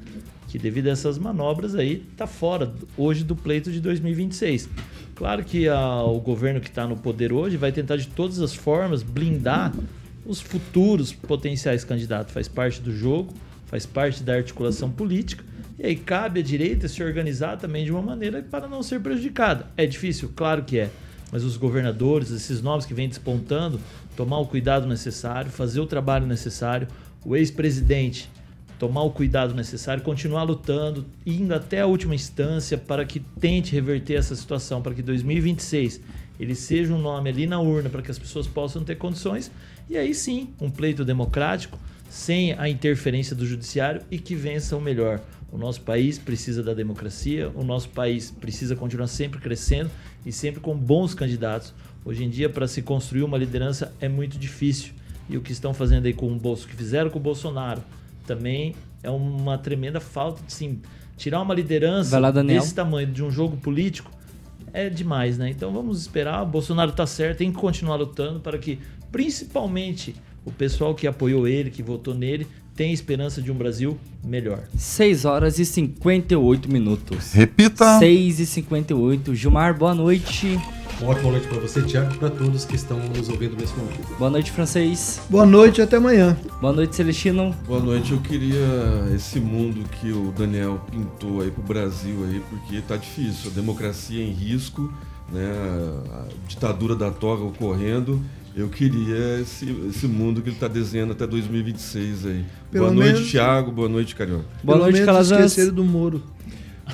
que, 0.50 0.60
devido 0.60 0.88
a 0.88 0.92
essas 0.92 1.18
manobras 1.18 1.76
aí, 1.76 2.06
está 2.12 2.28
fora 2.28 2.74
hoje 2.98 3.24
do 3.24 3.38
pleito 3.38 3.72
de 3.72 3.80
2026. 3.80 4.68
Claro 5.16 5.46
que 5.46 5.70
a, 5.70 6.04
o 6.04 6.20
governo 6.20 6.60
que 6.60 6.68
está 6.68 6.86
no 6.86 6.98
poder 6.98 7.32
hoje 7.32 7.56
vai 7.56 7.72
tentar 7.72 7.96
de 7.96 8.08
todas 8.10 8.42
as 8.42 8.54
formas 8.54 9.02
blindar 9.02 9.72
os 10.28 10.42
futuros 10.42 11.14
potenciais 11.14 11.84
candidatos. 11.84 12.34
Faz 12.34 12.48
parte 12.48 12.82
do 12.82 12.92
jogo, 12.92 13.34
faz 13.66 13.86
parte 13.86 14.22
da 14.22 14.36
articulação 14.36 14.92
política. 14.92 15.44
E 15.80 15.86
aí 15.86 15.96
cabe 15.96 16.42
à 16.42 16.44
direita 16.44 16.88
se 16.88 17.02
organizar 17.02 17.58
também 17.58 17.86
de 17.86 17.92
uma 17.92 18.02
maneira 18.02 18.42
para 18.42 18.68
não 18.68 18.84
ser 18.84 19.00
prejudicada. 19.00 19.68
É 19.78 19.86
difícil? 19.86 20.32
Claro 20.36 20.64
que 20.64 20.80
é. 20.80 20.90
Mas 21.32 21.44
os 21.44 21.56
governadores, 21.56 22.32
esses 22.32 22.62
nomes 22.62 22.86
que 22.86 22.94
vêm 22.94 23.08
despontando, 23.08 23.80
tomar 24.16 24.40
o 24.40 24.46
cuidado 24.46 24.88
necessário, 24.88 25.50
fazer 25.50 25.80
o 25.80 25.86
trabalho 25.86 26.26
necessário. 26.26 26.88
O 27.26 27.36
ex-presidente 27.36 28.30
tomar 28.78 29.02
o 29.02 29.12
cuidado 29.12 29.56
necessário, 29.56 30.04
continuar 30.04 30.44
lutando, 30.44 31.06
indo 31.26 31.54
até 31.54 31.82
a 31.82 31.88
última 31.88 32.14
instância 32.14 32.78
para 32.78 33.06
que 33.06 33.20
tente 33.20 33.74
reverter 33.74 34.16
essa 34.16 34.36
situação, 34.36 34.82
para 34.82 34.94
que 34.94 35.02
2026 35.02 36.00
ele 36.40 36.56
seja 36.56 36.94
um 36.94 37.00
nome 37.00 37.30
ali 37.30 37.48
na 37.48 37.60
urna 37.60 37.90
para 37.90 38.02
que 38.02 38.12
as 38.12 38.20
pessoas 38.20 38.48
possam 38.48 38.84
ter 38.84 38.96
condições. 38.96 39.52
E 39.90 39.98
aí 39.98 40.14
sim, 40.14 40.50
um 40.62 40.70
pleito 40.70 41.04
democrático, 41.04 41.80
sem 42.10 42.54
a 42.54 42.70
interferência 42.70 43.36
do 43.36 43.46
judiciário 43.46 44.02
e 44.10 44.18
que 44.20 44.36
vença 44.36 44.76
o 44.76 44.82
melhor. 44.82 45.22
O 45.52 45.58
nosso 45.58 45.82
país 45.82 46.18
precisa 46.20 46.62
da 46.62 46.74
democracia, 46.74 47.50
o 47.56 47.64
nosso 47.64 47.90
país 47.90 48.32
precisa 48.32 48.76
continuar 48.76 49.08
sempre 49.08 49.40
crescendo 49.40 49.90
e 50.26 50.32
sempre 50.32 50.60
com 50.60 50.76
bons 50.76 51.14
candidatos. 51.14 51.74
Hoje 52.04 52.24
em 52.24 52.30
dia, 52.30 52.50
para 52.50 52.68
se 52.68 52.82
construir 52.82 53.24
uma 53.24 53.38
liderança 53.38 53.94
é 54.00 54.10
muito 54.10 54.38
difícil. 54.38 54.94
E 55.30 55.38
o 55.38 55.42
que 55.42 55.52
estão 55.52 55.74
fazendo 55.74 56.06
aí 56.06 56.14
com 56.14 56.32
o 56.32 56.36
Bolso, 56.36 56.68
que 56.68 56.76
fizeram 56.76 57.10
com 57.10 57.20
o 57.20 57.22
Bolsonaro, 57.22 57.82
também 58.26 58.76
é 59.04 59.10
uma 59.10 59.58
tremenda 59.58 60.00
falta 60.00 60.42
de 60.46 60.52
sim, 60.52 60.82
tirar 61.18 61.42
uma 61.42 61.54
liderança 61.54 62.18
lá, 62.20 62.32
desse 62.32 62.74
tamanho 62.74 63.08
de 63.08 63.24
um 63.24 63.32
jogo 63.32 63.58
político 63.58 64.12
é 64.74 64.90
demais, 64.90 65.38
né? 65.38 65.50
Então 65.50 65.72
vamos 65.72 66.02
esperar. 66.02 66.44
O 66.44 66.46
Bolsonaro 66.46 66.92
está 66.92 67.06
certo, 67.06 67.40
tem 67.40 67.52
que 67.52 67.58
continuar 67.58 67.96
lutando 67.96 68.40
para 68.40 68.58
que, 68.58 68.80
principalmente, 69.12 70.16
o 70.46 70.52
pessoal 70.52 70.96
que 70.96 71.08
apoiou 71.08 71.48
ele, 71.48 71.70
que 71.70 71.84
votou 71.84 72.14
nele, 72.14 72.48
tenha 72.76 72.94
esperança 72.94 73.42
de 73.42 73.52
um 73.52 73.56
Brasil 73.56 73.98
melhor. 74.24 74.64
6 74.78 75.26
horas 75.26 75.58
e 75.60 75.66
58 75.66 76.72
minutos. 76.72 77.34
Repita! 77.34 77.98
6 78.00 78.40
e 78.40 78.46
58. 78.46 79.34
Gilmar, 79.34 79.78
boa 79.78 79.96
noite. 79.96 80.60
Uma 81.00 81.12
ótima 81.12 81.32
noite 81.32 81.48
para 81.48 81.60
você, 81.60 81.82
Tiago, 81.84 82.12
e 82.16 82.18
para 82.18 82.30
todos 82.32 82.66
que 82.66 82.76
estão 82.76 82.98
nos 83.00 83.30
ouvindo 83.30 83.56
nesse 83.56 83.76
momento. 83.76 84.18
Boa 84.18 84.32
noite, 84.32 84.52
francês. 84.52 85.22
Boa 85.30 85.46
noite, 85.46 85.80
até 85.80 85.98
amanhã. 85.98 86.36
Boa 86.60 86.74
noite, 86.74 86.96
Celestino. 86.96 87.56
Boa 87.68 87.80
noite. 87.80 88.14
Eu 88.14 88.20
queria 88.20 88.66
esse 89.16 89.40
mundo 89.40 89.88
que 90.02 90.12
o 90.12 90.34
Daniel 90.36 90.82
pintou 90.90 91.42
aí 91.42 91.52
pro 91.52 91.62
Brasil 91.62 92.26
aí, 92.26 92.42
porque 92.50 92.82
tá 92.82 92.98
difícil. 92.98 93.52
A 93.52 93.54
democracia 93.54 94.24
em 94.24 94.32
risco, 94.32 94.92
né? 95.32 95.46
A 96.14 96.26
ditadura 96.48 96.96
da 96.96 97.12
toga 97.12 97.44
ocorrendo. 97.44 98.20
Eu 98.56 98.68
queria 98.68 99.40
esse, 99.40 99.70
esse 99.88 100.08
mundo 100.08 100.42
que 100.42 100.50
ele 100.50 100.56
está 100.56 100.68
desenhando 100.68 101.12
até 101.12 101.28
2026 101.28 102.26
aí. 102.26 102.46
Pelo 102.72 102.86
boa 102.86 102.96
noite, 102.96 103.14
menos... 103.14 103.30
Thiago. 103.32 103.72
Boa 103.72 103.88
noite, 103.88 104.16
Carioca. 104.16 104.46
Boa 104.64 104.80
Pelo 104.80 104.90
noite, 104.92 105.06
Calazans. 105.06 105.56
do 105.72 105.84
Moro. 105.84 106.24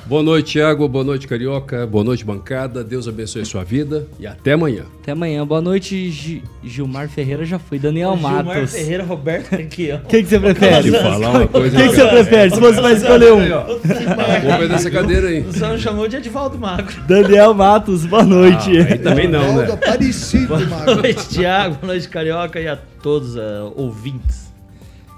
Boa 0.06 0.22
noite, 0.22 0.52
Thiago. 0.52 0.86
Boa 0.86 1.04
noite, 1.04 1.26
Carioca. 1.26 1.86
Boa 1.86 2.04
noite, 2.04 2.24
bancada. 2.24 2.84
Deus 2.84 3.08
abençoe 3.08 3.42
a 3.42 3.44
sua 3.44 3.64
vida 3.64 4.06
e 4.18 4.26
até 4.26 4.52
amanhã. 4.52 4.84
Até 5.00 5.12
amanhã. 5.12 5.46
Boa 5.46 5.60
noite, 5.60 6.10
G 6.10 6.42
Gilmar 6.62 7.08
Ferreira 7.08 7.44
já 7.44 7.58
foi. 7.58 7.78
Daniel 7.78 8.14
Matos. 8.16 8.52
Gilmar 8.52 8.68
Ferreira, 8.68 9.04
Roberto 9.04 9.54
aqui, 9.54 9.92
ó. 9.92 9.98
Quem 10.06 10.22
que 10.22 10.28
você 10.28 10.38
prefere? 10.38 10.90
Pode 10.90 11.02
falar 11.02 11.30
uma 11.30 11.46
coisa. 11.48 11.76
Quem 11.76 11.88
que 11.88 11.96
você 11.96 12.06
prefere? 12.08 12.54
Se 12.54 12.60
você 12.60 12.80
vai 12.80 12.92
escolher 12.94 13.32
um. 13.32 13.48
Vou 13.48 13.80
perder 13.80 14.74
essa 14.74 14.90
cadeira 14.90 15.28
aí. 15.28 15.40
Você 15.40 15.60
não 15.60 15.78
chamou 15.78 16.06
de 16.06 16.16
Edivaldo 16.16 16.58
Magro. 16.58 17.02
Daniel 17.06 17.54
Matos, 17.54 18.04
boa 18.04 18.24
noite. 18.24 18.78
Ah, 18.78 18.92
aí 18.92 18.98
também 18.98 19.28
não, 19.28 19.56
né? 19.56 19.72
Aparecido, 19.72 20.48
Boa 20.48 20.96
noite, 20.96 21.28
Thiago. 21.28 21.76
Boa 21.76 21.92
noite, 21.92 22.08
Carioca 22.08 22.60
e 22.60 22.68
a 22.68 22.76
todos 23.02 23.36
uh, 23.36 23.72
ouvintes. 23.74 24.52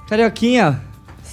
Carioquinha, 0.08 0.80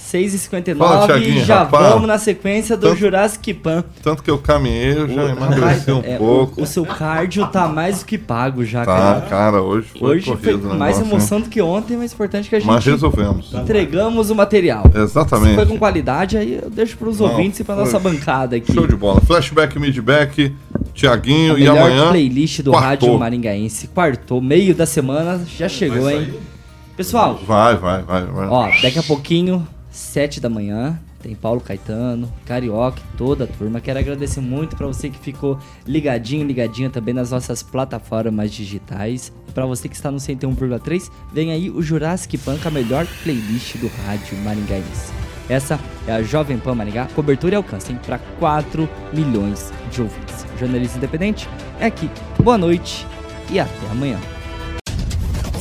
6h59 0.04 1.22
e 1.22 1.40
já 1.40 1.60
rapaz, 1.60 1.92
vamos 1.94 2.06
na 2.06 2.18
sequência 2.18 2.76
do 2.76 2.88
tanto, 2.88 2.98
Jurassic 2.98 3.54
Pan. 3.54 3.82
Tanto 4.02 4.22
que 4.22 4.30
eu 4.30 4.38
caminhei, 4.38 4.92
eu 4.92 5.08
já 5.08 5.30
emagreci 5.30 5.90
um 5.92 6.02
é, 6.04 6.18
pouco. 6.18 6.60
O, 6.60 6.64
o, 6.64 6.66
seu 6.66 6.84
cardio 6.84 7.46
tá 7.46 7.66
mais 7.66 8.00
do 8.00 8.04
que 8.04 8.18
pago 8.18 8.64
já, 8.64 8.84
tá, 8.84 8.94
cara. 8.94 9.20
cara 9.22 9.62
hoje 9.62 9.88
foi 9.98 10.16
Hoje 10.16 10.36
foi 10.36 10.56
mais 10.56 11.00
emoção 11.00 11.40
do 11.40 11.48
que 11.48 11.60
ontem, 11.62 11.96
mas 11.96 12.12
importante 12.12 12.48
que 12.48 12.56
a 12.56 12.60
gente... 12.60 12.68
Mas 12.68 12.84
resolvemos. 12.84 13.52
Entregamos 13.54 14.30
o 14.30 14.34
material. 14.34 14.84
Exatamente. 14.94 15.50
Se 15.50 15.54
foi 15.54 15.66
com 15.66 15.78
qualidade, 15.78 16.36
aí 16.36 16.60
eu 16.62 16.70
deixo 16.70 16.96
pros 16.98 17.18
Não, 17.18 17.30
ouvintes 17.30 17.60
e 17.60 17.64
pra 17.64 17.74
nossa 17.74 17.98
bancada 17.98 18.56
aqui. 18.56 18.72
Show 18.72 18.86
de 18.86 18.96
bola. 18.96 19.20
Flashback, 19.22 19.78
midback, 19.78 20.54
Tiaguinho 20.92 21.58
e 21.58 21.66
amanhã... 21.66 22.10
playlist 22.10 22.60
do 22.60 22.72
quartou. 22.72 23.08
Rádio 23.08 23.18
Maringaense. 23.18 23.88
Quartou, 23.88 24.40
meio 24.40 24.74
da 24.74 24.86
semana, 24.86 25.40
já 25.56 25.68
chegou, 25.68 26.10
hein? 26.10 26.34
Pessoal... 26.96 27.40
Vai, 27.46 27.76
vai, 27.76 28.02
vai, 28.02 28.24
vai. 28.26 28.46
Ó, 28.48 28.68
daqui 28.82 28.98
a 28.98 29.02
pouquinho 29.02 29.66
7 29.94 30.40
da 30.40 30.50
manhã. 30.50 30.98
Tem 31.22 31.34
Paulo 31.34 31.60
Caetano, 31.60 32.30
Carioca, 32.44 33.00
toda 33.16 33.44
a 33.44 33.46
turma. 33.46 33.80
Quero 33.80 33.98
agradecer 33.98 34.40
muito 34.40 34.76
para 34.76 34.86
você 34.86 35.08
que 35.08 35.18
ficou 35.18 35.58
ligadinho, 35.86 36.44
ligadinho 36.44 36.90
também 36.90 37.14
nas 37.14 37.30
nossas 37.30 37.62
plataformas 37.62 38.52
digitais. 38.52 39.32
Para 39.54 39.64
você 39.64 39.88
que 39.88 39.94
está 39.94 40.10
no 40.10 40.18
101,3, 40.18 41.10
vem 41.32 41.52
aí 41.52 41.70
o 41.70 41.80
Jurassic 41.80 42.36
Pan, 42.38 42.58
a 42.62 42.70
melhor 42.70 43.06
playlist 43.22 43.76
do 43.76 43.86
rádio 44.04 44.36
maringaense. 44.38 45.12
Essa 45.48 45.78
é 46.06 46.12
a 46.12 46.22
Jovem 46.22 46.58
Pan 46.58 46.74
Maringá, 46.74 47.06
cobertura 47.14 47.54
e 47.54 47.56
alcance 47.56 47.94
para 48.06 48.18
4 48.18 48.88
milhões 49.12 49.72
de 49.90 50.02
ouvintes. 50.02 50.44
Jornalista 50.58 50.98
independente 50.98 51.48
é 51.78 51.86
aqui. 51.86 52.10
Boa 52.42 52.58
noite 52.58 53.06
e 53.50 53.60
até 53.60 53.86
amanhã. 53.90 54.18